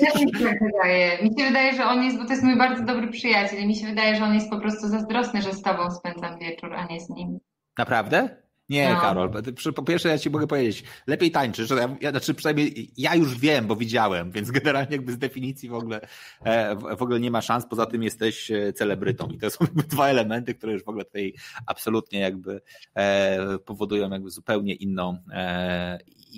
Ja 0.00 0.20
mi 0.24 0.38
się 0.38 0.58
wydaje. 0.60 1.22
Mi 1.22 1.40
się 1.40 1.46
wydaje, 1.46 1.74
że 1.74 1.84
on 1.84 2.04
jest, 2.04 2.18
bo 2.18 2.24
to 2.24 2.30
jest 2.30 2.42
mój 2.42 2.58
bardzo 2.58 2.84
dobry 2.84 3.08
przyjaciel, 3.08 3.60
i 3.60 3.66
mi 3.66 3.76
się 3.76 3.86
wydaje, 3.86 4.16
że 4.16 4.24
on 4.24 4.34
jest 4.34 4.50
po 4.50 4.60
prostu 4.60 4.88
zazdrosny, 4.88 5.42
że 5.42 5.52
z 5.52 5.62
tobą 5.62 5.90
spędzam 5.90 6.38
wieczór, 6.38 6.74
a 6.74 6.86
nie 6.86 7.00
z 7.00 7.08
nim. 7.08 7.38
Naprawdę? 7.78 8.45
Nie, 8.68 8.94
no. 8.94 9.00
Karol, 9.00 9.30
po 9.74 9.82
pierwsze 9.82 10.08
ja 10.08 10.18
ci 10.18 10.30
mogę 10.30 10.46
powiedzieć, 10.46 10.84
lepiej 11.06 11.30
tańczysz, 11.30 11.70
ja, 12.00 12.10
znaczy 12.10 12.34
przynajmniej 12.34 12.90
ja 12.96 13.14
już 13.14 13.38
wiem, 13.38 13.66
bo 13.66 13.76
widziałem, 13.76 14.30
więc 14.30 14.50
generalnie 14.50 14.92
jakby 14.92 15.12
z 15.12 15.18
definicji 15.18 15.68
w 15.68 15.74
ogóle, 15.74 16.00
e, 16.44 16.76
w 16.76 17.02
ogóle 17.02 17.20
nie 17.20 17.30
ma 17.30 17.40
szans, 17.40 17.66
poza 17.66 17.86
tym 17.86 18.02
jesteś 18.02 18.50
e, 18.50 18.72
celebrytą 18.72 19.28
i 19.28 19.38
to 19.38 19.50
są 19.50 19.64
jakby 19.64 19.82
dwa 19.82 20.08
elementy, 20.08 20.54
które 20.54 20.72
już 20.72 20.84
w 20.84 20.88
ogóle 20.88 21.04
tutaj 21.04 21.34
absolutnie 21.66 22.20
jakby 22.20 22.60
e, 22.94 23.58
powodują 23.58 24.10
jakby 24.10 24.30
zupełnie 24.30 24.74
inną, 24.74 25.18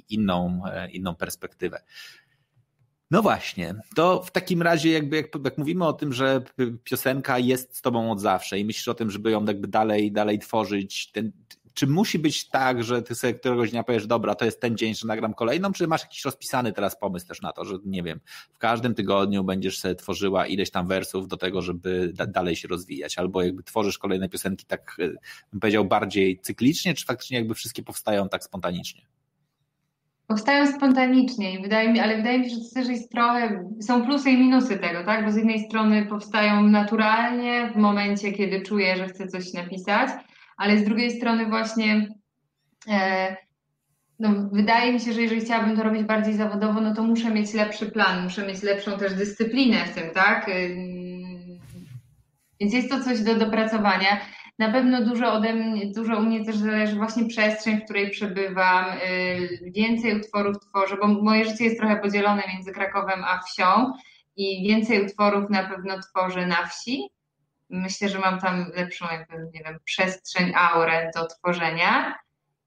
inną, 0.09 0.63
inną 0.93 1.15
perspektywę. 1.15 1.83
No 3.11 3.23
właśnie, 3.23 3.75
to 3.97 4.23
w 4.23 4.31
takim 4.31 4.63
razie 4.63 4.91
jakby 4.91 5.17
jak, 5.17 5.27
jak, 5.45 5.59
mówimy 5.59 5.87
o 5.87 5.93
tym, 5.93 6.13
że 6.13 6.43
piosenka 6.85 7.39
jest 7.39 7.77
z 7.77 7.83
tobą 7.83 8.11
od 8.11 8.21
zawsze 8.21 8.59
i 8.59 8.65
myślisz 8.65 8.89
o 8.89 8.95
tym, 8.95 9.11
żeby 9.11 9.31
ją 9.31 9.45
jakby 9.45 9.69
dalej, 9.69 10.13
dalej 10.13 10.39
tworzyć, 10.39 11.13
ten, 11.13 11.33
czy 11.79 11.87
musi 11.87 12.19
być 12.19 12.49
tak, 12.49 12.85
że 12.85 13.03
ty 13.03 13.15
sobie 13.15 13.35
któregoś 13.35 13.71
dnia 13.71 13.83
powiesz, 13.83 14.07
dobra, 14.07 14.35
to 14.35 14.45
jest 14.45 14.61
ten 14.61 14.77
dzień, 14.77 14.95
że 14.95 15.07
nagram 15.07 15.35
kolejną, 15.35 15.73
czy 15.73 15.87
masz 15.87 16.03
jakiś 16.03 16.25
rozpisany 16.25 16.73
teraz 16.73 16.99
pomysł 16.99 17.27
też 17.27 17.43
na 17.43 17.53
to, 17.53 17.65
że 17.65 17.75
nie 17.85 18.03
wiem, 18.03 18.21
w 18.53 18.59
każdym 18.59 18.95
tygodniu 18.95 19.45
będziesz 19.45 19.79
sobie 19.79 19.95
tworzyła 19.95 20.47
ileś 20.47 20.71
tam 20.71 20.87
wersów 20.87 21.29
do 21.29 21.37
tego, 21.37 21.63
żeby 21.63 22.13
da 22.15 22.27
dalej 22.27 22.57
się 22.57 22.69
rozwijać, 22.69 23.19
albo 23.19 23.43
jakby 23.43 23.63
tworzysz 23.63 23.99
kolejne 23.99 24.29
piosenki 24.29 24.67
tak, 24.67 24.97
e, 24.99 25.09
bym 25.53 25.61
powiedział, 25.61 25.85
bardziej 25.85 26.39
cyklicznie, 26.39 26.95
czy 26.95 27.07
faktycznie 27.07 27.39
jakby 27.39 27.55
wszystkie 27.55 27.83
powstają 27.83 28.29
tak 28.29 28.45
spontanicznie? 28.45 29.03
Powstają 30.27 30.73
spontanicznie, 30.73 31.61
wydaje 31.61 31.93
mi, 31.93 32.01
ale 32.01 32.17
wydaje 32.17 32.39
mi 32.39 32.51
się, 32.51 32.57
że 32.57 32.61
to 32.61 32.75
też 32.75 32.89
jest 32.89 33.13
trochę, 33.13 33.65
są 33.81 34.05
plusy 34.05 34.31
i 34.31 34.37
minusy 34.37 34.79
tego, 34.79 35.05
tak? 35.05 35.25
Bo 35.25 35.33
z 35.33 35.37
jednej 35.37 35.61
strony 35.61 36.07
powstają 36.07 36.63
naturalnie 36.63 37.71
w 37.75 37.77
momencie, 37.77 38.33
kiedy 38.33 38.63
czuję, 38.63 38.97
że 38.97 39.09
chcę 39.09 39.29
coś 39.29 39.53
napisać, 39.53 40.11
ale 40.59 40.79
z 40.79 40.85
drugiej 40.85 41.11
strony 41.11 41.47
właśnie 41.47 42.09
e, 42.89 43.37
no, 44.19 44.29
wydaje 44.53 44.93
mi 44.93 45.01
się, 45.01 45.13
że 45.13 45.23
jeżeli 45.23 45.41
chciałabym 45.41 45.77
to 45.77 45.83
robić 45.83 46.03
bardziej 46.03 46.35
zawodowo, 46.35 46.81
no 46.81 46.95
to 46.95 47.03
muszę 47.03 47.31
mieć 47.31 47.55
lepszy 47.55 47.87
plan, 47.87 48.25
muszę 48.25 48.47
mieć 48.47 48.63
lepszą 48.63 48.99
też 48.99 49.15
dyscyplinę 49.15 49.85
w 49.87 49.95
tym, 49.95 50.11
tak? 50.11 50.51
Więc 52.61 52.75
jest 52.75 52.91
to 52.91 53.05
coś 53.05 53.21
do 53.21 53.35
dopracowania. 53.35 54.21
Na 54.59 54.73
pewno 54.73 55.05
dużo 55.05 55.33
ode 55.33 55.55
mnie, 55.55 55.87
dużo 55.87 56.19
u 56.19 56.23
mnie 56.23 56.45
też 56.45 56.57
zależy 56.57 56.97
właśnie 56.97 57.29
przestrzeń, 57.29 57.81
w 57.81 57.85
której 57.85 58.11
przebywam. 58.11 58.85
Y, 58.91 59.71
więcej 59.75 60.21
utworów 60.21 60.57
tworzę, 60.69 60.97
bo 61.01 61.09
moje 61.09 61.45
życie 61.45 61.65
jest 61.65 61.79
trochę 61.79 61.97
podzielone 61.97 62.43
między 62.55 62.73
Krakowem 62.73 63.25
a 63.25 63.43
wsią 63.43 63.93
i 64.37 64.69
więcej 64.69 65.05
utworów 65.05 65.51
na 65.51 65.65
pewno 65.65 65.95
tworzę 66.01 66.47
na 66.47 66.67
wsi. 66.67 67.09
Myślę, 67.71 68.09
że 68.09 68.19
mam 68.19 68.41
tam 68.41 68.67
lepszą 68.77 69.07
jakby, 69.13 69.37
nie 69.55 69.63
wiem, 69.65 69.79
przestrzeń, 69.85 70.53
aurę 70.57 71.11
do 71.15 71.27
tworzenia. 71.27 72.15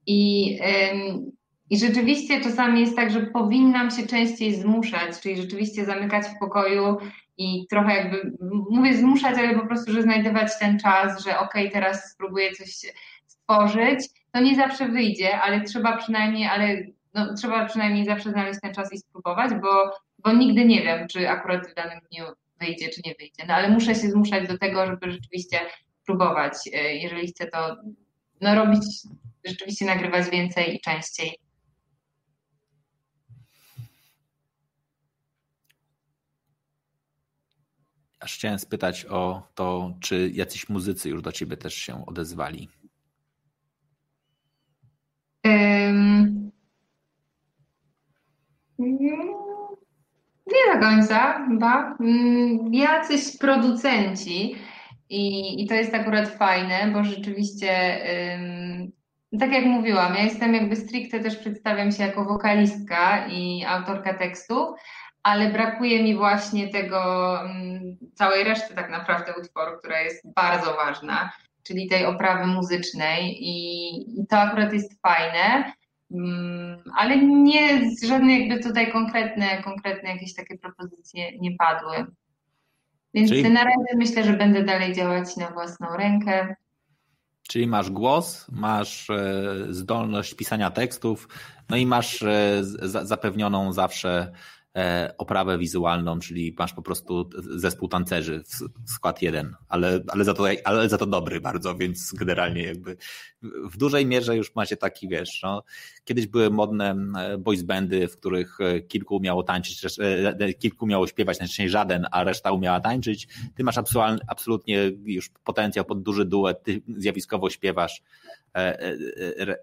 I, 0.08 0.60
I 1.70 1.80
rzeczywiście 1.80 2.42
czasami 2.42 2.82
jest 2.82 2.96
tak, 2.96 3.12
że 3.12 3.22
powinnam 3.22 3.92
się 3.92 4.08
częściej 4.08 4.56
zmuszać, 4.56 5.20
czyli 5.22 5.38
rzeczywiście 5.38 5.86
zamykać 5.86 6.26
w 6.26 6.40
pokoju 6.40 6.98
i 7.38 7.68
trochę 7.70 7.96
jakby, 7.96 8.32
mówię 8.70 8.98
zmuszać, 8.98 9.38
ale 9.38 9.60
po 9.60 9.68
prostu, 9.68 9.92
że 9.92 10.02
znajdować 10.02 10.60
ten 10.60 10.80
czas, 10.80 11.24
że 11.24 11.40
okej, 11.40 11.68
okay, 11.68 11.72
teraz 11.72 12.12
spróbuję 12.12 12.52
coś 12.52 12.70
stworzyć. 13.26 14.00
To 14.32 14.42
nie 14.42 14.56
zawsze 14.56 14.88
wyjdzie, 14.88 15.40
ale 15.42 15.62
trzeba 15.62 15.98
przynajmniej, 15.98 16.48
ale 16.48 16.78
no, 17.14 17.34
trzeba 17.34 17.66
przynajmniej 17.66 18.06
zawsze 18.06 18.32
znaleźć 18.32 18.60
ten 18.62 18.74
czas 18.74 18.94
i 18.94 18.98
spróbować, 18.98 19.52
bo, 19.62 19.92
bo 20.20 20.34
nigdy 20.34 20.66
nie 20.66 20.82
wiem, 20.82 21.08
czy 21.08 21.30
akurat 21.30 21.68
w 21.68 21.74
danym 21.74 22.00
dniu 22.12 22.26
wyjdzie, 22.62 22.90
czy 22.90 23.02
nie 23.06 23.16
wyjdzie. 23.20 23.46
No 23.48 23.54
ale 23.54 23.70
muszę 23.70 23.96
się 23.96 24.12
zmuszać 24.12 24.48
do 24.48 24.58
tego, 24.58 24.86
żeby 24.86 25.12
rzeczywiście 25.12 25.60
próbować, 26.06 26.54
e, 26.74 26.96
jeżeli 26.96 27.28
chcę 27.28 27.48
to 27.48 27.78
no, 28.42 28.56
robić, 28.56 28.84
rzeczywiście 29.46 29.86
nagrywać 29.86 30.30
więcej 30.30 30.76
i 30.76 30.80
częściej. 30.80 31.40
Aż 38.20 38.36
chciałem 38.36 38.60
spytać 38.60 39.06
o 39.06 39.48
to, 39.56 39.94
czy 40.00 40.32
jacyś 40.34 40.70
muzycy 40.70 41.10
już 41.10 41.22
do 41.22 41.32
ciebie 41.32 41.58
też 41.58 41.74
się 41.74 42.06
odezwali. 42.06 42.70
Um, 45.46 46.52
nie 50.52 50.74
do 50.74 50.86
końca 50.86 51.46
chyba. 51.48 51.96
Mm, 52.00 52.74
jacyś 52.74 53.38
producenci 53.38 54.56
i, 55.10 55.64
i 55.64 55.68
to 55.68 55.74
jest 55.74 55.94
akurat 55.94 56.30
fajne, 56.30 56.92
bo 56.94 57.04
rzeczywiście 57.04 58.00
um, 58.32 58.92
tak 59.40 59.52
jak 59.52 59.66
mówiłam, 59.66 60.16
ja 60.16 60.24
jestem 60.24 60.54
jakby 60.54 60.76
stricte 60.76 61.20
też 61.20 61.38
przedstawiam 61.38 61.92
się 61.92 62.04
jako 62.04 62.26
wokalistka 62.26 63.28
i 63.28 63.66
autorka 63.68 64.14
tekstów, 64.14 64.70
ale 65.24 65.50
brakuje 65.50 66.04
mi 66.04 66.16
właśnie 66.16 66.68
tego, 66.68 67.40
całej 68.16 68.44
reszty 68.44 68.76
tak 68.76 68.90
naprawdę 68.90 69.34
utworu, 69.42 69.78
która 69.78 70.02
jest 70.02 70.34
bardzo 70.34 70.74
ważna, 70.74 71.32
czyli 71.64 71.90
tej 71.90 72.06
oprawy 72.06 72.48
muzycznej 72.48 73.38
i, 73.40 74.22
i 74.22 74.28
to 74.28 74.38
akurat 74.38 74.74
jest 74.74 75.02
fajne, 75.02 75.74
ale 76.96 77.18
nie 77.24 77.92
żadne 78.08 78.40
jakby 78.40 78.64
tutaj 78.64 78.92
konkretne, 78.92 79.64
konkretne 79.64 80.10
jakieś 80.10 80.36
takie 80.36 80.58
propozycje 80.58 81.38
nie 81.40 81.56
padły. 81.56 82.06
Więc 83.14 83.30
Czyli... 83.30 83.50
na 83.50 83.64
razie 83.64 83.96
myślę, 83.96 84.24
że 84.24 84.34
będę 84.34 84.64
dalej 84.64 84.94
działać 84.94 85.38
na 85.38 85.52
własną 85.52 85.88
rękę. 85.98 86.56
Czyli 87.50 87.68
masz 87.68 87.90
głos, 87.90 88.48
masz 88.52 89.10
e, 89.10 89.44
zdolność 89.70 90.34
pisania 90.34 90.72
tekstów, 90.72 91.28
no 91.70 91.78
i 91.78 91.86
masz 91.86 92.24
e, 92.24 92.62
zapewnioną 92.84 93.74
zawsze 93.74 94.32
oprawę 95.18 95.58
wizualną, 95.58 96.20
czyli 96.20 96.56
masz 96.60 96.74
po 96.74 96.82
prostu 96.82 97.30
zespół 97.36 97.88
tancerzy 97.88 98.44
w 98.86 98.92
skład 98.92 99.22
jeden, 99.22 99.56
ale, 99.68 100.00
ale, 100.08 100.24
za 100.24 100.34
to, 100.34 100.46
ale 100.64 100.90
za 100.90 100.98
to 100.98 101.06
dobry 101.06 101.42
bardzo, 101.42 101.76
więc 101.76 102.14
generalnie 102.14 102.64
jakby 102.64 102.98
w 103.42 103.78
dużej 103.78 104.06
mierze 104.06 104.38
już 104.38 104.56
macie 104.56 104.78
taki, 104.78 105.08
wiesz, 105.08 105.40
no, 105.44 105.64
kiedyś 106.06 106.28
były 106.28 106.50
modne 106.50 106.96
e, 107.18 107.38
boys 107.38 107.62
bandy, 107.62 108.08
w 108.08 108.18
których 108.18 108.62
e, 108.62 108.82
kilku 108.82 109.16
umiało 109.16 109.44
tańczyć, 109.44 109.82
kilku 110.60 110.86
umiało 110.86 111.08
śpiewać, 111.08 111.40
najczęściej 111.40 111.70
żaden, 111.70 112.06
a 112.12 112.24
reszta 112.24 112.52
umiała 112.52 112.80
tańczyć. 112.80 113.28
Ty 113.56 113.64
masz 113.64 113.78
absolutnie 114.28 114.92
już 115.04 115.30
potencjał 115.44 115.86
pod 115.86 116.04
duży 116.04 116.26
duet, 116.26 116.64
ty 116.64 116.82
zjawiskowo 116.88 117.50
śpiewasz, 117.50 118.02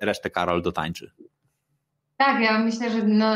resztę 0.01 0.31
Karol 0.31 0.63
dotańczy. 0.63 1.11
Tak, 2.17 2.43
ja 2.43 2.59
myślę, 2.59 2.91
że 2.91 3.03
no, 3.03 3.35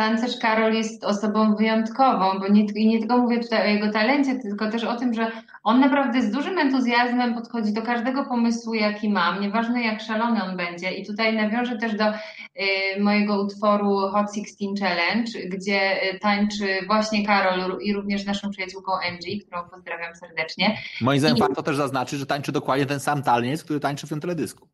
tancerz 0.00 0.36
Karol 0.38 0.74
jest 0.74 1.04
osobą 1.04 1.56
wyjątkową, 1.56 2.38
bo 2.40 2.48
nie, 2.48 2.64
nie 2.64 2.98
tylko 2.98 3.18
mówię 3.18 3.38
tutaj 3.38 3.62
o 3.62 3.70
jego 3.74 3.92
talencie, 3.92 4.38
tylko 4.38 4.70
też 4.70 4.84
o 4.84 4.96
tym, 4.96 5.14
że 5.14 5.30
on 5.62 5.80
naprawdę 5.80 6.22
z 6.22 6.30
dużym 6.30 6.58
entuzjazmem 6.58 7.34
podchodzi 7.34 7.72
do 7.72 7.82
każdego 7.82 8.24
pomysłu, 8.24 8.74
jaki 8.74 9.10
mam, 9.10 9.40
nieważne 9.40 9.82
jak 9.82 10.00
szalony 10.00 10.44
on 10.44 10.56
będzie. 10.56 10.92
I 10.92 11.06
tutaj 11.06 11.36
nawiążę 11.36 11.78
też 11.78 11.96
do 11.96 12.08
y, 12.08 13.00
mojego 13.00 13.42
utworu 13.42 13.98
Hot 13.98 14.26
16 14.34 14.66
Challenge, 14.80 15.32
gdzie 15.46 16.12
y, 16.14 16.18
tańczy 16.18 16.66
właśnie 16.86 17.26
Karol 17.26 17.78
i 17.82 17.92
również 17.92 18.24
naszą 18.24 18.50
przyjaciółką 18.50 18.92
Angie, 19.08 19.40
którą 19.40 19.68
pozdrawiam 19.68 20.14
serdecznie. 20.14 20.78
Moim 21.00 21.20
zdaniem 21.20 21.36
I... 21.36 21.40
warto 21.40 21.62
też 21.62 21.76
zaznaczyć, 21.76 22.18
że 22.18 22.26
tańczy 22.26 22.52
dokładnie 22.52 22.86
ten 22.86 23.00
sam 23.00 23.22
taniec, 23.22 23.64
który 23.64 23.80
tańczy 23.80 24.06
w 24.06 24.10
tym 24.10 24.20
teledysku. 24.20 24.68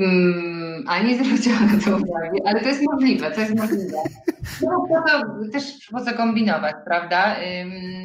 Hmm, 0.00 0.84
a 0.86 0.98
nie 1.02 1.24
zwróciłam 1.24 1.76
na 1.76 1.84
to 1.84 1.90
uwagi, 1.90 2.42
ale 2.44 2.60
to 2.60 2.68
jest 2.68 2.82
możliwe, 2.92 3.30
to 3.30 3.40
jest 3.40 3.54
możliwe. 3.54 3.98
No, 4.62 4.86
po 4.88 5.10
to 5.10 5.22
też 5.52 5.64
po 5.92 6.00
co 6.00 6.14
kombinować, 6.14 6.74
prawda? 6.84 7.36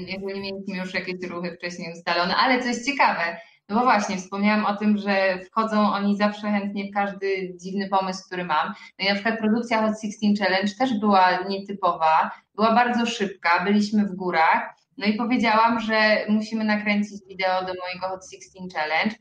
Jeżeli 0.07 0.41
mieliśmy 0.41 0.77
już 0.77 0.93
jakieś 0.93 1.29
ruchy 1.29 1.55
wcześniej 1.57 1.93
ustalone, 1.93 2.35
ale 2.35 2.61
co 2.61 2.67
jest 2.67 2.85
ciekawe, 2.85 3.37
no 3.69 3.75
bo 3.75 3.83
właśnie 3.83 4.17
wspomniałam 4.17 4.65
o 4.65 4.77
tym, 4.77 4.97
że 4.97 5.39
wchodzą 5.39 5.93
oni 5.93 6.17
zawsze 6.17 6.51
chętnie 6.51 6.89
w 6.91 6.93
każdy 6.93 7.53
dziwny 7.61 7.89
pomysł, 7.89 8.25
który 8.25 8.45
mam. 8.45 8.73
No 8.99 9.05
i 9.05 9.09
na 9.09 9.13
przykład 9.13 9.39
produkcja 9.39 9.81
Hot 9.81 10.01
16 10.01 10.43
Challenge 10.43 10.73
też 10.79 10.99
była 10.99 11.43
nietypowa, 11.49 12.31
była 12.55 12.75
bardzo 12.75 13.05
szybka, 13.05 13.63
byliśmy 13.63 14.05
w 14.05 14.15
górach, 14.15 14.75
no 14.97 15.05
i 15.05 15.13
powiedziałam, 15.13 15.79
że 15.79 16.25
musimy 16.29 16.63
nakręcić 16.63 17.21
wideo 17.27 17.61
do 17.61 17.73
mojego 17.81 18.07
Hot 18.07 18.21
16 18.31 18.79
Challenge 18.79 19.15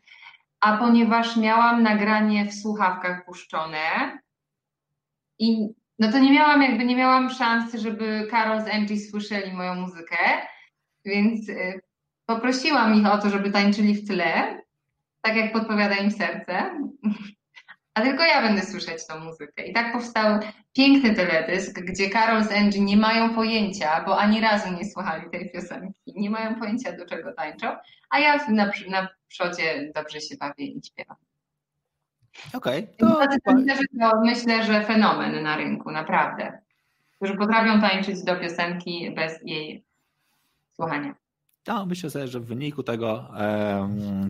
a 0.62 0.76
ponieważ 0.76 1.36
miałam 1.36 1.82
nagranie 1.82 2.46
w 2.46 2.54
słuchawkach 2.54 3.24
puszczone 3.24 3.78
i 5.38 5.68
no 5.98 6.12
to 6.12 6.18
nie 6.18 6.32
miałam 6.32 6.62
jakby 6.62 6.84
nie 6.84 6.96
miałam 6.96 7.30
szansy, 7.30 7.78
żeby 7.78 8.26
Karol 8.30 8.60
z 8.60 8.68
Angie 8.68 9.00
słyszeli 9.00 9.52
moją 9.52 9.74
muzykę, 9.74 10.16
więc 11.04 11.48
y, 11.48 11.80
poprosiłam 12.26 12.94
ich 12.94 13.06
o 13.06 13.18
to, 13.18 13.30
żeby 13.30 13.50
tańczyli 13.50 13.94
w 13.94 14.08
tle, 14.08 14.62
tak 15.20 15.36
jak 15.36 15.52
podpowiada 15.52 15.96
im 15.96 16.10
serce 16.10 16.70
a 17.94 18.02
tylko 18.02 18.24
ja 18.24 18.42
będę 18.42 18.62
słyszeć 18.62 19.06
tą 19.06 19.18
muzykę. 19.18 19.62
I 19.62 19.72
tak 19.72 19.92
powstał 19.92 20.40
piękny 20.72 21.14
teledysk, 21.14 21.80
gdzie 21.80 22.10
Karol 22.10 22.44
z 22.44 22.52
Angie 22.52 22.80
nie 22.80 22.96
mają 22.96 23.34
pojęcia, 23.34 24.04
bo 24.06 24.18
ani 24.18 24.40
razu 24.40 24.72
nie 24.72 24.84
słuchali 24.84 25.30
tej 25.30 25.50
piosenki, 25.50 26.12
nie 26.16 26.30
mają 26.30 26.54
pojęcia 26.54 26.92
do 26.92 27.06
czego 27.06 27.32
tańczą, 27.32 27.76
a 28.10 28.18
ja 28.18 28.48
na, 28.48 28.72
na 28.88 29.08
przodzie 29.28 29.92
dobrze 29.94 30.20
się 30.20 30.36
bawię 30.36 30.64
i 30.64 30.80
śpiewam. 30.84 31.16
Okej. 32.52 32.82
Okay, 32.82 32.96
to... 32.96 33.52
Myślę, 33.54 33.76
że 33.76 33.84
to 34.00 34.20
myślę, 34.20 34.64
że 34.64 34.84
fenomen 34.84 35.42
na 35.42 35.56
rynku, 35.56 35.90
naprawdę. 35.90 36.58
Którzy 37.16 37.36
potrafią 37.36 37.80
tańczyć 37.80 38.22
do 38.24 38.36
piosenki 38.36 39.10
bez 39.16 39.40
jej 39.42 39.84
słuchania. 40.76 41.21
No, 41.66 41.86
myślę 41.86 42.10
sobie, 42.10 42.28
że 42.28 42.40
w 42.40 42.44
wyniku 42.44 42.82
tego, 42.82 43.28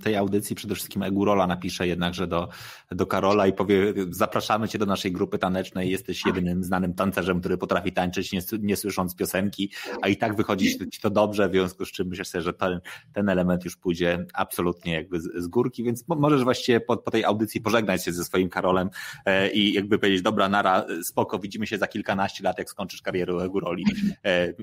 tej 0.02 0.16
audycji 0.16 0.56
przede 0.56 0.74
wszystkim 0.74 1.02
Egurola 1.02 1.46
napisze 1.46 1.86
jednakże 1.86 2.26
do, 2.26 2.48
do 2.90 3.06
Karola 3.06 3.46
i 3.46 3.52
powie, 3.52 3.94
zapraszamy 4.10 4.68
cię 4.68 4.78
do 4.78 4.86
naszej 4.86 5.12
grupy 5.12 5.38
tanecznej, 5.38 5.90
jesteś 5.90 6.26
jedynym 6.26 6.64
znanym 6.64 6.94
tancerzem, 6.94 7.40
który 7.40 7.58
potrafi 7.58 7.92
tańczyć 7.92 8.32
nie, 8.32 8.40
nie 8.60 8.76
słysząc 8.76 9.16
piosenki, 9.16 9.70
a 10.02 10.08
i 10.08 10.16
tak 10.16 10.36
wychodzi 10.36 10.90
ci 10.90 11.00
to 11.00 11.10
dobrze, 11.10 11.48
w 11.48 11.52
związku 11.52 11.84
z 11.84 11.92
czym 11.92 12.08
myślę 12.08 12.24
sobie, 12.24 12.42
że 12.42 12.52
ten, 12.52 12.80
ten 13.12 13.28
element 13.28 13.64
już 13.64 13.76
pójdzie 13.76 14.26
absolutnie 14.34 14.92
jakby 14.92 15.20
z, 15.20 15.28
z 15.36 15.46
górki, 15.48 15.84
więc 15.84 16.04
możesz 16.08 16.44
właściwie 16.44 16.80
po, 16.80 16.96
po 16.96 17.10
tej 17.10 17.24
audycji 17.24 17.60
pożegnać 17.60 18.04
się 18.04 18.12
ze 18.12 18.24
swoim 18.24 18.48
Karolem 18.48 18.90
e, 19.26 19.50
i 19.52 19.72
jakby 19.72 19.98
powiedzieć, 19.98 20.22
dobra, 20.22 20.48
nara, 20.48 20.86
spoko, 21.02 21.38
widzimy 21.38 21.66
się 21.66 21.78
za 21.78 21.86
kilkanaście 21.86 22.44
lat, 22.44 22.58
jak 22.58 22.70
skończysz 22.70 23.02
karierę 23.02 23.34
Eguroli 23.34 23.84
e, 24.24 24.54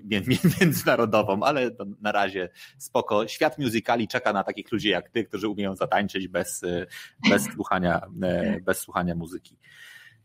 międzynarodową, 0.61 1.43
ale 1.43 1.71
na 2.01 2.11
razie 2.11 2.49
spoko. 2.77 3.27
Świat 3.27 3.57
musicali 3.57 4.07
czeka 4.07 4.33
na 4.33 4.43
takich 4.43 4.71
ludzi 4.71 4.89
jak 4.89 5.09
ty, 5.09 5.23
którzy 5.23 5.49
umieją 5.49 5.75
zatańczyć 5.75 6.27
bez, 6.27 6.63
e, 6.63 6.85
bez, 7.29 7.43
słuchania, 7.53 8.01
e, 8.23 8.59
bez 8.61 8.79
słuchania 8.79 9.15
muzyki. 9.15 9.57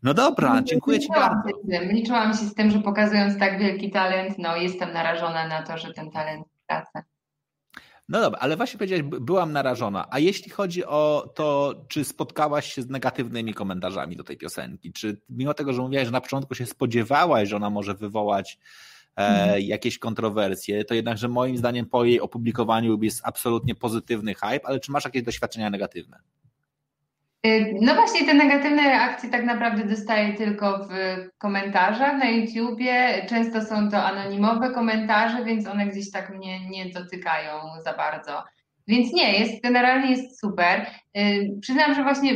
No 0.03 0.13
dobra, 0.13 0.61
dziękuję 0.63 0.99
Ci 0.99 1.09
bardzo. 1.09 1.49
Liczyłam 1.81 2.33
się 2.33 2.45
z 2.45 2.53
tym, 2.53 2.71
że 2.71 2.79
pokazując 2.79 3.39
tak 3.39 3.59
wielki 3.59 3.91
talent, 3.91 4.37
no 4.37 4.57
jestem 4.57 4.93
narażona 4.93 5.47
na 5.47 5.63
to, 5.63 5.77
że 5.77 5.93
ten 5.93 6.11
talent 6.11 6.47
tracę. 6.67 7.03
No 8.09 8.21
dobra, 8.21 8.39
ale 8.39 8.57
właśnie 8.57 8.77
powiedziałeś, 8.77 9.03
byłam 9.03 9.51
narażona. 9.51 10.07
A 10.09 10.19
jeśli 10.19 10.51
chodzi 10.51 10.85
o 10.85 11.31
to, 11.35 11.75
czy 11.87 12.03
spotkałaś 12.03 12.73
się 12.73 12.81
z 12.81 12.89
negatywnymi 12.89 13.53
komentarzami 13.53 14.15
do 14.15 14.23
tej 14.23 14.37
piosenki, 14.37 14.93
czy 14.93 15.21
mimo 15.29 15.53
tego, 15.53 15.73
że 15.73 15.81
mówiłaś, 15.81 16.05
że 16.05 16.11
na 16.11 16.21
początku 16.21 16.55
się 16.55 16.65
spodziewałaś, 16.65 17.49
że 17.49 17.55
ona 17.55 17.69
może 17.69 17.93
wywołać 17.93 18.59
mhm. 19.15 19.61
jakieś 19.61 19.99
kontrowersje, 19.99 20.85
to 20.85 20.93
jednakże 20.93 21.27
moim 21.27 21.57
zdaniem 21.57 21.85
po 21.85 22.05
jej 22.05 22.21
opublikowaniu 22.21 23.03
jest 23.03 23.21
absolutnie 23.23 23.75
pozytywny 23.75 24.33
hype, 24.33 24.65
ale 24.65 24.79
czy 24.79 24.91
masz 24.91 25.05
jakieś 25.05 25.23
doświadczenia 25.23 25.69
negatywne? 25.69 26.19
Y, 27.45 27.73
no 27.81 27.95
właśnie 27.95 28.25
te 28.25 28.33
negatywne 28.33 28.83
reakcje 28.83 29.29
tak 29.29 29.45
naprawdę 29.45 29.85
dostaję 29.85 30.33
tylko 30.33 30.87
w 30.87 30.89
komentarzach 31.37 32.17
na 32.17 32.29
YouTubie. 32.29 33.25
Często 33.29 33.61
są 33.61 33.91
to 33.91 34.03
anonimowe 34.03 34.71
komentarze, 34.71 35.45
więc 35.45 35.67
one 35.67 35.87
gdzieś 35.87 36.11
tak 36.11 36.35
mnie 36.35 36.69
nie 36.69 36.89
dotykają 36.89 37.51
za 37.83 37.93
bardzo. 37.93 38.43
Więc 38.87 39.13
nie, 39.13 39.39
jest 39.39 39.63
generalnie 39.63 40.11
jest 40.11 40.39
super. 40.39 40.85
Y, 41.17 41.57
przyznam, 41.61 41.95
że 41.95 42.03
właśnie, 42.03 42.31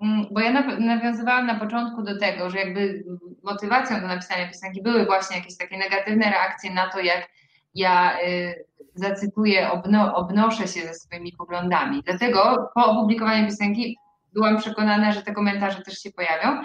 mm, 0.00 0.26
bo 0.30 0.40
ja 0.40 0.52
nawiązywałam 0.78 1.46
na 1.46 1.58
początku 1.58 2.02
do 2.02 2.18
tego, 2.18 2.50
że 2.50 2.58
jakby 2.58 3.04
motywacją 3.42 4.00
do 4.00 4.06
napisania 4.06 4.48
piosenki 4.48 4.82
były 4.82 5.06
właśnie 5.06 5.36
jakieś 5.36 5.56
takie 5.56 5.78
negatywne 5.78 6.30
reakcje 6.30 6.74
na 6.74 6.90
to, 6.90 7.00
jak 7.00 7.28
ja 7.74 8.18
y, 8.20 8.64
zacytuję, 8.94 9.70
obno, 9.70 10.14
obnoszę 10.14 10.68
się 10.68 10.80
ze 10.80 10.94
swoimi 10.94 11.32
poglądami. 11.32 12.02
Dlatego 12.06 12.70
po 12.74 12.86
opublikowaniu 12.86 13.46
piosenki 13.46 13.96
byłam 14.32 14.58
przekonana, 14.58 15.12
że 15.12 15.22
te 15.22 15.32
komentarze 15.32 15.82
też 15.82 15.98
się 15.98 16.10
pojawią. 16.10 16.62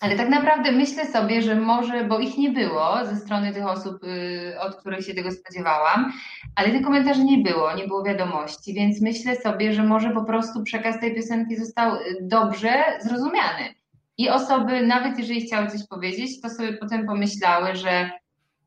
Ale 0.00 0.16
tak 0.16 0.28
naprawdę 0.28 0.72
myślę 0.72 1.06
sobie, 1.06 1.42
że 1.42 1.54
może, 1.54 2.04
bo 2.04 2.18
ich 2.18 2.38
nie 2.38 2.50
było 2.50 3.06
ze 3.06 3.16
strony 3.16 3.54
tych 3.54 3.66
osób, 3.66 4.04
y, 4.04 4.60
od 4.60 4.76
których 4.76 5.06
się 5.06 5.14
tego 5.14 5.32
spodziewałam, 5.32 6.12
ale 6.54 6.70
tych 6.70 6.82
komentarzy 6.82 7.24
nie 7.24 7.38
było, 7.38 7.74
nie 7.74 7.86
było 7.86 8.04
wiadomości, 8.04 8.74
więc 8.74 9.00
myślę 9.00 9.36
sobie, 9.36 9.74
że 9.74 9.82
może 9.82 10.10
po 10.10 10.24
prostu 10.24 10.62
przekaz 10.62 11.00
tej 11.00 11.14
piosenki 11.14 11.56
został 11.56 11.94
y, 11.94 12.18
dobrze 12.20 12.84
zrozumiany. 13.00 13.74
I 14.18 14.28
osoby, 14.28 14.86
nawet 14.86 15.18
jeżeli 15.18 15.40
chciały 15.40 15.66
coś 15.66 15.86
powiedzieć, 15.86 16.40
to 16.40 16.50
sobie 16.50 16.72
potem 16.72 17.06
pomyślały, 17.06 17.76
że 17.76 18.10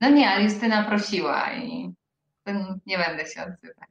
no 0.01 0.09
nie, 0.09 0.29
ale 0.29 0.43
Justyna 0.43 0.83
prosiła 0.83 1.53
i 1.53 1.93
nie 2.85 2.97
będę 2.97 3.25
się 3.25 3.41
odzywać. 3.41 3.89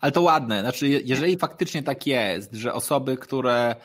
Ale 0.00 0.12
to 0.12 0.22
ładne. 0.22 0.60
Znaczy, 0.60 0.88
jeżeli 0.88 1.38
faktycznie 1.38 1.82
tak 1.82 2.06
jest, 2.06 2.54
że 2.54 2.74
osoby, 2.74 3.16
które 3.16 3.76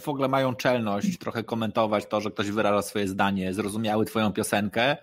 w 0.00 0.08
ogóle 0.08 0.28
mają 0.28 0.54
czelność 0.54 1.18
trochę 1.18 1.44
komentować 1.44 2.06
to, 2.06 2.20
że 2.20 2.30
ktoś 2.30 2.50
wyraża 2.50 2.82
swoje 2.82 3.08
zdanie, 3.08 3.54
zrozumiały 3.54 4.04
Twoją 4.04 4.32
piosenkę, 4.32 4.96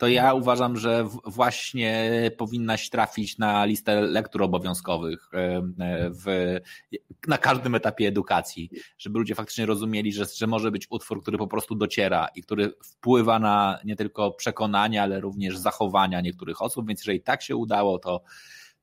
to 0.00 0.08
ja 0.08 0.34
uważam, 0.34 0.76
że 0.76 1.08
właśnie 1.24 2.10
powinnaś 2.36 2.90
trafić 2.90 3.38
na 3.38 3.64
listę 3.64 4.00
lektur 4.00 4.42
obowiązkowych 4.42 5.28
e, 5.34 5.38
e, 5.38 5.62
w, 6.10 6.56
na 7.28 7.38
każdym 7.38 7.74
etapie 7.74 8.08
edukacji, 8.08 8.70
żeby 8.98 9.18
ludzie 9.18 9.34
faktycznie 9.34 9.66
rozumieli, 9.66 10.12
że, 10.12 10.24
że 10.36 10.46
może 10.46 10.70
być 10.70 10.86
utwór, 10.90 11.22
który 11.22 11.38
po 11.38 11.46
prostu 11.46 11.74
dociera 11.74 12.28
i 12.34 12.42
który 12.42 12.72
wpływa 12.84 13.38
na 13.38 13.78
nie 13.84 13.96
tylko 13.96 14.30
przekonania, 14.30 15.02
ale 15.02 15.20
również 15.20 15.58
zachowania 15.58 16.20
niektórych 16.20 16.62
osób, 16.62 16.88
więc 16.88 17.00
jeżeli 17.00 17.20
tak 17.20 17.42
się 17.42 17.56
udało, 17.56 17.98
to 17.98 18.22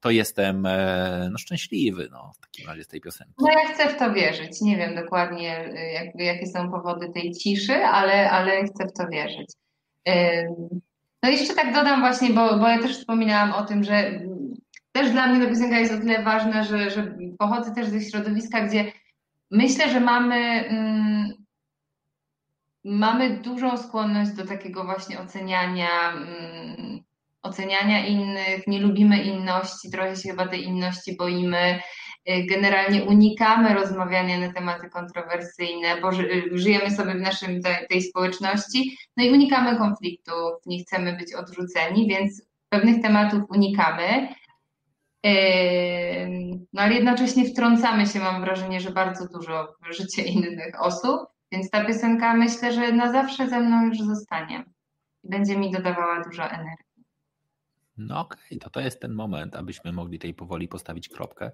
to 0.08 0.12
jestem 0.12 0.66
e, 0.66 1.30
no, 1.32 1.38
szczęśliwy 1.38 2.08
no, 2.12 2.32
w 2.36 2.40
takim 2.40 2.68
razie 2.68 2.84
z 2.84 2.88
tej 2.88 3.02
piosenki. 3.02 3.34
No 3.40 3.48
ja 3.52 3.74
chcę 3.74 3.90
w 3.90 4.00
to 4.00 4.14
wierzyć. 4.14 4.62
Nie 4.62 4.78
wiem 4.78 4.96
dokładnie, 4.96 5.58
e, 5.58 5.94
jak, 5.94 6.16
jakie 6.16 6.48
są 6.48 6.72
powody 6.72 7.10
tej 7.10 7.32
ciszy, 7.32 7.76
ale, 7.76 8.32
ale 8.32 8.64
chcę 8.64 8.88
w 8.88 8.94
to 8.94 9.08
wierzyć. 9.08 9.48
No 11.24 11.30
jeszcze 11.30 11.54
tak 11.54 11.74
dodam 11.74 12.00
właśnie, 12.00 12.30
bo, 12.30 12.58
bo 12.58 12.68
ja 12.68 12.80
też 12.80 12.98
wspominałam 12.98 13.54
o 13.54 13.66
tym, 13.66 13.84
że 13.84 14.22
też 14.92 15.12
dla 15.12 15.28
mnie 15.28 15.46
ta 15.46 15.52
piosenka 15.52 15.80
jest 15.80 15.94
o 15.94 15.98
tyle 15.98 16.24
ważna, 16.24 16.64
że, 16.64 16.92
że 16.92 17.18
pochodzę 17.40 17.76
też 17.76 17.88
ze 17.88 18.02
środowiska, 18.02 18.62
gdzie 18.62 18.92
myślę, 19.52 19.90
że 19.90 20.00
mamy, 20.00 20.36
mm, 20.68 21.30
mamy 22.84 23.38
dużą 23.38 23.78
skłonność 23.78 24.32
do 24.32 24.46
takiego 24.46 24.84
właśnie 24.84 25.20
oceniania 25.20 26.12
mm, 26.12 26.97
oceniania 27.42 28.06
innych, 28.06 28.68
nie 28.68 28.80
lubimy 28.80 29.24
inności, 29.24 29.92
trochę 29.92 30.16
się 30.16 30.30
chyba 30.30 30.48
tej 30.48 30.64
inności 30.64 31.16
boimy. 31.18 31.80
Y, 32.30 32.46
generalnie 32.46 33.04
unikamy 33.04 33.74
rozmawiania 33.74 34.40
na 34.40 34.54
tematy 34.54 34.90
kontrowersyjne, 34.90 36.02
bo 36.02 36.12
żyjemy 36.52 36.92
sobie 36.92 37.14
w 37.14 37.22
naszym 37.22 37.62
tej, 37.62 37.88
tej 37.90 38.02
społeczności, 38.02 38.98
no 39.18 39.24
i 39.24 39.32
unikamy 39.32 39.78
konfliktów, 39.78 40.52
nie 40.66 40.84
chcemy 40.84 41.18
być 41.18 41.34
odrzuceni, 41.34 42.08
więc 42.08 42.42
pewnych 42.70 43.02
tematów 43.02 43.42
unikamy. 43.50 44.28
Y, 45.26 46.30
no 46.74 46.82
ale 46.82 46.94
jednocześnie 46.94 47.46
wtrącamy 47.46 48.08
się, 48.08 48.20
mam 48.20 48.42
wrażenie, 48.42 48.80
że 48.80 48.92
bardzo 48.92 49.28
dużo 49.28 49.76
w 49.90 49.94
życie 49.94 50.22
innych 50.24 50.82
osób, 50.82 51.22
więc 51.52 51.70
ta 51.70 51.86
piosenka 51.86 52.34
myślę, 52.34 52.74
że 52.74 52.92
na 52.92 53.12
zawsze 53.12 53.50
ze 53.50 53.60
mną 53.60 53.86
już 53.86 53.98
zostanie. 54.00 54.64
Będzie 55.24 55.58
mi 55.58 55.72
dodawała 55.72 56.24
dużo 56.24 56.44
energii. 56.44 56.87
No 57.98 58.20
okej, 58.20 58.40
okay, 58.46 58.60
to 58.60 58.70
to 58.70 58.80
jest 58.80 59.00
ten 59.00 59.14
moment, 59.14 59.56
abyśmy 59.56 59.92
mogli 59.92 60.20
tej 60.20 60.34
powoli 60.34 60.68
postawić 60.68 61.10
kropkę 61.10 61.52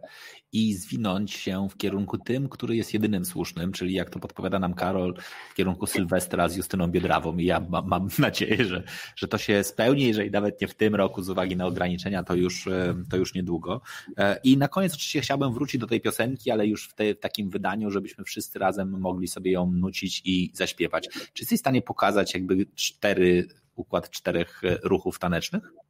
i 0.51 0.73
zwinąć 0.73 1.31
się 1.31 1.67
w 1.69 1.77
kierunku 1.77 2.17
tym, 2.17 2.49
który 2.49 2.75
jest 2.75 2.93
jedynym 2.93 3.25
słusznym, 3.25 3.71
czyli 3.71 3.93
jak 3.93 4.09
to 4.09 4.19
podpowiada 4.19 4.59
nam 4.59 4.73
Karol, 4.73 5.15
w 5.51 5.53
kierunku 5.53 5.87
Sylwestra 5.87 6.49
z 6.49 6.55
Justyną 6.55 6.87
Biedrawą 6.87 7.37
i 7.37 7.45
ja 7.45 7.65
mam, 7.83 8.09
nadzieję, 8.19 8.65
że, 8.65 8.83
że 9.15 9.27
to 9.27 9.37
się 9.37 9.63
spełni, 9.63 10.03
jeżeli 10.03 10.31
nawet 10.31 10.61
nie 10.61 10.67
w 10.67 10.75
tym 10.75 10.95
roku 10.95 11.23
z 11.23 11.29
uwagi 11.29 11.55
na 11.55 11.65
ograniczenia, 11.65 12.23
to 12.23 12.35
już, 12.35 12.67
e, 12.67 12.95
to 13.09 13.17
już 13.17 13.33
niedługo. 13.33 13.81
E, 14.17 14.39
I 14.43 14.57
na 14.57 14.67
koniec 14.67 14.93
oczywiście 14.93 15.21
chciałbym 15.21 15.53
wrócić 15.53 15.81
do 15.81 15.87
tej 15.87 16.01
piosenki, 16.01 16.51
ale 16.51 16.67
już 16.67 16.89
w, 16.89 16.93
te, 16.93 17.15
w 17.15 17.19
takim 17.19 17.49
wydaniu, 17.49 17.91
żebyśmy 17.91 18.23
wszyscy 18.23 18.59
razem 18.59 18.99
mogli 18.99 19.27
sobie 19.27 19.51
ją 19.51 19.71
nucić 19.71 20.21
i 20.25 20.51
zaśpiewać. 20.53 21.09
Czy 21.09 21.43
jesteś 21.43 21.59
w 21.59 21.59
stanie 21.59 21.81
pokazać 21.81 22.33
jakby 22.33 22.65
cztery, 22.75 23.47
układ 23.75 24.09
czterech 24.09 24.61
ruchów 24.83 25.19
tanecznych? 25.19 25.82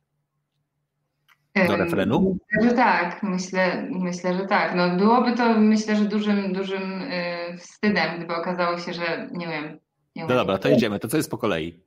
Do 1.56 1.78
refrenu? 1.78 2.38
Myślę, 2.52 2.70
że 2.70 2.76
tak, 2.76 3.24
myślę, 3.24 3.88
myślę, 3.92 4.34
że 4.34 4.46
tak. 4.46 4.76
No, 4.76 4.98
byłoby 4.98 5.36
to 5.36 5.60
myślę, 5.60 5.96
że 5.96 6.06
dużym, 6.06 6.54
dużym 6.54 7.02
y, 7.02 7.58
wstydem, 7.58 8.18
gdyby 8.18 8.36
okazało 8.36 8.78
się, 8.78 8.94
że 8.94 9.30
nie 9.32 9.48
wiem. 9.48 9.80
Nie 10.16 10.24
no 10.24 10.36
dobra, 10.36 10.58
to 10.58 10.70
idziemy. 10.70 11.00
To 11.00 11.08
co 11.08 11.18
jest 11.18 11.32
po 11.32 11.38
kolei? 11.38 11.84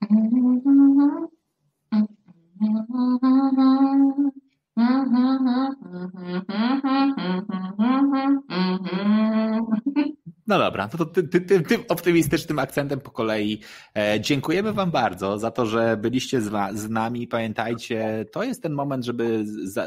No 10.46 10.58
dobra, 10.58 10.88
to, 10.88 10.98
to 10.98 11.06
ty, 11.06 11.22
ty, 11.22 11.40
ty, 11.40 11.60
tym 11.60 11.84
optymistycznym 11.88 12.58
akcentem 12.58 13.00
po 13.00 13.10
kolei 13.10 13.60
e, 13.96 14.20
dziękujemy 14.20 14.72
Wam 14.72 14.90
bardzo 14.90 15.38
za 15.38 15.50
to, 15.50 15.66
że 15.66 15.96
byliście 15.96 16.40
z, 16.40 16.78
z 16.78 16.90
nami. 16.90 17.28
Pamiętajcie, 17.28 18.26
to 18.32 18.42
jest 18.42 18.62
ten 18.62 18.72
moment, 18.72 19.04
żeby 19.04 19.44
za, 19.64 19.86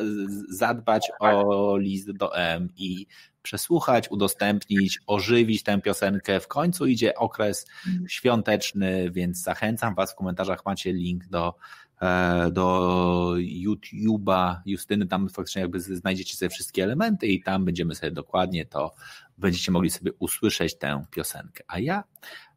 zadbać 0.50 1.12
o 1.20 1.78
list 1.78 2.12
do 2.12 2.36
M 2.36 2.70
i 2.78 3.06
przesłuchać, 3.42 4.12
udostępnić, 4.12 5.00
ożywić 5.08 5.64
tę 5.64 5.82
piosenkę. 5.82 6.40
W 6.40 6.48
końcu 6.48 6.86
idzie 6.86 7.16
okres 7.16 7.66
świąteczny, 8.08 9.12
więc 9.12 9.42
zachęcam 9.44 9.96
Was. 9.96 10.12
W 10.12 10.16
komentarzach 10.16 10.66
macie 10.66 10.94
link 10.94 11.28
do 11.28 11.54
E, 12.02 12.52
do 12.52 13.34
YouTube'a 13.38 14.56
Justyny, 14.66 15.08
tam 15.08 15.30
faktycznie 15.30 15.62
jakby 15.62 15.80
znajdziecie 15.80 16.36
sobie 16.36 16.50
wszystkie 16.50 16.84
elementy 16.84 17.28
i 17.28 17.44
tam 17.44 17.66
będziemy 17.66 17.96
sobie 17.96 18.12
dokładnie 18.12 18.66
to, 18.66 18.94
będziecie 19.38 19.72
mogli 19.72 19.90
sobie 19.90 20.12
usłyszeć 20.20 20.78
tę 20.78 21.06
piosenkę. 21.12 21.64
A 21.68 21.80
ja 21.80 22.04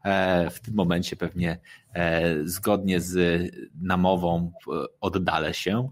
e, 0.04 0.50
w 0.50 0.60
tym 0.60 0.74
momencie 0.74 1.16
pewnie 1.16 1.60
e, 1.94 2.34
zgodnie 2.44 3.00
z 3.00 3.42
namową 3.74 4.52
oddalę 5.00 5.54
się 5.54 5.90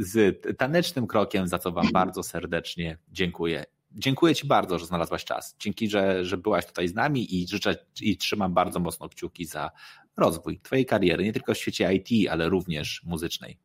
z 0.00 0.42
tanecznym 0.58 1.06
krokiem, 1.06 1.48
za 1.48 1.58
co 1.58 1.72
Wam 1.72 1.92
bardzo 1.92 2.22
serdecznie 2.22 2.98
dziękuję. 3.08 3.64
Dziękuję 3.96 4.34
Ci 4.34 4.46
bardzo, 4.46 4.78
że 4.78 4.86
znalazłaś 4.86 5.24
czas. 5.24 5.56
Dzięki, 5.58 5.88
że, 5.88 6.24
że 6.24 6.36
byłaś 6.36 6.66
tutaj 6.66 6.88
z 6.88 6.94
nami 6.94 7.34
i 7.34 7.48
życzę 7.48 7.76
i 8.00 8.16
trzymam 8.16 8.54
bardzo 8.54 8.80
mocno 8.80 9.08
kciuki 9.08 9.44
za 9.44 9.70
rozwój 10.16 10.60
Twojej 10.60 10.86
kariery, 10.86 11.24
nie 11.24 11.32
tylko 11.32 11.54
w 11.54 11.58
świecie 11.58 11.94
IT, 11.94 12.30
ale 12.30 12.48
również 12.48 13.02
muzycznej. 13.04 13.58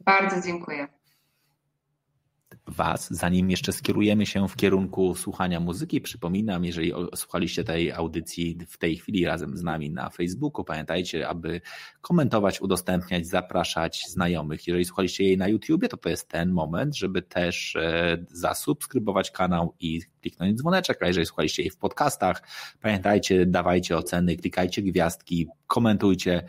Bardzo 0.00 0.46
dziękuję. 0.46 0.97
Was, 2.68 3.08
zanim 3.10 3.50
jeszcze 3.50 3.72
skierujemy 3.72 4.26
się 4.26 4.48
w 4.48 4.56
kierunku 4.56 5.14
słuchania 5.14 5.60
muzyki, 5.60 6.00
przypominam, 6.00 6.64
jeżeli 6.64 6.92
słuchaliście 7.14 7.64
tej 7.64 7.92
audycji 7.92 8.58
w 8.68 8.78
tej 8.78 8.96
chwili 8.96 9.26
razem 9.26 9.56
z 9.56 9.62
nami 9.62 9.90
na 9.90 10.10
Facebooku, 10.10 10.64
pamiętajcie, 10.64 11.28
aby 11.28 11.60
komentować, 12.00 12.60
udostępniać, 12.60 13.26
zapraszać 13.26 14.04
znajomych. 14.08 14.66
Jeżeli 14.66 14.84
słuchaliście 14.84 15.24
jej 15.24 15.38
na 15.38 15.48
YouTubie, 15.48 15.88
to 15.88 15.96
to 15.96 16.08
jest 16.08 16.28
ten 16.28 16.50
moment, 16.50 16.96
żeby 16.96 17.22
też 17.22 17.76
e, 17.76 18.18
zasubskrybować 18.28 19.30
kanał 19.30 19.74
i 19.80 20.00
kliknąć 20.20 20.58
dzwoneczek, 20.58 21.02
a 21.02 21.06
jeżeli 21.06 21.26
słuchaliście 21.26 21.62
jej 21.62 21.70
w 21.70 21.76
podcastach, 21.76 22.42
pamiętajcie, 22.80 23.46
dawajcie 23.46 23.96
oceny, 23.96 24.36
klikajcie 24.36 24.82
gwiazdki, 24.82 25.46
komentujcie, 25.66 26.42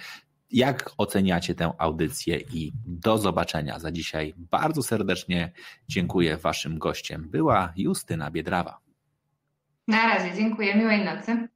jak 0.52 0.92
oceniacie 0.98 1.56
tę 1.56 1.72
audycję 1.78 2.38
i 2.54 2.72
do 2.86 3.18
zobaczenia 3.18 3.80
za 3.80 3.92
dzisiaj. 3.92 4.34
Bardzo 4.38 4.84
serdecznie 4.84 5.52
dziękuję. 5.88 6.38
Waszym 6.38 6.80
gościem 6.80 7.30
była 7.30 7.74
Justyna 7.76 8.32
Biedrawa. 8.32 8.80
Na 9.88 10.08
razie, 10.08 10.36
dziękuję. 10.36 10.76
Miłej 10.76 11.06
nocy. 11.06 11.48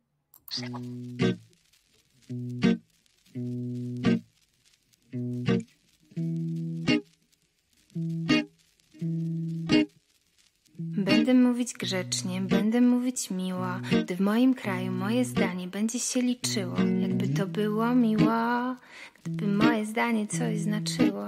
Będę 10.84 11.34
mówić 11.34 11.74
grzecznie, 11.74 12.42
będę 12.42 12.82
mówić 12.82 13.32
miło, 13.32 13.68
gdy 14.04 14.16
w 14.16 14.20
moim 14.20 14.54
kraju 14.54 14.92
moje 14.92 15.26
zdanie 15.26 15.68
będzie 15.68 16.00
się 16.00 16.22
liczyło. 16.22 16.76
Jakby 17.02 17.28
to 17.28 17.48
było 17.48 17.96
miło, 17.96 18.76
gdyby 19.24 19.48
moje 19.48 19.86
zdanie 19.86 20.28
coś 20.28 20.60
znaczyło. 20.60 21.28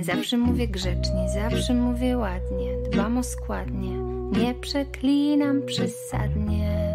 Zawsze 0.00 0.38
mówię 0.38 0.68
grzecznie, 0.68 1.28
zawsze 1.34 1.74
mówię 1.74 2.16
ładnie, 2.16 2.76
dbam 2.90 3.18
o 3.18 3.22
składnie, 3.22 3.98
nie 4.40 4.54
przeklinam 4.54 5.62
przesadnie. 5.66 6.94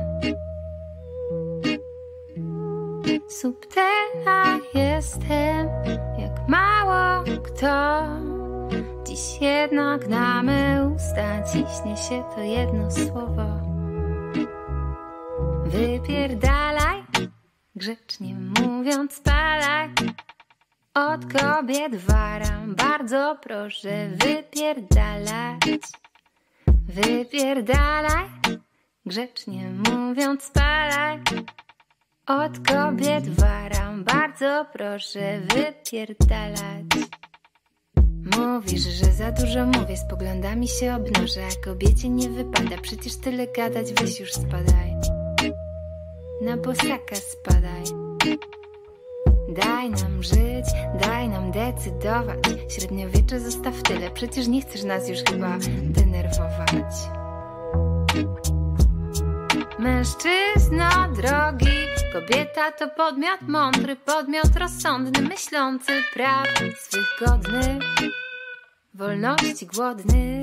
Subtela 3.29 4.59
jestem, 4.73 5.67
jak 6.19 6.49
mało 6.49 7.23
kto. 7.43 8.38
Dziś 9.03 9.41
jednak 9.41 10.07
na 10.07 10.43
me 10.43 10.91
usta 10.95 11.43
ciśnie 11.43 11.97
się 11.97 12.23
to 12.35 12.41
jedno 12.41 12.91
słowo. 12.91 13.45
Wypierdalaj, 15.65 17.03
grzecznie 17.75 18.35
mówiąc 18.35 19.19
palaj. 19.19 19.89
Od 20.93 21.21
kobiet 21.33 21.95
waram, 21.95 22.75
bardzo 22.75 23.37
proszę 23.41 24.09
wypierdalać. 24.09 25.59
Wypierdalaj, 26.87 28.29
grzecznie 29.05 29.69
mówiąc 29.69 30.51
palaj. 30.51 31.19
Od 32.27 32.59
kobiet 32.67 33.29
waram, 33.29 34.03
bardzo 34.03 34.65
proszę 34.73 35.39
wypierdalać. 35.39 36.88
Mówisz, 38.39 38.81
że 38.81 39.05
za 39.05 39.31
dużo 39.31 39.65
mówię, 39.65 39.97
z 39.97 40.09
poglądami 40.09 40.67
się 40.67 40.95
obnoszę, 40.95 41.41
a 41.45 41.65
kobiecie 41.65 42.09
nie 42.09 42.29
wypada, 42.29 42.77
przecież 42.81 43.15
tyle 43.15 43.47
gadać, 43.47 43.93
weź 43.93 44.19
już 44.19 44.33
spadaj. 44.33 44.95
Na 46.41 46.57
bosaka 46.57 47.15
spadaj. 47.15 47.83
Daj 49.49 49.89
nam 49.89 50.23
żyć, 50.23 50.65
daj 51.01 51.29
nam 51.29 51.51
decydować. 51.51 52.37
Średniowiecze 52.69 53.39
zostaw 53.39 53.81
tyle, 53.81 54.11
przecież 54.11 54.47
nie 54.47 54.61
chcesz 54.61 54.83
nas 54.83 55.09
już 55.09 55.19
chyba 55.19 55.57
denerwować. 55.83 56.95
Mężczyzno 59.79 60.89
drogi, 61.15 61.77
kobieta 62.13 62.71
to 62.71 62.89
podmiot 62.89 63.41
mądry, 63.41 63.95
podmiot 63.95 64.55
rozsądny, 64.59 65.21
myślący 65.21 65.91
praw 66.13 66.47
swych 66.79 67.19
godny, 67.25 67.79
wolności 68.99 69.67
głodny. 69.67 70.41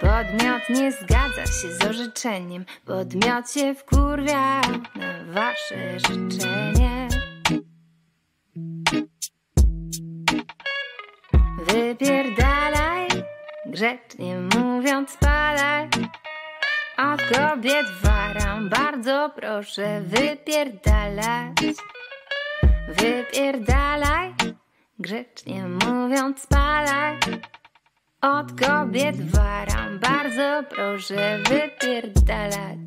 Podmiot 0.00 0.62
nie 0.70 0.92
zgadza 0.92 1.46
się 1.46 1.72
z 1.80 1.84
orzeczeniem, 1.84 2.64
podmiot 2.84 3.50
się 3.52 3.74
wkurwia 3.74 4.60
na 4.94 5.24
wasze 5.32 5.98
życzenie. 5.98 7.08
Wypierdalaj, 11.66 13.08
grzecznie 13.66 14.38
mówiąc 14.38 15.16
palaj. 15.20 15.88
Od 16.98 17.22
kobiet 17.22 17.86
waram, 18.02 18.68
bardzo 18.68 19.30
proszę 19.36 20.00
wypierdalać. 20.00 21.56
Wypierdalaj, 22.88 24.37
grzecznie 24.98 25.64
mówiąc 25.68 26.46
palaj. 26.46 27.18
Od 28.20 28.60
kobiet 28.60 29.30
waram, 29.30 29.98
bardzo 29.98 30.62
proszę 30.70 31.38
wypierdalać. 31.38 32.78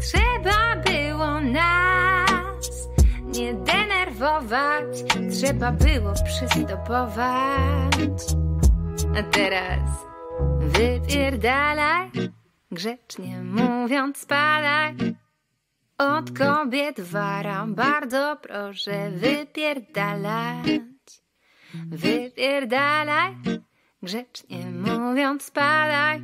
Trzeba 0.00 0.76
było 0.76 1.40
nas 1.40 2.88
nie 3.34 3.54
denerwować, 3.54 5.04
trzeba 5.30 5.72
było 5.72 6.12
przystopować. 6.24 7.66
A 9.16 9.22
teraz 9.22 10.06
wypierdalaj, 10.60 12.10
grzecznie 12.70 13.42
mówiąc 13.42 14.16
spadaj. 14.16 14.94
Od 15.98 16.38
kobiet 16.38 17.00
waram, 17.00 17.74
bardzo 17.74 18.36
proszę 18.42 19.10
wypierdalać. 19.10 20.66
Wypierdalaj, 21.86 23.34
grzecznie 24.02 24.66
mówiąc 24.66 25.42
spadaj. 25.42 26.20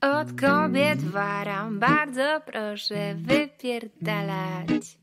Od 0.00 0.40
kobiet 0.40 1.04
waram, 1.04 1.78
bardzo 1.78 2.40
proszę 2.46 3.14
wypierdalać. 3.14 4.98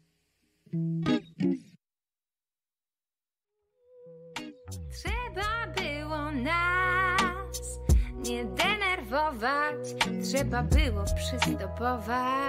Trzeba 4.92 5.68
było 5.76 6.32
nas 6.32 6.77
nie 8.26 8.46
denerwować, 8.46 9.76
trzeba 10.24 10.64
było 10.64 11.04
przystopować. 11.16 12.48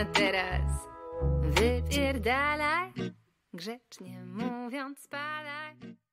A 0.00 0.04
teraz 0.04 0.88
wypierdalaj, 1.42 2.92
grzecznie 3.52 4.24
mówiąc 4.24 4.98
spadaj. 4.98 6.07